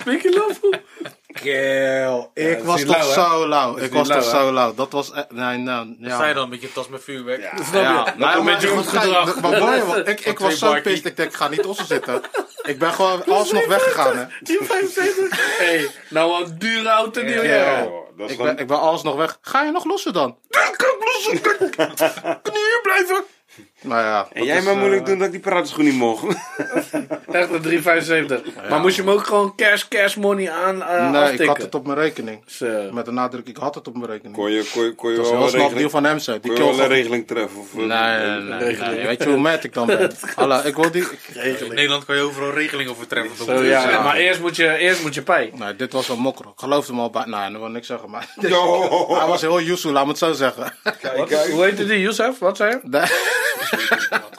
Kill. 1.34 2.28
Ik 2.34 2.64
was 2.64 2.84
toch 2.84 3.16
lauw, 3.16 3.28
zo 3.30 3.48
lauw. 3.48 3.78
Ik 3.78 3.92
was 3.94 4.08
toch 4.08 4.18
hè? 4.18 4.30
zo 4.40 4.52
lauw. 4.52 4.74
Dat 4.74 4.92
was. 4.92 5.12
e- 5.16 5.26
Nee, 5.30 5.58
nou, 5.58 5.96
ja. 6.00 6.26
Je 6.26 6.34
dan 6.34 6.50
met 6.50 6.62
je 6.62 6.72
tas 6.72 6.88
met 6.88 7.04
vuurwerk? 7.04 7.42
Ja. 7.42 7.50
Snap 7.56 7.74
je? 7.74 7.80
Ja, 7.80 8.14
nou, 8.18 8.38
een 8.38 8.44
maar- 8.44 8.54
beetje 8.54 8.68
goed 8.68 8.88
gedrag. 8.88 9.42
Maar 9.42 9.60
mooi, 9.60 9.82
want 9.82 10.08
ik, 10.08 10.20
ik 10.32 10.40
was 10.40 10.60
zo 10.60 10.82
pist. 10.82 11.06
Ik 11.06 11.18
denk, 11.18 11.30
ik 11.30 11.36
ga 11.36 11.48
niet 11.48 11.66
ossen 11.66 11.86
zitten. 11.86 12.22
Ik 12.64 12.80
ben 12.80 12.94
gewoon 12.94 13.26
alsnog 13.26 13.66
weggegaan. 13.66 14.18
Hè. 14.18 14.26
Die 14.42 14.60
75. 14.62 15.58
Hé, 15.58 15.86
nou 16.10 16.44
een 16.44 16.60
dure 16.60 16.90
auto 16.90 17.22
die 17.24 17.42
Ja. 17.42 17.88
Ik 18.28 18.38
ben, 18.38 18.58
ik 18.58 18.68
ben 18.68 18.80
alsnog 18.80 19.16
weg. 19.16 19.38
Ga 19.42 19.64
je 19.64 19.72
nog 19.72 19.86
lossen 19.86 20.14
dan? 20.14 20.38
Ik 20.50 20.74
kan 20.78 20.96
lossen. 21.00 21.42
Kan 22.42 22.54
je 22.54 22.80
hier 22.80 22.80
blijven? 22.84 23.24
Nou 23.82 24.02
ja. 24.02 24.28
En 24.34 24.44
jij 24.44 24.58
is, 24.58 24.64
maar 24.64 24.76
moeilijk 24.78 25.02
eh, 25.02 25.08
doen 25.08 25.18
dat 25.18 25.26
ik 25.28 25.32
die 25.32 25.42
piratenschoen 25.42 25.84
niet 25.86 25.94
mocht. 25.94 26.24
Echt 27.32 27.52
een 27.52 27.62
375. 27.62 28.54
Maar 28.70 28.80
moest 28.80 28.96
je 28.96 29.02
hem 29.02 29.12
ook 29.12 29.26
gewoon 29.28 29.56
cash, 29.56 29.84
cash 29.88 30.16
money 30.16 30.52
aan 30.52 30.84
eh 30.84 31.12
Nee, 31.12 31.22
aftikken? 31.22 31.44
ik 31.46 31.48
had 31.52 31.62
het 31.62 31.76
op 31.76 31.86
mijn 31.88 32.00
rekening. 32.00 32.42
Zo. 32.46 32.68
Met 32.92 33.06
de 33.06 33.12
nadruk, 33.12 33.48
ik 33.48 33.58
had 33.58 33.76
het 33.76 33.88
op 33.88 33.94
mijn 33.98 34.10
rekening. 34.12 34.36
Kon 34.36 34.52
je, 34.52 34.70
kon 34.74 34.84
je, 34.84 34.96
kon 34.96 35.12
je 35.12 35.18
Dat 35.18 35.52
wel 35.52 35.70
een 35.70 35.76
deal 35.76 35.90
van 35.90 36.04
hem 36.04 36.20
zo. 36.20 36.40
Die 36.40 36.54
kon 36.54 36.66
je 36.66 36.76
wel 36.76 36.80
een 36.86 36.88
regeling 36.92 37.28
treffen? 37.28 37.60
Of, 37.60 37.74
Nee, 37.76 37.88
nee, 37.88 38.40
nee, 38.40 38.58
Regeling. 38.60 38.96
nee. 38.96 39.06
Weet 39.06 39.24
je 39.24 39.30
hoe 39.30 39.38
mad 39.38 39.64
ik 39.64 39.74
dan 39.74 39.88
ben? 39.88 40.12
Alla, 40.36 40.64
ik 40.64 40.76
wil 40.76 40.92
die... 40.92 41.02
ik- 41.02 41.60
In 41.60 41.68
Nederland 41.74 42.06
kan 42.06 42.16
je 42.16 42.22
overal 42.22 42.54
regelingen 42.54 42.96
voor 42.96 43.08
treffen. 43.08 43.46
Zo, 43.46 43.64
ja, 43.64 43.90
Ja. 43.90 44.02
maar 44.02 44.16
eerst 44.16 44.40
moet 44.40 44.56
je, 44.56 44.78
eerst 44.78 45.02
moet 45.02 45.14
je 45.14 45.22
pij. 45.22 45.52
Nee, 45.56 45.76
dit 45.76 45.94
was 45.94 46.10
een 46.10 46.20
mokker. 46.20 46.46
Ik 46.46 46.52
geloofde 46.56 46.92
hem 46.92 47.02
al 47.02 47.10
bij... 47.10 47.24
Nee, 47.26 47.52
dat 47.52 47.60
wil 47.62 47.70
niks 47.70 47.88
zeggen, 47.88 48.10
maar... 48.10 48.28
Yo. 48.50 49.16
Hij 49.18 49.28
was 49.28 49.42
heel 49.42 49.60
useful, 49.60 49.92
laat 49.92 50.04
me 50.04 50.10
het 50.10 50.18
zo 50.20 50.34
zeggen. 50.34 50.74
Wat, 51.18 51.48
hoe 51.48 51.64
heette 51.64 51.86
die, 51.86 52.00
Youssef? 52.00 52.40
Wat 52.40 52.58
zei 52.58 52.70
je? 52.72 53.08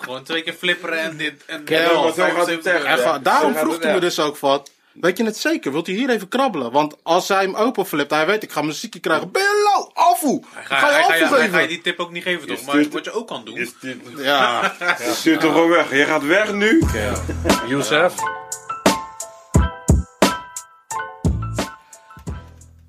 Gewoon 0.01 0.23
twee 0.23 0.43
keer 0.43 0.53
flipperen 0.53 0.99
en 0.99 1.17
dit. 1.17 1.45
En 1.47 1.65
Kerel, 1.65 1.89
zo 1.89 1.97
gaat 1.97 2.07
het 2.07 2.15
75 2.15 2.73
echt. 2.73 2.83
euro. 2.85 2.97
En 2.97 2.99
van- 3.13 3.23
daarom 3.23 3.53
Zo 3.53 3.59
vroeg 3.59 3.83
hij 3.83 3.95
me 3.95 4.01
dus 4.01 4.19
ook 4.21 4.37
van... 4.37 4.67
Weet 4.93 5.17
je 5.17 5.25
het 5.25 5.37
zeker? 5.37 5.73
Wilt 5.73 5.87
hij 5.87 5.95
hier 5.97 6.11
even 6.11 6.29
krabbelen? 6.29 6.73
Want 6.73 6.97
als 7.03 7.29
hij 7.29 7.41
hem 7.43 7.55
openflipt, 7.55 8.11
hij 8.11 8.27
weet, 8.27 8.43
ik 8.43 8.53
ga 8.53 8.63
muziekje 8.63 9.01
krijgen. 9.01 9.29
Je? 9.33 9.91
Afvoer! 9.95 10.45
Hij 10.55 10.65
Ga 10.65 10.79
ga, 10.79 10.91
je 10.91 10.97
afvoer 11.05 11.15
je- 11.17 11.21
hij 11.21 11.29
ga 11.29 11.37
je 11.45 11.51
geven? 11.51 11.69
die 11.69 11.81
tip 11.81 11.99
ook 12.01 12.11
niet 12.11 12.23
geven, 12.23 12.49
toch? 12.49 12.59
Is 12.59 12.65
Maar 12.65 12.77
dit- 12.77 12.93
wat 12.93 13.05
je 13.05 13.13
ook 13.13 13.27
kan 13.27 13.45
doen. 13.45 13.57
Is 13.57 13.73
dit... 13.81 13.97
Ja. 14.17 14.75
Stuur 14.99 15.39
toch 15.39 15.53
gewoon 15.53 15.69
weg. 15.69 15.91
Je 15.97 16.05
gaat 16.05 16.25
weg 16.25 16.53
nu? 16.53 16.83
Youssef? 17.69 18.15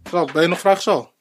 Zo, 0.10 0.26
ben 0.34 0.42
je 0.42 0.48
nog 0.48 0.60
vrijgezel? 0.60 1.14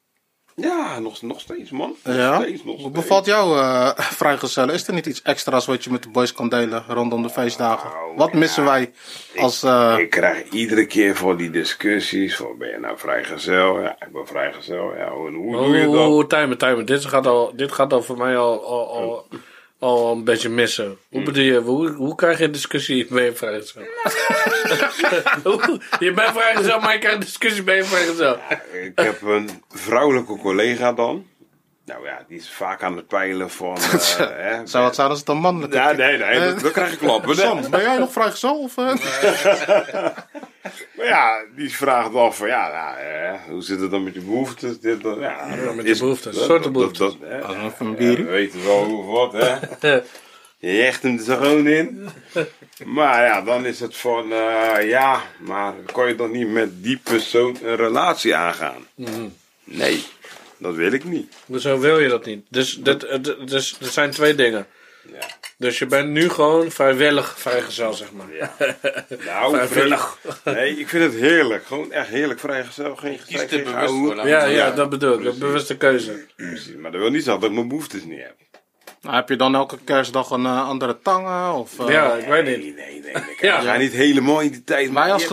Ja, 0.61 0.99
nog, 0.99 1.23
nog 1.23 1.41
steeds, 1.41 1.71
man. 1.71 1.95
Ja? 2.05 2.33
Nog 2.39 2.43
steeds, 2.43 2.65
nog 2.65 2.75
Hoe 2.75 2.81
steeds. 2.91 2.95
bevalt 3.01 3.27
jou 3.27 3.59
eh 3.59 3.91
vrijgezellen? 4.23 4.75
Is 4.75 4.87
er 4.89 4.95
niet 4.95 5.07
iets 5.07 5.23
extra's 5.23 5.67
wat 5.67 5.85
je 5.85 5.91
met 5.91 6.03
de 6.03 6.09
boys 6.09 6.33
kan 6.33 6.49
delen 6.49 6.85
rondom 6.89 7.23
de 7.23 7.31
feestdagen? 7.31 7.91
Nou, 7.91 8.17
Wat 8.17 8.33
missen 8.33 8.65
wij 8.65 8.91
als... 9.37 9.63
eh, 9.63 9.95
Ik 9.99 10.11
krijg 10.11 10.49
iedere 10.49 10.87
keer 10.87 11.17
voor 11.17 11.37
die 11.37 11.51
discussies 11.51 12.37
van 12.37 12.59
ben 12.59 12.69
je 12.69 12.79
nou 12.79 12.99
vrijgezel? 12.99 13.81
Ja, 13.81 13.91
ik 14.01 14.13
ben 14.13 14.27
vrijgezel. 14.27 14.97
Ja, 14.97 15.11
hoe, 15.11 15.31
hoe 15.31 15.57
doe 15.57 15.77
je 15.77 15.85
dat? 15.91 16.09
Oeh, 16.09 16.27
timer, 16.27 16.57
timer. 16.57 16.87
Dit 16.87 17.05
gaat 17.05 17.27
al, 17.27 17.53
dit 17.57 17.73
gaat 17.73 17.93
al 17.93 18.03
voor 18.03 18.17
mij 18.17 18.37
al, 18.37 18.65
al, 18.67 18.89
al, 18.97 19.27
al 19.81 20.13
een 20.13 20.25
beetje 20.25 20.49
missen. 20.49 20.99
Hoe 21.11 21.23
bedoel 21.23 21.43
je, 21.45 21.59
hoe, 21.61 21.91
hoe 21.91 22.15
krijg 22.15 22.39
je 22.39 22.45
een 22.45 22.53
discussie, 22.53 22.97
je 22.97 23.33
vrijgezel? 23.35 23.83
Hoe- 25.45 25.81
je 25.99 26.13
bent 26.13 26.31
vrijgezel, 26.33 26.81
maar 26.81 26.93
je 26.93 26.99
krijgt 26.99 27.17
een 27.19 27.25
discussie, 27.25 27.63
ben 27.63 27.77
je 27.77 27.85
vrijgezel? 27.85 28.39
Ik 28.85 28.93
heb 28.95 29.23
een 29.23 29.49
vrouwelijke 29.69 30.37
collega 30.37 30.93
dan. 30.93 31.27
Nou 31.91 32.05
ja, 32.07 32.25
die 32.29 32.39
is 32.39 32.51
vaak 32.51 32.83
aan 32.83 32.97
het 32.97 33.07
peilen 33.07 33.51
van... 33.51 33.77
eh, 34.19 34.19
hè, 34.19 34.67
zou 34.67 34.85
het 34.85 34.95
zijn 34.95 35.09
als 35.09 35.19
het 35.19 35.29
een 35.29 35.37
mannelijke... 35.37 35.77
Ja, 35.77 35.93
nee, 35.93 36.17
nee, 36.19 36.29
Eh, 36.29 36.63
dan 36.63 36.73
krijg 36.73 36.93
ik 36.93 36.99
klappen. 36.99 37.37
Sam, 37.37 37.71
ben 37.71 37.81
jij 37.83 37.99
nog 37.99 38.13
vrijgezel? 38.13 38.59
Of, 38.63 38.77
eh? 38.77 38.95
Maar 40.97 41.07
ja, 41.07 41.41
die 41.57 41.75
vraagt 41.75 42.15
af 42.15 42.37
van, 42.37 42.49
ja, 42.49 42.69
nou, 42.71 42.99
hè, 42.99 43.53
hoe 43.53 43.63
zit 43.63 43.81
het 43.81 43.91
dan 43.91 44.05
met 44.05 44.15
je 44.15 44.21
behoeftes? 44.21 44.81
Dit, 44.81 45.03
dat, 45.03 45.19
ja, 45.21 45.47
met 45.75 45.85
is- 45.85 45.99
je 45.99 46.05
behoeftes, 46.05 46.35
dat- 46.37 46.45
soorten 46.45 46.63
dat- 46.63 46.73
behoeftes. 46.73 46.99
dat- 47.21 47.29
hè. 47.29 47.41
Als 47.43 47.57
we 47.57 47.63
even 47.63 47.87
een 47.87 47.91
Ja, 47.93 47.97
bierie. 47.99 48.25
we 48.25 48.31
weten 48.31 48.65
wel 48.65 48.85
hoe 48.85 48.99
of 48.99 49.33
wat, 49.33 49.33
hè. 49.81 49.91
Je 50.59 50.77
jecht 50.77 51.03
hem 51.03 51.17
er 51.19 51.25
zo 51.25 51.37
gewoon 51.37 51.67
in. 51.67 52.09
Maar 52.85 53.25
ja, 53.25 53.43
dan 53.43 53.67
is 53.67 53.81
het 53.81 53.97
van, 53.97 54.33
eh, 54.33 54.89
ja, 54.89 55.23
maar 55.39 55.73
kan 55.93 56.09
je 56.09 56.15
dan 56.15 56.31
niet 56.31 56.49
met 56.49 56.83
die 56.83 56.97
persoon 57.05 57.57
een 57.63 57.77
relatie 57.77 58.35
aangaan? 58.37 58.87
Nee, 59.65 60.05
dat 60.61 60.75
wil 60.75 60.93
ik 60.93 61.05
niet. 61.05 61.33
Zo 61.59 61.79
wil 61.79 61.99
je 61.99 62.09
dat 62.09 62.25
niet. 62.25 62.47
Dus, 62.49 62.81
het- 62.85 63.01
dus 63.49 63.77
er 63.81 63.87
zijn 63.87 64.11
twee 64.11 64.35
dingen. 64.35 64.67
Ja. 65.13 65.27
Dus 65.59 65.79
je 65.79 65.87
bent 65.87 66.09
nu 66.09 66.29
gewoon 66.29 66.71
vrijwillig 66.71 67.39
vrijgezel, 67.39 67.93
zeg 67.93 68.09
maar. 68.13 68.27
Nou, 69.27 69.57
Vrijwillig. 69.57 70.19
Nee, 70.45 70.79
ik 70.79 70.89
vind 70.89 71.13
het 71.13 71.15
heerlijk. 71.23 71.65
Gewoon 71.67 71.93
echt 71.93 72.09
heerlijk 72.09 72.41
vrijgezel. 72.41 72.97
Geen 72.97 73.13
Kies 73.13 73.21
gestrekt, 73.21 73.53
er 73.53 73.57
geen 73.59 73.65
bewust 73.65 73.79
gehouden. 73.89 74.07
voor. 74.07 74.15
laat 74.17 74.27
Ja, 74.27 74.39
maar 74.41 74.51
ja, 74.51 74.71
dat 74.71 74.91
bedoel 74.91 75.19
ik. 75.21 75.25
Een 75.27 75.39
bewuste 75.39 75.77
keuze. 75.77 76.27
Precies, 76.37 76.75
Maar 76.77 76.91
dat 76.93 77.01
wil 77.01 77.11
niet 77.11 77.23
zeggen 77.25 77.41
dat 77.41 77.51
ik 77.51 77.57
mijn 77.57 77.69
behoeftes 77.69 78.05
niet 78.05 78.19
heb. 78.23 78.35
Nou, 79.01 79.15
heb 79.15 79.29
je 79.29 79.37
dan 79.37 79.55
elke 79.55 79.79
kerstdag 79.85 80.31
een 80.31 80.45
eh, 80.45 80.69
andere 80.69 80.99
tangen? 81.03 81.55
Of, 81.55 81.79
eh, 81.81 81.89
Ja, 81.89 82.15
ik 82.15 82.27
weet 82.27 82.45
Nee, 82.45 82.57
niet. 82.59 82.77
nee, 82.77 83.01
nee. 83.01 83.13
nee. 83.13 83.23
Ja. 83.41 83.57
We 83.57 83.63
zijn 83.63 83.81
niet 83.81 83.93
helemaal 83.93 84.41
in 84.41 84.51
die 84.51 84.65
tijd. 84.65 84.93
Wij 84.93 85.13
als 85.13 85.23
je- 85.23 85.29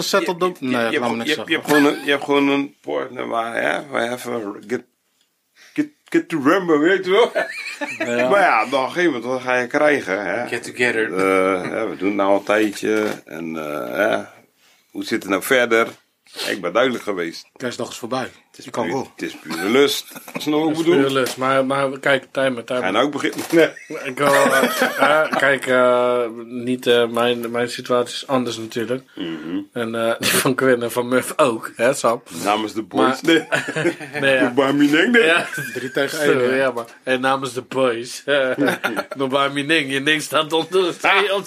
Nee, 0.60 0.72
je- 0.72 0.78
je 0.78 0.92
je 0.92 1.00
hebt- 1.36 1.48
Je 1.48 1.54
hebt 1.56 1.68
gewoon 1.68 1.86
een- 1.86 2.04
je 2.06 2.12
hebt 2.12 2.24
gewoon 2.24 2.48
een 2.48 2.76
partner 2.82 3.28
waar, 3.28 3.62
hè, 3.62 3.88
waar 3.88 4.04
je 4.04 4.12
even 4.12 4.64
get, 4.68 4.84
get, 5.74 5.88
get 6.06 6.30
to 6.30 6.42
remember, 6.42 6.80
weet 6.80 7.06
je 7.06 7.12
wel. 7.12 7.32
Maar 8.30 8.42
ja, 8.42 8.66
op 8.66 8.72
een 8.72 8.80
gegeven 8.80 9.06
moment 9.06 9.24
wat 9.24 9.42
ga 9.42 9.56
je 9.56 9.68
krijgen. 9.68 10.26
Hè. 10.26 10.48
Get 10.48 10.64
together. 10.64 11.04
Eh, 11.04 11.90
we 11.90 11.96
doen 11.98 12.08
het 12.08 12.18
nou 12.18 12.30
al 12.30 12.38
een 12.38 12.44
tijdje. 12.44 13.08
En 13.26 13.58
eh, 13.58 13.96
hè, 13.96 14.24
hoe 14.92 15.04
zit 15.04 15.22
het 15.22 15.32
nou 15.32 15.44
verder? 15.44 15.88
Ik 16.50 16.62
ben 16.62 16.74
duidelijk 16.74 17.04
geweest. 17.04 17.48
Kerstdag 17.58 17.90
is 17.90 17.98
voorbij. 17.98 18.30
Het 18.52 18.66
is, 18.66 18.72
kan 18.72 18.84
puur, 18.84 18.94
wel. 18.94 19.12
het 19.16 19.22
is 19.22 19.36
pure 19.36 19.70
lust. 19.70 20.06
Snap 20.38 20.44
je 20.44 20.52
wat 20.52 20.70
ik 20.70 20.84
Pure 20.84 20.96
bedoel? 20.98 21.12
lust. 21.12 21.38
Maar, 21.38 21.66
maar 21.66 22.00
kijk, 22.00 22.26
timer, 22.32 22.52
Ga 22.66 22.74
je 22.76 22.80
timer. 22.80 22.92
nou 22.92 23.06
ook 23.06 23.12
beginnen? 23.12 23.40
Nee. 23.52 23.70
Ik 24.04 24.18
wil, 24.18 24.28
eh, 24.34 24.64
eh, 25.00 25.32
kijk, 25.38 25.66
eh, 25.68 26.22
niet, 26.46 26.88
eh, 26.88 27.08
mijn, 27.08 27.52
mijn 27.52 27.70
situatie 27.70 28.14
is 28.16 28.28
anders 28.28 28.58
natuurlijk. 28.58 29.04
Mhm. 29.16 29.60
En 29.74 29.96
eh, 29.96 30.14
die 30.20 30.30
van 30.44 30.56
Quinn 30.56 30.82
en 30.84 30.92
van 30.92 31.08
Muff 31.08 31.34
ook, 31.36 31.72
hè 31.76 31.94
Sam? 31.94 32.22
Namens 32.44 32.74
de 32.74 32.82
boys. 32.84 33.22
Maar- 33.22 33.34
nee. 33.34 33.48
Nee, 34.22 34.34
ja. 34.34 34.72
Nee. 34.72 35.24
Ja, 35.24 35.48
Drie 35.74 35.92
tegen 35.92 36.20
één. 36.22 36.38
hè? 36.50 36.56
ja, 36.56 36.72
maar. 36.72 36.86
En 37.04 37.22
namens 37.22 37.54
de 37.54 37.62
boys. 37.62 38.24
Nog 39.16 39.30
bij 39.30 39.50
mijn 39.50 39.68
ding. 39.68 39.92
Je 39.92 40.04
ding 40.04 40.22
staat 40.22 40.54
onder. 40.54 40.94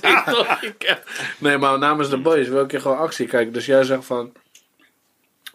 Die 0.00 0.22
topic. 0.26 0.96
Nee, 1.38 1.58
maar 1.58 1.78
namens 1.78 2.08
de 2.10 2.18
boys 2.18 2.48
wil 2.48 2.64
ik 2.64 2.70
je 2.70 2.80
gewoon 2.80 2.98
actie 2.98 3.26
kijken. 3.26 3.52
Dus 3.52 3.66
jij 3.66 3.84
zegt 3.84 4.04
van. 4.04 4.32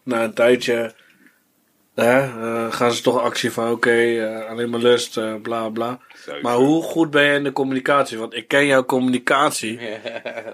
Na 0.06 0.24
een 0.24 0.34
tijdje. 0.34 0.94
Hè, 1.96 2.20
eh, 2.22 2.72
gaan 2.74 2.92
ze 2.92 3.02
toch 3.02 3.20
actie 3.22 3.52
van 3.52 3.72
oké, 3.72 3.92
eh, 3.92 4.50
alleen 4.50 4.70
maar 4.70 4.80
lust, 4.80 5.18
eh, 5.18 5.34
bla 5.42 5.70
bla. 5.70 6.00
Maar 6.42 6.56
hoe 6.56 6.84
goed 6.84 7.10
ben 7.12 7.24
je 7.24 7.34
in 7.34 7.44
de 7.44 7.52
communicatie? 7.52 8.18
Want 8.18 8.34
ik 8.36 8.48
ken 8.48 8.66
jouw 8.66 8.86
communicatie. 8.86 9.80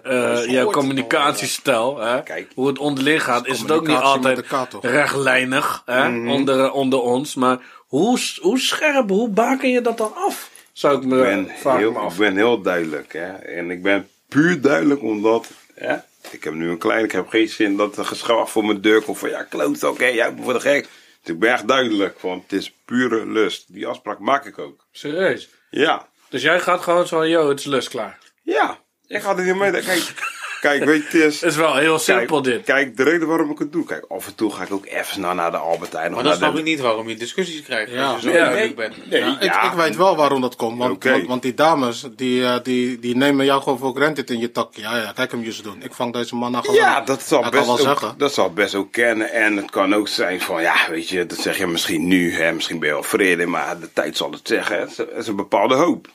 eh, 0.03 0.45
jouw 0.45 0.71
communicatiestijl. 0.71 1.99
Hè? 1.99 2.23
Kijk. 2.23 2.51
Hoe 2.55 2.67
het 2.67 2.79
onderling 2.79 3.23
gaat, 3.23 3.47
is 3.47 3.59
het 3.59 3.71
ook 3.71 3.87
niet 3.87 3.97
altijd 3.97 4.43
rechtlijnig 4.81 5.81
hè? 5.85 6.07
onder, 6.31 6.71
onder 6.71 7.01
ons. 7.01 7.35
Maar 7.35 7.57
hoe, 7.87 8.19
hoe 8.41 8.59
scherp, 8.59 9.09
hoe 9.09 9.29
baken 9.29 9.69
je 9.69 9.81
dat 9.81 9.97
dan 9.97 10.11
af? 10.15 10.49
Zou 10.73 10.97
ik 10.97 11.05
me 11.05 11.15
Ik 11.17 11.23
ben, 11.23 11.49
vaak 11.57 11.77
heel, 11.77 11.97
af. 11.97 12.13
ik 12.13 12.19
ben 12.19 12.35
heel 12.35 12.61
duidelijk. 12.61 13.13
Hè? 13.13 13.31
En 13.31 13.71
ik 13.71 13.81
ben 13.83 14.07
puur 14.27 14.61
duidelijk 14.61 15.01
omdat. 15.03 15.47
Hè? 15.73 15.95
Ik 16.31 16.43
heb 16.43 16.53
nu 16.53 16.69
een 16.69 16.77
klein. 16.77 17.03
Ik 17.03 17.11
heb 17.11 17.27
geen 17.27 17.49
zin 17.49 17.77
dat 17.77 17.97
er 17.97 18.05
geschaf 18.05 18.51
voor 18.51 18.65
mijn 18.65 18.81
deur 18.81 19.01
komt. 19.01 19.17
Van 19.17 19.29
ja, 19.29 19.43
klootzak. 19.43 19.91
Oké, 19.91 20.05
jij 20.05 20.33
bent 20.33 20.43
voor 20.43 20.53
de 20.53 20.59
gek. 20.59 20.87
Dus 21.21 21.33
ik 21.33 21.39
ben 21.39 21.53
echt 21.53 21.67
duidelijk. 21.67 22.19
Van 22.19 22.43
het 22.43 22.53
is 22.59 22.73
pure 22.85 23.25
lust. 23.25 23.73
Die 23.73 23.87
afspraak 23.87 24.19
maak 24.19 24.45
ik 24.45 24.59
ook. 24.59 24.85
Serieus. 24.91 25.49
Ja. 25.69 26.07
Dus 26.29 26.41
jij 26.41 26.59
gaat 26.59 26.81
gewoon 26.81 27.07
zo 27.07 27.17
van, 27.17 27.29
yo, 27.29 27.49
het 27.49 27.59
is 27.59 27.65
lust 27.65 27.89
klaar. 27.89 28.17
Ja. 28.41 28.79
Ik 29.07 29.21
ga 29.21 29.37
er 29.37 29.43
niet 29.43 29.55
mee. 29.55 29.71
Kijk. 29.71 30.13
Kijk, 30.61 30.83
weet 30.83 31.11
je, 31.11 31.17
het 31.17 31.27
is... 31.33 31.41
Het 31.41 31.49
is 31.49 31.55
wel 31.57 31.75
heel 31.75 31.99
simpel 31.99 32.41
Kijk, 32.41 32.55
dit. 32.55 32.65
kijk, 32.65 32.97
de 32.97 33.03
reden 33.03 33.27
waarom 33.27 33.51
ik 33.51 33.59
het 33.59 33.71
doe. 33.71 33.85
Kijk, 33.85 34.05
af 34.09 34.27
en 34.27 34.35
toe 34.35 34.53
ga 34.53 34.63
ik 34.63 34.71
ook 34.71 34.85
even 34.85 35.21
naar, 35.21 35.35
naar 35.35 35.51
de 35.51 35.57
Albertijn. 35.57 36.07
of 36.07 36.13
Maar 36.13 36.23
dan 36.23 36.31
naar 36.31 36.35
snap 36.41 36.53
de- 36.53 36.59
ik 36.59 36.65
niet 36.65 36.79
waarom 36.79 37.09
je 37.09 37.15
discussies 37.15 37.61
krijgt. 37.61 37.91
Ja. 37.91 38.11
Als 38.11 38.21
je 38.21 38.29
zo 38.31 38.35
Ja. 38.37 38.73
bent. 38.75 39.09
Nee, 39.09 39.19
Ja, 39.21 39.35
ik, 39.39 39.43
ja. 39.43 39.61
ik 39.63 39.71
weet 39.77 39.95
wel 39.95 40.15
waarom 40.15 40.41
dat 40.41 40.55
komt. 40.55 40.77
Want, 40.77 40.91
Oké. 40.93 41.11
want, 41.11 41.27
want 41.27 41.41
die 41.41 41.53
dames, 41.53 42.05
die, 42.15 42.43
eh, 42.45 42.55
die, 42.63 42.99
die 42.99 43.15
nemen 43.15 43.45
jou 43.45 43.61
gewoon 43.61 43.77
voor 43.77 43.95
granted 43.95 44.29
in 44.29 44.39
je 44.39 44.51
tak. 44.51 44.75
Ja, 44.75 44.97
ja, 44.97 45.11
kijk 45.11 45.31
hem 45.31 45.43
je 45.43 45.53
ze 45.53 45.61
doen. 45.61 45.83
Ik 45.83 45.93
vang 45.93 46.13
deze 46.13 46.35
man 46.35 46.51
nou 46.51 46.63
gewoon. 46.63 46.79
Ja, 46.79 47.01
dat 47.01 47.21
zal, 47.21 47.41
Dat 47.41 47.51
best 47.51 47.65
wel 47.65 47.73
ook, 47.73 47.79
zeggen. 47.81 48.13
dat 48.17 48.33
zal 48.33 48.53
best 48.53 48.75
ook 48.75 48.91
kennen. 48.91 49.31
En 49.31 49.57
het 49.57 49.71
kan 49.71 49.93
ook 49.95 50.07
zijn 50.07 50.41
van, 50.41 50.61
ja, 50.61 50.75
weet 50.89 51.09
je, 51.09 51.25
dat 51.25 51.37
zeg 51.37 51.57
je 51.57 51.67
misschien 51.67 52.07
nu. 52.07 52.33
Hè, 52.33 52.51
misschien 52.51 52.79
ben 52.79 52.87
je 52.87 52.93
wel 52.93 53.03
vrede, 53.03 53.45
maar 53.45 53.79
de 53.79 53.93
tijd 53.93 54.17
zal 54.17 54.31
het 54.31 54.47
zeggen. 54.47 54.75
hè. 54.75 54.81
Het 54.81 54.89
is- 54.91 54.97
Het 54.97 55.09
is 55.17 55.27
een 55.27 55.35
bepaalde 55.35 55.75
hoop. 55.75 56.07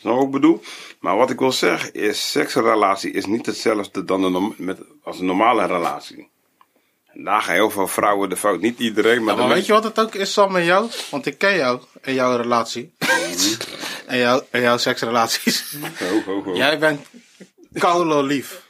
Snap 0.00 0.12
je 0.12 0.18
wat 0.18 0.26
ik 0.26 0.32
bedoel? 0.32 0.62
Maar 0.98 1.16
wat 1.16 1.30
ik 1.30 1.38
wil 1.38 1.52
zeggen 1.52 1.94
is, 1.94 2.30
seksrelatie 2.30 3.12
is 3.12 3.26
niet 3.26 3.46
hetzelfde 3.46 4.04
dan 4.04 4.22
een, 4.22 4.54
met, 4.56 4.78
als 5.02 5.18
een 5.18 5.26
normale 5.26 5.66
relatie. 5.66 6.30
En 7.06 7.24
daar 7.24 7.42
gaan 7.42 7.54
heel 7.54 7.70
veel 7.70 7.88
vrouwen 7.88 8.28
de 8.28 8.36
fout. 8.36 8.60
Niet 8.60 8.78
iedereen, 8.78 9.24
maar, 9.24 9.34
Ja, 9.34 9.40
maar 9.40 9.54
weet 9.54 9.66
je 9.66 9.72
wat 9.72 9.84
het 9.84 9.98
ook 10.00 10.14
is, 10.14 10.32
Sam, 10.32 10.52
met 10.52 10.64
jou? 10.64 10.90
Want 11.10 11.26
ik 11.26 11.38
ken 11.38 11.56
jou 11.56 11.80
en 12.00 12.14
jouw 12.14 12.36
relatie. 12.36 12.92
en, 14.06 14.18
jouw, 14.18 14.46
en 14.50 14.60
jouw 14.60 14.76
seksrelaties. 14.76 15.76
Ho, 15.98 16.22
ho, 16.24 16.42
ho. 16.42 16.54
Jij 16.54 16.78
bent 16.78 17.06
koulo 17.72 18.22
lief. 18.22 18.66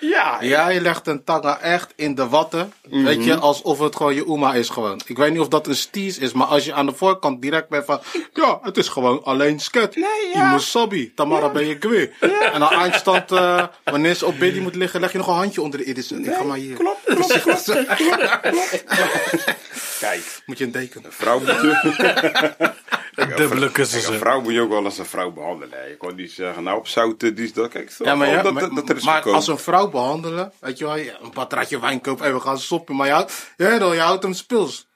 Ja, 0.00 0.36
Jij 0.40 0.80
legt 0.80 1.06
een 1.06 1.24
tanga 1.24 1.58
echt 1.60 1.92
in 1.96 2.14
de 2.14 2.28
watten. 2.28 2.72
Weet 2.82 3.24
je, 3.24 3.36
alsof 3.36 3.78
het 3.78 3.96
gewoon 3.96 4.14
je 4.14 4.26
oma 4.26 4.54
is 4.54 4.68
gewoon. 4.68 5.00
Ik 5.06 5.16
weet 5.16 5.30
niet 5.30 5.40
of 5.40 5.48
dat 5.48 5.66
een 5.66 5.76
steez 5.76 6.18
is, 6.18 6.32
maar 6.32 6.46
als 6.46 6.64
je 6.64 6.72
aan 6.72 6.86
de 6.86 6.92
voorkant 6.92 7.42
direct 7.42 7.68
bent 7.68 7.84
van... 7.84 8.00
Ja, 8.32 8.58
het 8.62 8.76
is 8.76 8.88
gewoon 8.88 9.24
alleen 9.24 9.60
sket. 9.60 9.96
Nee, 9.96 10.06
ja. 10.34 10.58
Sabi, 10.58 11.14
Tamara 11.14 11.48
ben 11.48 11.66
je 11.66 11.78
kwijt. 11.78 12.12
En 12.52 12.62
aan 12.62 12.72
eindstand, 12.82 13.32
eh, 13.32 13.64
wanneer 13.84 14.14
ze 14.14 14.26
op 14.26 14.38
bedie 14.38 14.60
moet 14.60 14.74
liggen, 14.74 15.00
leg 15.00 15.12
je 15.12 15.18
nog 15.18 15.26
een 15.26 15.34
handje 15.34 15.62
onder 15.62 15.78
de 15.78 15.84
idis. 15.84 16.12
Ik 16.12 16.34
ga 16.34 16.42
maar 16.42 16.56
hier. 16.56 16.76
klopt, 16.76 17.04
klopt, 17.04 17.40
klopt, 17.42 17.64
klopt. 17.96 18.84
Kijk, 20.00 20.42
Moet 20.46 20.58
je 20.58 20.64
een 20.64 20.72
deken. 20.72 21.04
een 21.04 21.12
vrouw 21.12 21.38
moet 21.38 21.48
je... 21.48 22.72
Een 23.14 23.36
dubbele 23.36 23.70
kussen. 23.70 24.12
een 24.12 24.18
vrouw 24.18 24.40
moet 24.40 24.52
je 24.52 24.60
ook 24.60 24.68
wel 24.70 24.84
als 24.84 24.98
een 24.98 25.04
vrouw 25.06 25.30
behandelen. 25.30 25.78
hè. 25.78 25.84
Je 25.86 25.96
kan 25.96 26.14
niet 26.14 26.32
zeggen, 26.32 26.62
nou 26.62 26.78
op 26.78 26.86
zouten, 26.88 27.34
die 27.34 27.44
is 27.44 27.52
dat. 27.52 27.68
Kijk, 27.68 27.92
Ja, 27.98 28.14
maar, 28.14 28.28
ja, 28.28 28.42
dat, 28.42 28.52
maar, 28.52 28.62
dat, 28.62 28.74
dat 28.74 28.88
er 28.88 28.96
is 28.96 29.04
maar 29.04 29.22
als 29.30 29.46
een 29.48 29.58
vrouw 29.58 29.88
behandelen, 29.88 30.52
weet 30.60 30.78
je 30.78 30.84
wel, 30.84 30.96
je- 30.96 31.16
een 31.22 31.30
patratje 31.30 31.80
wijn 31.80 32.00
kopen 32.00 32.26
en 32.26 32.34
we 32.34 32.40
gaan 32.40 32.58
soppen, 32.58 32.96
maar 32.96 33.06
je 33.06 33.12
houdt, 33.12 33.52
ja, 33.56 33.78
dan, 33.78 33.94
je 33.94 34.00
houdt 34.00 34.22
hem 34.22 34.32
spils. 34.34 34.88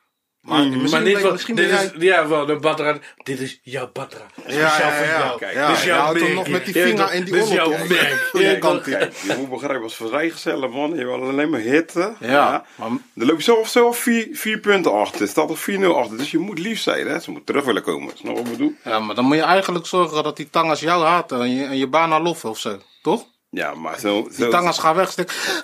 Maar 0.45 0.59
misschien, 0.59 0.83
Mm, 0.83 0.91
Maar 0.91 1.03
niet 1.03 1.13
weet- 1.13 1.23
van, 1.23 1.33
misschien 1.33 1.55
dit 1.55 1.71
is, 1.71 1.81
jij... 1.81 1.91
ja, 1.99 2.29
wel, 2.29 2.47
de 2.47 2.57
Batra. 2.57 2.99
Dit 3.23 3.41
is 3.41 3.61
jouw 3.63 3.91
Batra. 3.93 4.27
Speciaal 4.41 4.61
Ja, 4.61 4.79
ja, 4.79 4.93
voor 4.97 5.07
ja. 5.07 5.19
jou. 5.19 5.39
Kijk, 5.39 5.55
ja, 5.55 5.67
dit 5.67 5.77
is 5.77 5.83
je 5.83 5.89
jouw 5.89 5.99
houdt 6.01 6.21
hem 6.21 6.35
merk. 6.35 6.39
nog 6.39 6.49
met 6.49 6.65
die 6.65 6.75
vinger 6.75 7.07
dit- 7.07 7.15
in 7.15 7.25
die 7.25 7.35
dit 7.35 7.43
is 7.45 7.51
jouw 7.51 7.67
oorlog. 7.73 7.89
merk. 7.89 8.61
Kant 8.61 8.85
je 8.85 9.35
moet 9.39 9.51
begrijpen, 9.51 9.83
als 9.83 9.95
vrijgezellen 9.97 10.71
man, 10.71 10.95
je 10.95 11.05
wil 11.05 11.23
alleen 11.29 11.51
maar 11.51 11.61
hitten. 11.61 12.17
Ja, 12.21 12.65
maar- 12.77 12.89
Dan 13.15 13.27
loop 13.29 13.37
je 13.37 13.43
zo 13.43 13.55
of 13.55 13.69
zo 13.69 13.93
vier, 13.93 14.29
vier 14.33 14.59
punten 14.59 14.93
achter. 14.93 15.21
Er 15.23 15.29
staat 15.29 15.49
al 15.49 15.57
4-0 15.57 15.97
achter. 15.99 16.17
Dus 16.19 16.31
je 16.31 16.39
moet 16.39 16.59
lief 16.59 16.81
zijn, 16.81 17.07
hè. 17.07 17.21
Ze 17.21 17.31
moet 17.31 17.47
terug 17.47 17.65
willen 17.65 17.83
komen. 17.83 18.13
Snap 18.17 18.37
je 18.37 18.43
wat 18.43 18.51
ik 18.51 18.59
bedoel? 18.59 18.73
Ja, 18.85 18.99
maar 18.99 19.15
dan 19.15 19.25
moet 19.25 19.37
je 19.37 19.43
eigenlijk 19.43 19.87
zorgen 19.87 20.23
dat 20.23 20.37
die 20.37 20.51
tangas 20.51 20.81
jou 20.81 21.05
haten 21.05 21.41
en 21.41 21.55
je, 21.55 21.65
en 21.65 21.77
je 21.77 21.89
bijna 21.89 22.21
loffen 22.21 22.51
of 22.51 22.59
zo, 22.59 22.79
toch? 23.03 23.25
Ja, 23.55 23.75
maar 23.75 23.99
zo... 23.99 24.29
zo 24.33 24.37
Die 24.37 24.49
tangas 24.49 24.79
gaan 24.79 24.95
weg. 24.97 25.15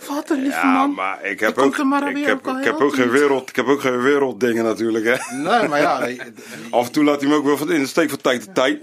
Wat 0.09 0.31
een 0.31 0.43
lieve 0.43 0.57
ja, 0.59 0.73
man. 0.73 0.95
maar 0.95 1.25
ik 1.25 1.41
heb 1.41 1.59
ook, 1.59 1.83
maar 1.85 2.11
ik 2.17 2.27
heb, 2.27 2.47
ik 2.47 2.65
heb 2.65 2.79
heel 2.79 2.87
ook 2.87 2.95
geen 2.95 3.11
wereld, 3.11 3.49
ik 3.49 3.57
heb 3.57 3.67
ook 3.67 3.81
geen 3.81 4.03
werelddingen 4.03 4.65
natuurlijk, 4.65 5.05
hè. 5.05 5.37
Nee, 5.37 5.69
maar 5.69 5.81
ja, 5.81 6.01
eh, 6.01 6.21
Af 6.71 6.87
en 6.87 6.93
toe 6.93 7.05
laat 7.05 7.21
hij 7.21 7.29
me 7.31 7.37
ook 7.37 7.45
wel 7.45 7.57
van 7.57 7.73
in 7.73 7.81
de 7.81 7.87
steek 7.87 8.09
van 8.11 8.21
tijd 8.21 8.45
tot 8.45 8.55
tijd. 8.55 8.79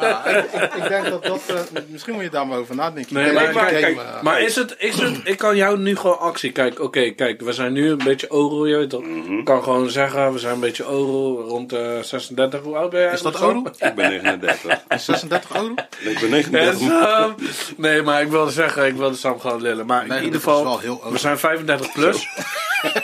ja, 0.00 0.24
ik, 0.26 0.44
ik, 0.52 0.74
ik 0.74 0.88
denk 0.88 1.04
dat 1.08 1.22
dat, 1.24 1.40
eh, 1.46 1.54
misschien 1.88 2.14
moet 2.14 2.22
je 2.22 2.30
daar 2.30 2.46
maar 2.46 2.58
over 2.58 2.74
nadenken. 2.74 3.14
Nee, 3.14 3.26
Ik 3.26 3.32
maar 3.32 3.42
denk 3.42 3.54
dat 3.54 3.68
die 3.68 3.78
kijk, 3.78 3.96
eh, 3.96 4.22
Maar 4.22 4.40
is 4.40 4.56
het, 4.56 4.74
is 4.78 5.00
het, 5.00 5.20
ik 5.24 5.38
kan 5.38 5.56
jou 5.56 5.78
nu 5.78 5.96
gewoon 5.96 6.18
actie. 6.18 6.52
Kijk, 6.52 6.80
oké, 6.80 7.10
kijk, 7.10 7.40
we 7.40 7.52
zijn 7.52 7.72
nu 7.72 7.90
een 7.90 8.04
beetje 8.04 8.30
oro, 8.30 8.66
je 8.68 8.76
weet 8.76 8.90
toch? 8.90 9.02
Mhm. 9.06 9.38
Ik 9.38 9.44
kan 9.44 9.62
gewoon 9.62 9.90
zeggen, 9.90 10.32
we 10.32 10.38
zijn 10.38 10.54
een 10.54 10.60
beetje 10.60 10.88
oro, 10.88 11.40
rond 11.48 11.70
de 11.70 11.98
36. 12.02 12.60
Hoe 12.62 12.76
oud 12.76 12.90
ben 12.90 13.00
jij? 13.00 13.12
Is 13.12 13.22
dat 13.22 13.42
oro? 13.42 13.62
Ik 13.78 13.94
ben 13.94 14.10
39. 14.10 14.80
36 14.96 15.54
euro? 15.54 15.74
Ik 16.00 16.18
ben 16.20 16.22
En 16.22 16.30
39. 16.30 16.80
Sam- 16.80 17.34
nee, 17.76 18.02
maar 18.02 18.22
ik 18.22 18.30
wilde 18.54 18.60
zeggen, 18.60 18.86
ik 18.86 18.94
wilde 18.96 19.16
Sam 19.16 19.40
gewoon 19.40 19.60
lullen. 19.62 19.86
Maar 19.86 20.06
Nee, 20.06 20.18
in 20.18 20.24
ieder 20.24 20.40
geval, 20.40 20.80
we 21.10 21.18
zijn 21.18 21.38
35 21.38 21.92
plus. 21.92 22.28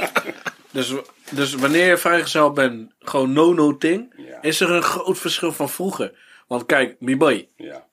dus, 0.71 0.93
dus 1.31 1.55
wanneer 1.55 1.87
je 1.87 1.97
vrijgezel 1.97 2.51
bent, 2.53 2.93
gewoon 3.01 3.33
no-no 3.33 3.77
thing, 3.79 4.13
Ja. 4.17 4.39
is 4.43 4.61
er 4.61 4.71
een 4.71 4.83
groot 4.83 5.19
verschil 5.19 5.53
van 5.53 5.69
vroeger. 5.69 6.13
Want 6.47 6.67
kijk, 6.67 6.97
mi 6.99 7.17
boy, 7.17 7.49
Ja, 7.57 7.87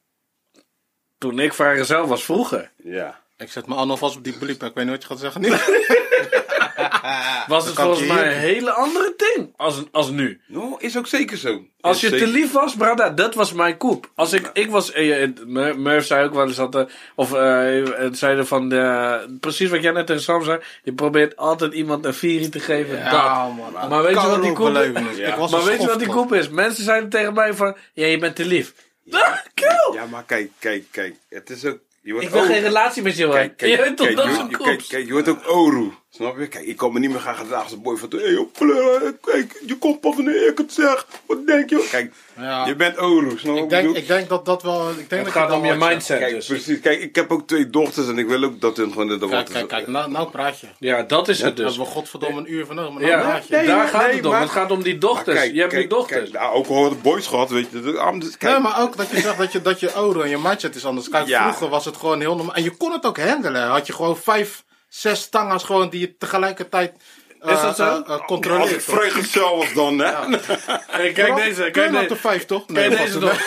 toen 1.17 1.39
ik 1.39 1.53
vrijgezel 1.53 2.07
was 2.07 2.23
vroeger, 2.23 2.71
ja. 2.83 3.21
Ik 3.37 3.51
zet 3.51 3.67
me 3.67 3.75
al 3.75 3.85
nog 3.85 3.99
vast 3.99 4.15
op 4.17 4.23
die 4.23 4.37
bliep. 4.37 4.63
Ik 4.63 4.73
weet 4.73 4.85
niet 4.85 4.89
wat 4.89 5.01
je 5.01 5.07
gaat 5.07 5.19
zeggen. 5.19 5.41
was 7.47 7.65
het 7.65 7.75
volgens 7.75 7.99
je 7.99 8.05
mij 8.13 8.25
een 8.27 8.39
hele 8.39 8.71
andere 8.71 9.13
ding 9.17 9.53
als, 9.57 9.83
als 9.91 10.09
nu. 10.09 10.41
Nou, 10.47 10.75
is 10.77 10.97
ook 10.97 11.07
zeker 11.07 11.37
zo. 11.37 11.61
Als 11.81 12.03
Is 12.03 12.09
je 12.09 12.17
te 12.17 12.27
lief 12.27 12.51
was, 12.51 12.75
brada, 12.75 13.09
dat 13.09 13.33
was 13.35 13.53
mijn 13.53 13.77
koep. 13.77 14.09
Als 14.15 14.33
ik, 14.33 14.49
ik 14.53 14.69
was, 14.69 14.91
eh, 14.91 15.23
eh, 15.23 15.29
Mur- 15.45 15.79
Murph 15.79 16.05
zei 16.05 16.25
ook 16.25 16.33
wel 16.33 16.47
eens 16.47 16.55
dat, 16.55 16.75
eh, 16.75 16.83
of 17.15 17.33
eh, 17.33 17.83
zeiden 18.11 18.47
van, 18.47 18.69
de, 18.69 19.37
precies 19.39 19.69
wat 19.69 19.81
jij 19.83 19.91
net 19.91 20.07
tegen 20.07 20.21
Sam 20.21 20.43
zei, 20.43 20.59
je 20.83 20.93
probeert 20.93 21.35
altijd 21.35 21.73
iemand 21.73 22.05
een 22.05 22.13
viering 22.13 22.51
te 22.51 22.59
geven, 22.59 23.03
dat. 23.03 23.11
man. 23.11 23.89
Maar 23.89 24.01
weet 24.03 24.21
je 24.21 24.27
wat 24.27 24.41
die 24.41 24.53
koep. 24.53 24.75
Ja. 25.15 25.37
Was 25.37 25.51
Maar 25.51 25.63
weet 25.63 25.81
je 25.81 25.87
wat 25.87 25.99
die 25.99 26.07
koep 26.07 26.33
is? 26.33 26.49
Mensen 26.49 26.83
zeiden 26.83 27.09
tegen 27.09 27.33
mij 27.33 27.53
van, 27.53 27.75
ja, 27.93 28.05
je 28.05 28.17
bent 28.17 28.35
te 28.35 28.45
lief. 28.45 28.73
Ah, 29.11 29.21
kill! 29.53 29.93
Ja, 29.93 30.05
maar 30.05 30.23
kijk, 30.25 30.51
kijk, 30.59 30.83
kijk. 30.91 31.15
Het 31.29 31.49
is 31.49 31.65
ook... 31.65 31.79
Je 32.01 32.11
wordt 32.11 32.27
Ik 32.27 32.33
wil 32.33 32.43
geen 32.43 32.61
relatie 32.61 33.01
met 33.01 33.17
jou. 33.17 33.31
Kijk, 33.31 33.57
kijk, 33.57 33.85
je 33.85 33.93
toch, 33.93 34.05
kijk, 34.05 34.17
dat 34.17 34.25
je, 34.25 34.31
is 34.31 34.37
je- 34.37 34.47
kijk, 34.47 34.77
koep. 34.77 34.87
kijk, 34.87 35.05
je 35.05 35.11
wordt 35.11 35.27
ook 35.29 35.51
oru. 35.51 35.91
Snap 36.11 36.39
je? 36.39 36.47
Kijk, 36.47 36.65
ik 36.65 36.77
kan 36.77 36.93
me 36.93 36.99
niet 36.99 37.09
meer 37.09 37.19
gaan 37.19 37.35
gedragen 37.35 37.63
als 37.63 37.71
een 37.73 37.81
boy 37.81 37.97
van... 37.97 38.09
Hé, 38.09 38.45
pleur, 38.57 39.13
kijk, 39.21 39.61
je 39.65 39.77
komt 39.77 40.01
pas 40.01 40.15
wanneer 40.15 40.47
ik 40.47 40.57
het 40.57 40.73
zeg. 40.73 41.05
Wat 41.25 41.47
denk 41.47 41.69
je? 41.69 41.87
Kijk, 41.91 42.13
Ja. 42.39 42.65
je 42.65 42.75
bent 42.75 43.01
oru. 43.01 43.37
Snap 43.37 43.55
je 43.55 43.61
Ik 43.61 43.69
denk, 43.69 43.95
ik 43.95 44.07
denk 44.07 44.29
dat 44.29 44.45
dat 44.45 44.63
wel... 44.63 44.89
Ik 44.89 44.95
denk 44.95 45.09
Het 45.09 45.23
dat 45.23 45.33
gaat 45.33 45.49
dat 45.49 45.57
om 45.57 45.65
je 45.65 45.73
mindset 45.73 46.19
Kijk, 46.19 46.33
dus. 46.33 46.45
precies. 46.45 46.79
Kijk, 46.79 47.01
ik 47.01 47.15
heb 47.15 47.31
ook 47.31 47.47
twee 47.47 47.69
dochters 47.69 48.07
en 48.07 48.17
ik 48.17 48.27
wil 48.27 48.43
ook 48.43 48.61
dat 48.61 48.77
hun 48.77 48.91
gewoon 48.91 49.07
dochters... 49.07 49.31
Kijk, 49.43 49.53
kijk, 49.53 49.67
kijk. 49.67 49.87
Nou, 49.87 50.11
nou 50.11 50.29
praat 50.29 50.59
je. 50.59 50.67
Ja, 50.79 51.03
dat 51.03 51.27
is 51.27 51.41
het 51.41 51.57
We 51.57 51.63
dus. 51.63 51.75
hebben 51.75 51.93
godverdomme 51.93 52.39
een 52.39 52.51
uur 52.53 52.65
van 52.65 52.75
nodig, 52.75 52.91
maar 52.93 53.01
nou 53.01 53.13
Ja, 53.13 53.21
praat 53.21 53.47
je. 53.47 53.55
nee, 53.55 53.65
daar 53.65 53.87
gaat 53.87 54.05
nee, 54.07 54.15
het 54.15 54.25
om. 54.25 54.31
maar- 54.31 54.41
Het 54.41 54.49
gaat 54.49 54.71
om 54.71 54.83
die 54.83 54.97
dochters. 54.97 55.37
kijk, 55.37 55.53
je 55.53 55.59
hebt 55.59 55.71
kijk, 55.73 55.89
die 55.89 55.97
dochters. 55.97 56.19
Kijk, 56.29 56.33
nou, 56.43 56.53
ook 56.55 56.67
al 56.67 56.89
de 56.89 56.95
boys 56.95 57.27
gehad, 57.27 57.49
weet 57.49 57.67
je. 57.71 57.81
de- 57.81 57.99
ah, 57.99 58.19
dus 58.19 58.37
Kijk, 58.37 58.53
Nee, 58.53 58.61
maar 58.61 58.81
ook 58.81 58.97
dat 58.97 59.09
je 59.09 59.19
zegt 59.19 59.37
dat 59.37 59.51
je, 59.51 59.61
dat 59.61 59.79
je 59.79 59.91
ouder 59.91 60.23
en 60.23 60.29
je 60.29 60.37
mindset 60.37 60.75
is 60.75 60.85
anders. 60.85 61.09
Kijk, 61.09 61.27
Ja. 61.27 61.41
vroeger 61.43 61.69
was 61.69 61.85
het 61.85 61.97
gewoon 61.97 62.19
heel 62.19 62.35
normaal. 62.35 62.55
En 62.55 62.63
je 62.63 62.77
kon 62.77 62.91
het 62.91 63.05
ook 63.05 63.17
handelen. 63.19 63.67
Had 63.67 63.87
je 63.87 63.93
gewoon 63.93 64.17
vijf, 64.17 64.63
zes 64.89 65.29
tangas 65.29 65.63
gewoon 65.63 65.89
die 65.89 65.99
je 65.99 66.17
tegelijkertijd 66.17 67.03
Is 67.41 67.61
dat 67.61 67.75
zo? 67.75 67.83
eh, 67.83 68.19
eh, 68.49 68.59
als 68.59 68.69
ik 68.71 68.81
vrijgezel 68.81 69.57
was 69.57 69.73
dan, 69.73 69.99
hè. 69.99 70.11
Hey, 70.87 71.11
kijk 71.11 71.35
deze, 71.35 71.55
Kun 71.55 71.65
je 71.65 71.71
kijk 71.71 71.91
nog 71.91 72.01
deze. 72.01 72.13
de 72.13 72.19
vijf, 72.19 72.45
toch? 72.45 72.65
Kijk 72.73 72.93
vast 72.93 73.05
deze 73.05 73.19
nog. 73.19 73.45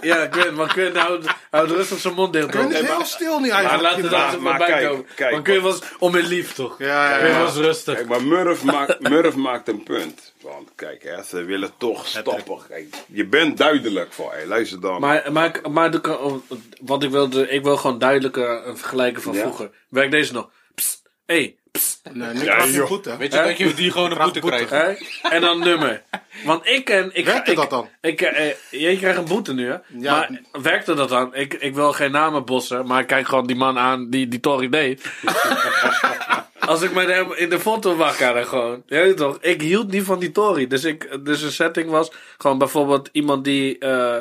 Ja, 0.00 0.16
ik 0.22 0.34
weet, 0.34 0.52
maar 0.54 0.66
Quinn 0.68 0.96
houdt, 0.96 1.26
houdt 1.50 1.70
rustig 1.70 1.98
zijn 1.98 2.14
mond 2.14 2.32
dicht. 2.32 2.46
Kun 2.50 2.60
je 2.60 2.66
hoor. 2.66 2.82
niet 2.82 2.90
heel 2.90 3.04
stil 3.04 3.40
nu 3.40 3.48
Maar 3.48 3.56
eigenlijk. 3.64 3.82
laat 3.82 4.10
Maar- 4.10 4.10
dat 4.10 4.32
er 4.34 4.42
maar 4.42 4.56
voorbij 4.58 4.66
kijk, 4.76 4.88
komen. 4.88 5.06
kijk, 5.14 5.30
Dan 5.32 5.42
kun 5.42 5.54
je 5.54 5.62
wel 5.62 5.70
eens 5.70 5.82
om 5.98 6.16
je 6.16 6.22
lief, 6.22 6.52
toch? 6.54 6.74
Ja, 6.78 7.10
ja, 7.10 7.16
Kun 7.18 7.26
je 7.26 7.32
ja. 7.32 7.38
wel 7.38 7.46
eens 7.46 7.56
rustig. 7.56 7.94
Kijk, 7.94 8.08
maar 8.08 8.22
Murph 8.22 8.62
maakt, 8.62 9.00
Murph 9.08 9.36
maakt 9.36 9.68
een 9.68 9.82
punt. 9.82 10.32
Want 10.42 10.68
kijk, 10.74 11.02
hè, 11.02 11.22
ze 11.22 11.42
willen 11.44 11.70
toch 11.78 12.06
stoppen. 12.06 12.58
Kijk, 12.68 12.94
je 13.06 13.26
bent 13.26 13.56
duidelijk 13.56 14.12
voor, 14.12 14.32
hey, 14.32 14.46
luister 14.46 14.80
dan. 14.80 15.00
Maar, 15.00 15.32
maar, 15.32 15.60
maar 15.70 15.90
de, 15.90 16.00
kan- 16.00 16.42
wat 16.80 17.02
ik 17.02 17.10
wilde, 17.10 17.48
ik 17.48 17.62
wil 17.62 17.76
gewoon 17.76 17.98
duidelijk 17.98 18.36
eh, 18.36 18.56
een 18.64 18.76
vergelijken 18.78 19.22
van 19.22 19.32
Ja. 19.34 19.40
vroeger. 19.40 19.70
Werk 19.88 20.10
deze 20.10 20.32
nog. 20.32 20.48
Psst, 20.74 21.02
hey, 21.26 21.56
psst, 21.67 21.67
Nee, 22.12 22.32
nu 22.32 22.44
Ja, 22.44 22.54
krijg 22.54 22.64
je 22.70 22.72
joh. 22.72 23.04
hè? 23.04 23.16
Weet 23.16 23.32
je 23.32 23.38
Hè? 23.38 23.44
dat 23.46 23.58
je 23.58 23.74
die 23.74 23.90
gewoon 23.90 24.10
een 24.10 24.18
boete 24.18 24.40
boete. 24.40 24.64
krijgt? 24.64 25.18
hè? 25.22 25.28
En 25.28 25.40
dan 25.40 25.58
nummer. 25.58 26.02
Want 26.44 26.66
ik 26.66 26.84
ken... 26.84 27.10
Ik, 27.12 27.24
Werkte 27.24 27.50
ik, 27.50 27.56
dat 27.56 27.70
dan? 27.70 27.88
Ik, 28.00 28.20
eh, 28.20 28.46
je 28.70 28.96
krijgt 28.98 29.18
een 29.18 29.24
boete 29.24 29.54
nu, 29.54 29.66
hè? 29.70 29.76
Ja. 29.98 30.12
Maar 30.18 30.40
werkte 30.62 30.94
dat 30.94 31.08
dan? 31.08 31.34
Ik, 31.34 31.54
ik 31.54 31.74
wil 31.74 31.92
geen 31.92 32.10
namen 32.10 32.44
bossen, 32.44 32.86
maar 32.86 33.00
ik 33.00 33.06
kijk 33.06 33.28
gewoon 33.28 33.46
die 33.46 33.56
man 33.56 33.78
aan 33.78 34.10
die 34.10 34.28
die 34.28 34.40
Tory 34.40 34.68
deed. 34.68 35.06
Als 36.58 36.82
ik 36.82 36.92
met 36.92 37.08
hem 37.08 37.32
in 37.32 37.50
de 37.50 37.60
foto 37.60 37.96
wakker 37.96 38.34
dan 38.34 38.46
gewoon. 38.46 38.82
Je 38.86 38.94
weet 38.94 39.16
toch? 39.16 39.38
Ik 39.40 39.60
hield 39.62 39.90
niet 39.90 40.04
van 40.04 40.18
die 40.18 40.32
Tory. 40.32 40.66
Dus, 40.66 40.84
ik, 40.84 41.24
dus 41.24 41.42
een 41.42 41.52
setting 41.52 41.90
was 41.90 42.10
gewoon 42.38 42.58
bijvoorbeeld 42.58 43.08
iemand 43.12 43.44
die 43.44 43.78
eh 43.78 44.16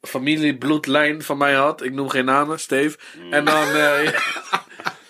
familie 0.00 0.56
bloedlijn 0.58 1.22
van 1.22 1.38
mij 1.38 1.54
had. 1.54 1.82
Ik 1.84 1.92
noem 1.92 2.08
geen 2.08 2.24
namen, 2.24 2.60
Steve. 2.60 2.98
En 3.30 3.44
dan... 3.44 3.68
eh, 3.74 4.08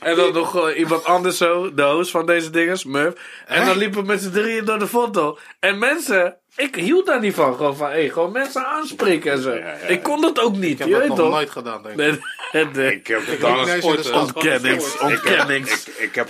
En 0.01 0.16
dan 0.16 0.32
nog 0.32 0.68
eh, 0.68 0.78
iemand 0.78 1.05
anders 1.05 1.36
zo, 1.36 1.74
de 1.74 1.82
host 1.82 2.11
van 2.11 2.26
deze 2.26 2.51
dinges, 2.51 2.84
Murph. 2.84 3.20
En 3.46 3.66
dan 3.66 3.76
liepen 3.76 4.01
we 4.01 4.07
met 4.07 4.22
z'n 4.22 4.30
drieën 4.30 4.64
door 4.64 4.78
de 4.78 4.86
foto. 4.86 5.38
En 5.61 5.78
mensen, 5.78 6.36
ik 6.57 6.74
hield 6.74 7.07
daar 7.07 7.20
niet 7.20 7.34
van. 7.34 7.55
Gewoon 7.57 7.76
van, 7.76 7.90
hé, 7.90 8.09
gewoon 8.11 8.32
mensen 8.32 8.66
aanspreken 8.66 9.32
en 9.32 9.42
zo. 9.42 9.55
ja, 9.55 9.72
Ik 9.72 10.03
kon 10.03 10.20
dat 10.20 10.40
ook 10.40 10.57
niet, 10.57 10.70
Ik 10.72 10.78
heb 10.78 10.86
je 10.86 10.92
dat 10.92 11.01
weet 11.01 11.09
nog 11.11 11.18
toch? 11.18 11.30
nooit 11.30 11.51
gedaan, 11.51 11.82
denk 11.82 11.94
ik. 11.94 11.96
Nee, 12.01 12.18
nee, 12.53 12.64
nee. 12.74 12.94
ik 12.94 13.07
heb 13.07 13.26
het 13.26 13.40
de 13.40 13.46
ooit... 13.82 14.11
Ontkennings, 14.11 14.98
ontkennings. 14.98 15.88
Ik, 15.88 15.94
ik 15.98 16.14
heb 16.14 16.28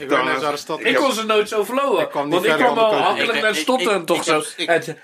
stad. 0.59 0.81
ik 0.83 0.95
kon 0.95 1.13
ze 1.13 1.27
nooit 1.27 1.49
zo 1.49 1.65
flowen. 1.65 2.03
niet 2.25 2.35
Want 2.35 2.45
ik 2.47 2.53
kwam 2.53 2.75
wel 2.75 2.91
Ik- 3.35 3.43
naar 3.43 3.51
ik- 3.51 3.57
toch 4.05 4.25
zo. 4.25 4.43
Het- 4.57 4.87
het- 4.87 4.97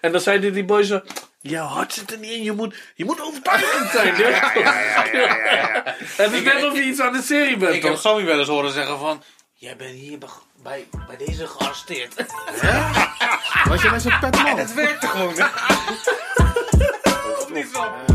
En 0.00 0.12
dan 0.12 0.20
zeiden 0.20 0.52
die 0.52 0.64
boys 0.64 0.88
zo... 0.88 1.00
Jouw 1.42 1.66
hart 1.66 1.92
zit 1.92 2.12
er 2.12 2.18
niet 2.18 2.30
in. 2.30 2.42
Je 2.42 2.52
moet, 2.52 2.74
je 2.94 3.04
moet 3.04 3.20
overtuigend 3.20 3.90
zijn. 3.90 4.14
Het 6.16 6.32
is 6.32 6.42
net 6.42 6.64
of 6.64 6.74
je 6.74 6.82
iets 6.82 7.00
aan 7.00 7.12
de 7.12 7.22
serie 7.22 7.56
bent, 7.56 7.74
Ik 7.74 7.82
heb? 7.82 7.96
Sammy 7.96 8.24
wel 8.24 8.38
eens 8.38 8.48
horen 8.48 8.72
zeggen 8.72 8.98
van... 8.98 9.22
Jij 9.54 9.76
bent 9.76 9.94
hier 9.94 10.18
bij, 10.62 10.86
bij 11.06 11.16
deze 11.26 11.46
gearresteerd. 11.46 12.14
Was 13.64 13.82
je 13.82 13.90
bij 13.90 14.00
zo'n 14.00 14.18
pet 14.20 14.42
man? 14.42 14.58
Het 14.64 14.74
werkte 14.74 15.06
gewoon, 15.06 15.34
hè? 15.36 15.46
Of 17.38 17.52
niet 17.52 17.68
zo? 17.72 18.11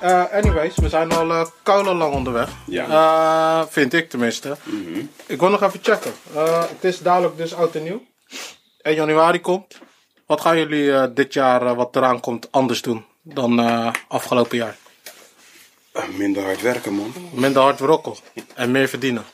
Eh, 0.00 0.32
anyways, 0.32 0.74
we 0.74 0.88
zijn 0.88 1.12
al 1.12 1.30
uh, 1.30 1.98
lang 1.98 2.14
onderweg. 2.14 2.50
Ja. 2.66 2.86
Eh, 2.86 3.66
vind 3.68 3.92
ik 3.92 4.10
tenminste. 4.10 4.56
Ik 5.26 5.40
wil 5.40 5.48
nog 5.48 5.62
even 5.62 5.80
checken. 5.82 6.12
Het 6.68 6.84
is 6.84 6.98
dadelijk 6.98 7.36
dus 7.36 7.54
oud 7.54 7.74
en 7.74 7.82
nieuw. 7.82 8.02
1 8.82 8.94
januari 8.94 9.40
komt. 9.40 9.78
Wat 10.26 10.40
gaan 10.40 10.58
jullie 10.58 11.12
dit 11.12 11.32
jaar, 11.32 11.74
wat 11.74 11.96
eraan 11.96 12.20
komt, 12.20 12.48
anders 12.50 12.82
doen 12.82 13.04
dan 13.22 13.60
afgelopen 14.08 14.56
jaar? 14.56 14.76
Minder 16.16 16.42
hard 16.42 16.62
werken, 16.62 16.92
man. 16.92 17.14
Minder 17.32 17.62
hard 17.62 17.80
rokken 17.80 18.14
en 18.54 18.70
meer 18.70 18.88
verdienen. 18.88 19.24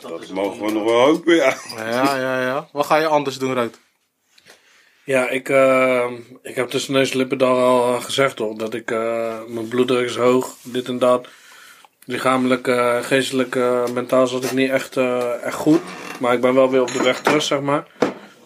Dat 0.00 0.28
mogen 0.28 0.64
we 0.64 0.72
nog 0.72 0.84
wel 0.84 1.00
hopen, 1.00 1.34
ja. 1.34 1.54
Ja, 1.76 2.16
ja, 2.16 2.40
ja. 2.42 2.68
Wat 2.72 2.86
ga 2.86 2.96
je 2.96 3.06
anders 3.06 3.38
doen, 3.38 3.54
Rood? 3.54 3.78
Ja, 5.04 5.28
ik, 5.28 5.48
eh, 5.48 6.10
ik 6.42 6.54
heb 6.54 6.68
tussen 6.68 6.92
neus 6.92 7.10
en 7.10 7.16
lippen 7.16 7.38
daar 7.38 7.48
al 7.54 7.94
eh, 7.94 8.02
gezegd 8.02 8.38
hoor. 8.38 8.58
Dat 8.58 8.74
ik, 8.74 8.90
eh, 8.90 9.38
mijn 9.48 9.68
bloeddruk 9.68 10.04
is 10.08 10.16
hoog, 10.16 10.56
dit 10.62 10.88
en 10.88 10.98
dat. 10.98 11.26
Lichamelijk, 12.04 12.68
eh, 12.68 13.02
geestelijk, 13.02 13.54
mentaal 13.94 14.26
zat 14.26 14.44
ik 14.44 14.52
niet 14.52 14.70
echt, 14.70 14.96
echt 15.42 15.54
goed. 15.54 15.80
Maar 16.20 16.32
ik 16.32 16.40
ben 16.40 16.54
wel 16.54 16.70
weer 16.70 16.80
op 16.80 16.92
de 16.92 17.02
weg 17.02 17.20
terug, 17.20 17.42
zeg 17.42 17.60
maar. 17.60 17.86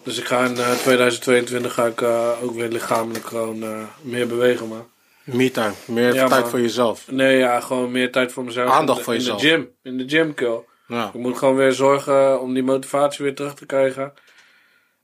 Dus 0.03 0.17
ik 0.17 0.25
ga 0.25 0.45
in 0.45 0.57
eh, 0.57 0.71
2022 0.71 1.73
ga 1.73 1.85
ik, 1.85 2.01
ook 2.41 2.55
weer 2.55 2.69
lichamelijk 2.69 3.25
gewoon 3.25 3.87
meer 4.01 4.27
bewegen, 4.27 4.67
man. 4.67 4.87
Me-time. 5.23 5.73
Meer 5.85 6.13
Ja, 6.13 6.27
tijd 6.27 6.47
voor 6.47 6.61
jezelf. 6.61 7.11
Nee, 7.11 7.37
ja, 7.37 7.59
gewoon 7.59 7.91
meer 7.91 8.11
tijd 8.11 8.31
voor 8.31 8.43
mezelf. 8.43 8.71
Aandacht 8.71 8.97
de, 8.97 9.03
voor 9.03 9.13
jezelf. 9.13 9.43
In 9.43 9.47
de 9.47 9.55
gym, 9.55 9.69
in 9.83 9.97
de 9.97 10.09
gym, 10.09 10.33
kill. 10.33 10.59
Ja. 10.87 11.07
Ik 11.07 11.19
moet 11.19 11.37
gewoon 11.37 11.55
weer 11.55 11.71
zorgen 11.71 12.41
om 12.41 12.53
die 12.53 12.63
motivatie 12.63 13.25
weer 13.25 13.35
terug 13.35 13.53
te 13.53 13.65
krijgen. 13.65 14.13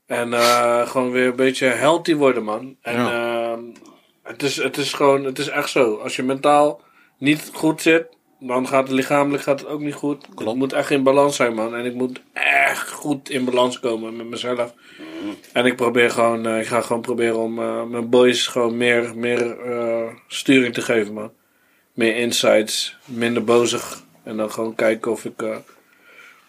En 0.06 0.32
eh, 0.32 0.86
gewoon 0.86 1.10
weer 1.10 1.26
een 1.26 1.36
beetje 1.36 1.66
healthy 1.66 2.14
worden, 2.14 2.44
man. 2.44 2.76
En 2.82 2.96
ehm, 2.96 3.60
het, 4.22 4.42
is, 4.42 4.56
het 4.56 4.76
is 4.76 4.92
gewoon, 4.92 5.24
het 5.24 5.38
is 5.38 5.48
echt 5.48 5.70
zo. 5.70 5.94
Als 5.96 6.16
je 6.16 6.22
mentaal 6.22 6.80
niet 7.18 7.50
goed 7.52 7.82
zit, 7.82 8.06
dan 8.40 8.68
gaat 8.68 8.82
het 8.82 8.92
lichamelijk 8.96 9.42
gaat 9.42 9.60
het 9.60 9.68
ook 9.68 9.80
niet 9.80 9.94
goed. 9.94 10.26
Het 10.34 10.54
moet 10.54 10.72
echt 10.72 10.90
in 10.90 11.02
balans 11.02 11.36
zijn, 11.36 11.54
man. 11.54 11.74
En 11.74 11.84
ik 11.84 11.94
moet 11.94 12.20
echt 12.32 12.90
goed 12.90 13.30
in 13.30 13.44
balans 13.44 13.80
komen 13.80 14.16
met 14.16 14.26
mezelf. 14.26 14.74
En 15.52 15.66
ik 15.66 15.76
probeer 15.76 16.10
gewoon, 16.10 16.46
eh, 16.46 16.60
ik 16.60 16.66
ga 16.66 16.80
gewoon 16.80 17.02
proberen 17.02 17.38
om 17.38 17.58
eh, 17.58 17.84
mijn 17.84 18.08
boys 18.08 18.46
gewoon 18.46 18.76
meer, 18.76 19.16
meer 19.16 19.56
sturing 20.26 20.74
te 20.74 20.82
geven, 20.82 21.14
man. 21.14 21.32
Meer 21.94 22.16
insights, 22.16 22.96
minder 23.04 23.44
bozig. 23.44 24.02
En 24.22 24.36
dan 24.36 24.50
gewoon 24.50 24.74
kijken 24.74 25.10
of 25.10 25.24
ik 25.24 25.42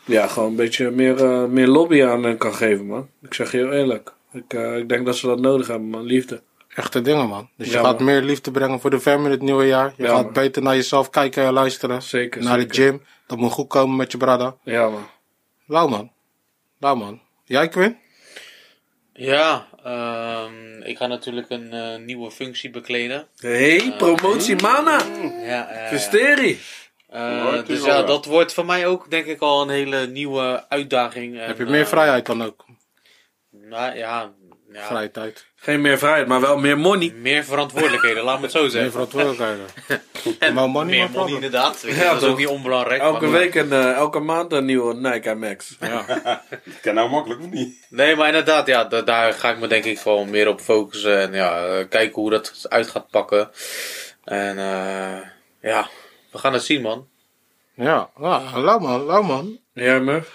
ja, 0.06 0.28
gewoon 0.28 0.50
een 0.50 0.56
beetje 0.56 0.92
meer, 0.92 1.24
eh, 1.24 1.46
meer 1.46 1.68
lobby 1.68 2.04
aan 2.04 2.24
hen 2.24 2.38
kan 2.38 2.54
geven, 2.54 2.86
man. 2.86 3.10
Ik 3.22 3.34
zeg 3.34 3.52
je 3.52 3.58
heel 3.58 3.72
eerlijk. 3.72 4.14
Ik, 4.34 4.54
eh, 4.54 4.78
ik 4.78 4.90
denk 4.90 5.06
dat 5.06 5.16
ze 5.16 5.28
dat 5.28 5.40
nodig 5.40 5.68
hebben, 5.68 5.90
man. 5.90 6.04
Liefde. 6.04 6.42
Echte 6.76 7.02
dingen, 7.02 7.28
man. 7.28 7.50
Dus 7.58 7.68
je 7.72 7.74
gaat 7.74 7.98
man. 7.98 8.04
meer 8.04 8.22
liefde 8.22 8.52
brengen 8.52 8.80
voor 8.80 8.90
de 8.90 9.00
family 9.00 9.32
het 9.32 9.42
nieuwe 9.42 9.66
jaar. 9.66 9.94
Je 9.98 10.04
Ja, 10.04 10.10
gaat 10.10 10.24
man. 10.24 10.34
beter 10.34 10.62
naar 10.62 10.76
jezelf 10.76 11.10
kijken 11.10 11.44
en 11.46 11.54
luisteren. 11.54 12.02
Zeker, 12.02 12.44
Naar 12.44 12.60
zeker. 12.60 12.76
de 12.76 12.82
gym. 12.82 13.02
Dat 13.28 13.38
moet 13.38 13.52
goed 13.52 13.68
komen 13.68 13.96
met 13.96 14.12
je 14.12 14.18
brada. 14.18 14.56
Ja, 14.64 14.90
man. 14.90 15.08
Lauw, 15.68 15.88
man. 15.88 16.12
Lauw, 16.80 16.96
man. 16.96 17.22
Jij, 17.44 17.68
Quinn? 17.68 17.98
Ja, 19.14 19.68
ehm, 19.84 20.82
ik 20.84 20.98
ga 20.98 21.08
natuurlijk 21.08 21.50
een 21.50 21.72
eh, 21.74 21.98
nieuwe 22.06 22.32
functie 22.32 22.70
bekleden. 22.70 23.28
hey, 23.38 23.94
promotie 23.98 24.62
mana. 24.62 25.00
Ja, 25.46 25.46
ja, 25.46 25.90
ja. 25.92 26.54
Eh, 27.10 27.66
dus 27.66 27.82
wel. 27.82 27.96
ja, 27.96 28.04
dat 28.04 28.26
wordt 28.26 28.54
voor 28.54 28.66
mij 28.66 28.88
ook 28.88 29.10
denk 29.12 29.26
ik 29.26 29.40
al 29.42 29.62
een 29.62 29.70
hele 29.70 30.08
nieuwe 30.08 30.66
uitdaging. 30.70 31.40
En, 31.40 31.46
Heb 31.48 31.58
je 31.58 31.66
meer 31.66 31.82
eh, 31.82 31.88
vrijheid 31.88 32.26
dan 32.26 32.44
ook? 32.44 32.66
Nou 33.52 33.96
ja, 33.96 34.32
ja 34.72 34.86
Vrije 34.88 35.12
tijd. 35.12 35.46
Geen 35.56 35.82
meer 35.82 35.98
vrijheid, 35.98 36.28
maar 36.28 36.42
wel 36.42 36.58
meer 36.58 36.78
money. 36.78 37.14
meer 37.16 37.44
verantwoordelijkheden, 37.44 38.24
laat 38.24 38.36
me 38.38 38.44
het 38.44 38.52
zo 38.52 38.62
Meer 38.62 38.70
zeggen. 38.70 38.92
verantwoordelijkheden. 38.92 39.66
En 40.40 40.54
more 40.54 40.68
money, 40.68 40.98
meer 40.98 41.10
money 41.10 41.34
inderdaad. 41.34 41.82
Ja, 41.88 42.14
dat 42.14 42.22
is 42.22 42.28
ook 42.28 42.38
niet 42.38 42.48
onbelangrijk. 42.48 43.02
Elke 43.02 43.26
maar- 43.26 43.32
week 43.40 43.56
en 43.56 43.72
eh, 43.72 43.92
elke 43.92 44.20
maand 44.20 44.52
een 44.54 44.66
nieuwe 44.66 44.94
Nike 44.96 45.28
Air 45.30 45.38
Max. 45.38 45.76
Ja. 45.80 46.06
Dat 46.64 46.80
kan 46.82 46.94
nou 46.96 47.10
makkelijk 47.10 47.42
of 47.42 47.50
niet? 47.50 47.86
Nee, 47.90 48.16
maar 48.16 48.28
inderdaad, 48.28 48.68
ja, 48.68 48.84
da- 48.84 49.02
daar 49.02 49.34
ga 49.34 49.50
ik 49.52 49.58
me 49.60 49.68
denk 49.68 49.84
ik 49.84 50.00
gewoon 50.00 50.30
meer 50.30 50.48
op 50.48 50.62
focussen. 50.62 51.20
En 51.20 51.34
ja, 51.34 51.84
kijken 51.90 52.22
hoe 52.22 52.30
dat 52.30 52.66
uit 52.70 52.88
gaat 52.88 53.10
pakken. 53.10 53.50
En 54.24 54.58
eh, 54.58 55.18
ja, 55.62 55.88
we 56.36 56.42
gaan 56.42 56.54
het 56.54 56.64
zien, 56.64 56.82
man. 56.82 57.08
Ja, 57.74 58.10
lauw, 58.18 58.80
man. 58.80 59.06
Lauw, 59.06 59.22
man. 59.22 59.60
Ja, 59.74 60.00
Murph? 60.00 60.30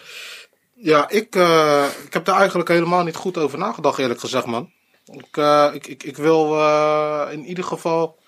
Ja, 0.74 1.08
ik, 1.08 1.36
eh, 1.36 1.86
ik 2.04 2.12
heb 2.12 2.24
daar 2.24 2.38
eigenlijk 2.38 2.68
helemaal 2.68 3.02
niet 3.02 3.14
goed 3.16 3.38
over 3.38 3.58
nagedacht, 3.58 3.98
eerlijk 3.98 4.20
gezegd, 4.20 4.46
man. 4.46 4.72
Ik, 5.12 5.36
eh, 5.36 5.70
ik, 5.72 5.86
ik, 5.86 6.02
ik 6.02 6.16
wil 6.16 6.54
eh, 6.54 7.28
in 7.30 7.44
ieder 7.44 7.64
geval 7.64 8.18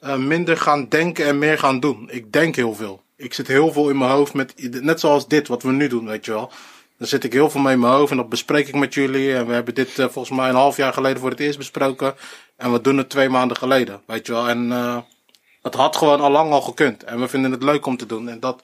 eh, 0.00 0.16
minder 0.16 0.56
gaan 0.56 0.88
denken 0.88 1.26
en 1.26 1.38
meer 1.38 1.58
gaan 1.58 1.80
doen. 1.80 2.08
Ik 2.10 2.32
denk 2.32 2.56
heel 2.56 2.74
veel. 2.74 3.02
Ik 3.16 3.34
zit 3.34 3.46
heel 3.46 3.72
veel 3.72 3.90
in 3.90 3.98
mijn 3.98 4.10
hoofd 4.10 4.34
met, 4.34 4.80
net 4.82 5.00
zoals 5.00 5.28
dit, 5.28 5.48
wat 5.48 5.62
we 5.62 5.70
nu 5.70 5.88
doen, 5.88 6.06
weet 6.06 6.24
je 6.24 6.32
wel. 6.32 6.50
Dan 6.98 7.08
zit 7.08 7.24
ik 7.24 7.32
heel 7.32 7.50
veel 7.50 7.60
mee 7.60 7.72
in 7.72 7.80
mijn 7.80 7.92
hoofd 7.92 8.10
en 8.10 8.16
dat 8.16 8.28
bespreek 8.28 8.68
ik 8.68 8.74
met 8.74 8.94
jullie. 8.94 9.34
En 9.34 9.46
we 9.46 9.52
hebben 9.52 9.74
dit 9.74 9.90
volgens 9.90 10.30
mij 10.30 10.48
een 10.48 10.54
half 10.54 10.76
jaar 10.76 10.92
geleden 10.92 11.20
voor 11.20 11.30
het 11.30 11.40
eerst 11.40 11.58
besproken. 11.58 12.14
En 12.56 12.72
we 12.72 12.80
doen 12.80 12.98
het 12.98 13.08
twee 13.08 13.28
maanden 13.28 13.56
geleden, 13.56 14.02
weet 14.06 14.26
je 14.26 14.32
wel. 14.32 14.48
En 14.48 14.72
eh, 14.72 14.98
het 15.62 15.74
had 15.74 15.96
gewoon 15.96 16.20
al 16.20 16.30
lang 16.30 16.52
al 16.52 16.60
gekund. 16.60 17.04
En 17.04 17.20
we 17.20 17.28
vinden 17.28 17.50
het 17.50 17.62
leuk 17.62 17.86
om 17.86 17.96
te 17.96 18.06
doen. 18.06 18.28
En 18.28 18.40
dat 18.40 18.62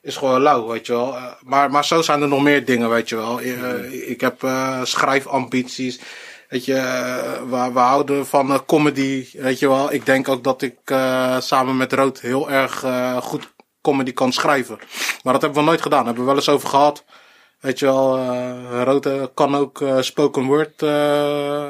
is 0.00 0.16
gewoon 0.16 0.40
lauw, 0.40 0.66
weet 0.66 0.86
je 0.86 0.92
wel. 0.92 1.16
Eh, 1.16 1.24
maar, 1.42 1.70
maar 1.70 1.84
zo 1.84 2.02
zijn 2.02 2.22
er 2.22 2.28
nog 2.28 2.42
meer 2.42 2.64
dingen, 2.64 2.90
weet 2.90 3.08
je 3.08 3.16
wel. 3.16 3.40
Eh, 3.40 4.10
ik 4.10 4.20
heb 4.20 4.42
eh, 4.42 4.84
schrijfambities. 4.84 6.00
Weet 6.48 6.64
je, 6.64 6.74
we, 7.48 7.70
we 7.72 7.78
houden 7.78 8.26
van 8.26 8.64
comedy, 8.66 9.26
weet 9.32 9.58
je 9.58 9.68
wel. 9.68 9.92
Ik 9.92 10.06
denk 10.06 10.28
ook 10.28 10.44
dat 10.44 10.62
ik 10.62 10.76
samen 11.38 11.76
met 11.76 11.92
Rood 11.92 12.20
heel 12.20 12.50
erg 12.50 12.84
goed 13.22 13.52
comedy 13.80 14.12
kan 14.12 14.32
schrijven. 14.32 14.78
Maar 15.22 15.32
dat 15.32 15.42
hebben 15.42 15.60
we 15.60 15.68
nooit 15.68 15.82
gedaan. 15.82 16.04
Daar 16.04 16.06
hebben 16.06 16.24
we 16.24 16.28
wel 16.28 16.38
eens 16.38 16.48
over 16.48 16.68
gehad. 16.68 17.04
Weet 17.64 17.78
je 17.78 17.86
wel, 17.86 18.18
Rood 18.82 19.06
eh, 19.06 19.22
kan 19.34 19.56
ook 19.56 19.84
spoken 20.00 20.44
word, 20.44 20.80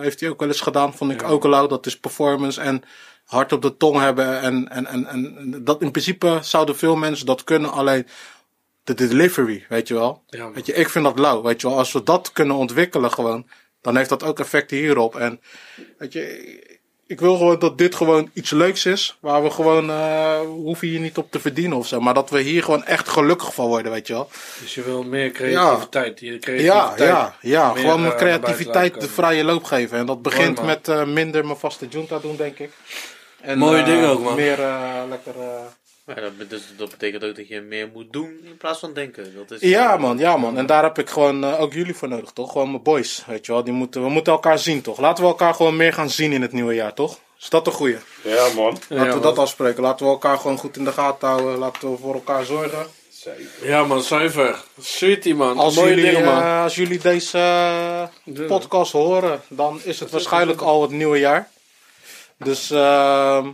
heeft 0.01 0.21
hij 0.21 0.29
ook 0.29 0.41
wel 0.41 0.49
eens 0.49 0.61
gedaan. 0.61 0.95
Vond 0.95 1.11
ik 1.11 1.23
ook 1.23 1.45
lauw. 1.45 1.67
Dat 1.67 1.87
is 1.87 1.99
performance 1.99 2.61
en 2.61 2.83
hard 3.25 3.53
op 3.53 3.63
de 3.63 3.77
tong 3.77 3.99
hebben. 3.99 4.41
En, 4.41 4.69
en, 4.69 4.87
en, 4.87 5.07
en 5.07 5.65
dat 5.65 5.83
in 5.83 5.91
principe 5.91 6.39
zouden 6.43 6.77
veel 6.77 6.97
mensen 6.97 7.27
dat 7.27 7.45
kunnen. 7.45 7.73
Alleen 7.73 8.07
de 8.85 8.95
delivery, 8.95 9.65
weet 9.69 9.89
je 9.89 9.95
wel. 9.95 10.23
Ja, 10.27 10.51
weet 10.51 10.67
je, 10.67 10.75
ik 10.75 10.89
vind 10.89 11.05
dat 11.05 11.19
lauw, 11.19 11.43
weet 11.43 11.61
je 11.61 11.69
wel. 11.69 11.79
Als 11.79 11.93
we 11.93 12.03
dat 12.03 12.33
kunnen 12.33 12.57
ontwikkelen 12.57 13.13
gewoon, 13.13 13.47
dan 13.81 13.97
heeft 13.97 14.09
dat 14.09 14.23
ook 14.23 14.39
effecten 14.39 14.77
hierop. 14.77 15.17
En 15.17 15.41
weet 15.99 16.13
je, 16.13 16.73
ik 17.07 17.21
wil 17.21 17.37
gewoon 17.37 17.59
dat 17.59 17.79
dit 17.79 17.95
gewoon 17.95 18.31
iets 18.33 18.51
leuks 18.51 18.87
is. 18.87 19.17
Waar 19.21 19.43
we 19.43 19.51
gewoon, 19.51 19.91
eh 19.91 20.41
hoeven 20.41 20.89
hier 20.89 21.01
niet 21.01 21.19
op 21.19 21.31
te 21.31 21.41
verdienen 21.41 21.77
of 21.77 21.87
zo. 21.87 22.01
Maar 22.01 22.15
dat 22.15 22.31
we 22.31 22.41
hier 22.41 22.63
gewoon 22.63 22.85
echt 22.85 23.09
gelukkig 23.09 23.55
van 23.55 23.67
worden, 23.67 23.93
weet 23.93 24.07
je 24.07 24.13
wel. 24.13 24.29
Dus 24.61 24.75
je 24.75 24.83
wil 24.83 25.03
meer 25.03 25.31
creativiteit. 25.31 26.21
Ja, 26.21 26.39
creativiteit 26.39 26.99
ja, 26.99 27.37
ja. 27.41 27.73
meer, 27.73 27.83
gewoon 27.83 28.05
eh, 28.05 28.17
creativiteit 28.17 29.01
de 29.01 29.09
vrije 29.09 29.45
loop 29.45 29.65
geven. 29.65 29.99
En 29.99 30.07
dat 30.07 30.23
begint 30.23 30.63
met 30.63 30.89
eh, 30.89 31.05
minder 31.05 31.45
mijn 31.45 31.59
vaste 31.59 31.87
junta 31.87 32.19
doen, 32.19 32.37
denk 32.37 32.59
ik. 32.59 32.71
En, 33.45 33.59
Mooie 33.59 33.79
eh, 33.79 33.85
dingen 33.87 34.09
ook, 34.09 34.21
man. 34.21 34.35
Meer 34.35 34.61
eh, 34.61 35.03
lekker... 35.09 35.33
eh, 35.41 36.15
Ja, 36.17 36.21
dat, 36.21 36.37
be- 36.39 36.47
dus, 36.47 36.63
dat 36.77 36.91
betekent 36.91 37.25
ook 37.25 37.37
dat 37.37 37.49
je 37.49 37.61
meer 37.61 37.89
moet 37.95 38.13
doen 38.13 38.39
in 38.45 38.57
plaats 38.57 38.79
van 38.79 38.93
denken. 38.93 39.35
Dat 39.37 39.51
is, 39.61 39.69
Ja 39.71 39.95
eh, 39.95 40.01
man, 40.01 40.19
ja 40.19 40.37
man. 40.37 40.57
En 40.59 40.67
daar 40.67 40.83
heb 40.83 40.99
ik 40.99 41.11
gewoon 41.11 41.45
eh, 41.45 41.61
ook 41.61 41.73
jullie 41.73 41.95
voor 41.95 42.09
nodig, 42.09 42.31
toch? 42.31 42.53
Gewoon 42.53 42.71
mijn 42.71 42.83
boys, 42.83 43.25
weet 43.27 43.47
je 43.47 43.53
wel. 43.53 43.65
Die 43.65 43.73
moeten, 43.73 44.03
we 44.03 44.09
moeten 44.09 44.33
elkaar 44.33 44.59
zien, 44.59 44.83
toch? 44.83 44.99
Laten 45.01 45.25
we 45.25 45.31
elkaar 45.31 45.55
gewoon 45.55 45.77
meer 45.77 45.93
gaan 45.93 46.11
zien 46.11 46.33
in 46.33 46.43
het 46.43 46.53
nieuwe 46.53 46.75
jaar, 46.75 46.95
toch? 46.95 47.19
Is 47.41 47.49
dat 47.51 47.67
een 47.67 47.73
goeie? 47.73 47.97
Ja, 48.23 48.49
man. 48.57 48.65
Laten 48.89 48.97
Ja, 48.97 49.03
we 49.05 49.09
man. 49.09 49.21
dat 49.21 49.39
afspreken. 49.39 49.83
Laten 49.83 50.07
we 50.07 50.13
elkaar 50.13 50.39
gewoon 50.39 50.59
goed 50.59 50.77
in 50.77 50.85
de 50.85 50.93
gaten 50.93 51.29
houden. 51.29 51.59
Laten 51.59 51.91
we 51.91 51.97
voor 51.99 52.15
elkaar 52.15 52.45
zorgen. 52.45 52.87
Zeker. 53.11 53.45
Ja, 53.63 53.85
man, 53.85 54.03
zuiver. 54.03 54.65
Sweetie, 54.81 55.35
man. 55.35 55.59
Als 55.59 55.75
Mooie 55.75 55.89
jullie, 55.95 56.05
dingen, 56.11 56.25
man. 56.25 56.43
eh, 56.43 56.63
als 56.63 56.75
jullie 56.75 56.99
deze 56.99 57.39
eh, 57.39 58.47
podcast 58.47 58.93
horen, 58.93 59.41
dan 59.49 59.81
is 59.85 60.01
het 60.01 60.11
waarschijnlijk 60.11 60.61
al 60.61 60.83
het 60.83 60.91
nieuwe 60.91 61.19
jaar. 61.19 61.49
Dus 62.45 62.71
ehm, 62.71 63.49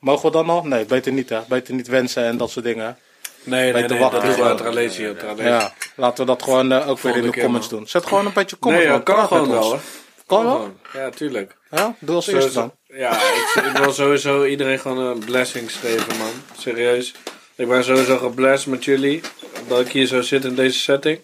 mogen 0.00 0.26
we 0.26 0.32
dan 0.32 0.50
al? 0.50 0.62
Nee, 0.62 0.84
beter 0.84 1.12
niet 1.12 1.28
hè. 1.28 1.40
Beter 1.48 1.74
niet 1.74 1.88
wensen 1.88 2.24
en 2.24 2.36
dat 2.36 2.50
soort 2.50 2.64
dingen. 2.64 2.98
nee, 3.42 3.72
nee, 3.72 3.98
wachten. 3.98 3.98
dat 3.98 4.22
doen 4.22 4.44
we 4.44 4.48
Ja. 4.48 4.54
Tralesio. 4.54 5.14
Tralesio. 5.14 5.48
Ja, 5.48 5.72
laten 5.96 6.24
we 6.26 6.30
dat 6.30 6.42
gewoon 6.42 6.72
eh, 6.72 6.88
ook 6.88 6.98
weer 6.98 7.16
in 7.16 7.22
de 7.22 7.30
keer, 7.30 7.42
comments 7.42 7.68
man. 7.68 7.78
doen. 7.78 7.88
Zet 7.88 8.06
gewoon 8.06 8.26
een 8.26 8.32
beetje 8.32 8.58
comments. 8.58 8.86
Nee, 8.86 8.96
dat 8.96 9.04
kan 9.04 9.26
gewoon 9.26 9.50
wel, 9.50 9.72
hè. 9.72 9.78
Kan 10.26 10.44
wel? 10.44 10.72
Ja, 10.92 11.10
tuurlijk. 11.10 11.56
Ja, 11.70 11.94
doe 11.98 12.14
als 12.14 12.26
eerste 12.26 12.52
dan. 12.52 12.72
Ja, 12.86 13.10
ik, 13.12 13.62
ik 13.72 13.76
wil 13.76 13.92
sowieso 13.92 14.44
iedereen 14.44 14.78
gewoon 14.78 14.98
een 14.98 15.18
blessings 15.18 15.74
geven, 15.74 16.16
man. 16.18 16.30
Serieus. 16.58 17.14
Ik 17.54 17.68
ben 17.68 17.84
sowieso 17.84 18.16
geblest 18.16 18.66
met 18.66 18.84
jullie. 18.84 19.20
dat 19.68 19.80
ik 19.80 19.88
hier 19.88 20.06
zou 20.06 20.22
zitten 20.22 20.50
in 20.50 20.56
deze 20.56 20.78
setting. 20.78 21.20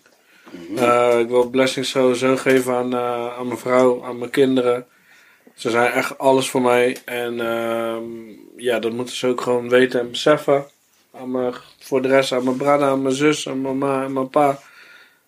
Eh, 0.77 1.19
ik 1.19 1.29
wil 1.29 1.51
blessings 1.51 1.91
sowieso 1.91 2.37
geven 2.37 2.75
aan, 2.75 2.93
eh, 2.95 3.37
aan 3.39 3.47
mijn 3.47 3.59
vrouw, 3.59 4.05
aan 4.05 4.19
mijn 4.19 4.31
kinderen. 4.31 4.87
Ze 5.55 5.71
zijn 5.71 5.93
echt 5.93 6.19
alles 6.19 6.51
voor 6.51 6.63
mij. 6.63 6.97
En 7.05 7.41
ehm, 7.41 8.03
ja, 8.57 8.79
dat 8.79 8.93
moeten 8.93 9.17
ze 9.17 9.27
ook 9.27 9.41
gewoon 9.41 9.69
weten 9.69 10.01
en 10.01 10.11
beseffen. 10.11 10.67
Aan 11.13 11.31
mijn, 11.31 11.55
voor 11.79 12.03
de 12.03 12.09
rest 12.09 12.33
aan 12.33 12.45
mijn 12.45 12.57
brada, 12.57 12.89
aan 12.89 13.03
mijn 13.03 13.15
zus, 13.15 13.49
aan 13.49 13.61
mijn 13.61 13.79
ma 13.79 14.05
en 14.05 14.13
mijn 14.13 14.31
pa. 14.31 14.59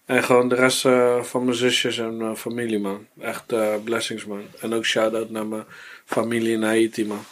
En 0.04 0.22
gewoon 0.22 0.48
de 0.48 0.54
rest 0.54 0.84
eh, 0.84 1.22
van 1.22 1.44
mijn 1.44 1.56
zusjes 1.56 1.98
en 1.98 2.16
mijn 2.16 2.36
familie, 2.36 2.78
man. 2.78 3.06
Echt 3.20 3.52
eh, 3.52 3.74
blessings, 3.84 4.24
man. 4.24 4.42
En 4.60 4.74
ook 4.74 4.84
shout-out 4.84 5.30
naar 5.30 5.46
mijn 5.46 5.64
familie 6.04 6.52
in 6.52 6.62
Haiti, 6.62 7.06
man. 7.06 7.24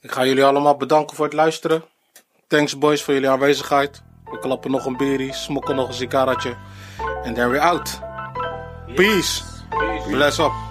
Ik 0.00 0.10
ga 0.10 0.24
jullie 0.26 0.44
allemaal 0.44 0.76
bedanken 0.76 1.16
voor 1.16 1.24
het 1.24 1.34
luisteren. 1.34 1.84
Thanks 2.46 2.78
boys 2.78 3.02
voor 3.02 3.14
jullie 3.14 3.28
aanwezigheid. 3.28 4.02
We 4.24 4.38
klappen 4.38 4.70
nog 4.70 4.86
een 4.86 4.96
berie, 4.96 5.32
smokken 5.32 5.76
nog 5.76 5.88
een 5.88 5.94
sigaretje. 5.94 6.56
En 7.22 7.34
then 7.34 7.50
we're 7.50 7.60
out. 7.60 8.00
Peace. 8.94 9.42
Bless 10.10 10.38
up. 10.38 10.63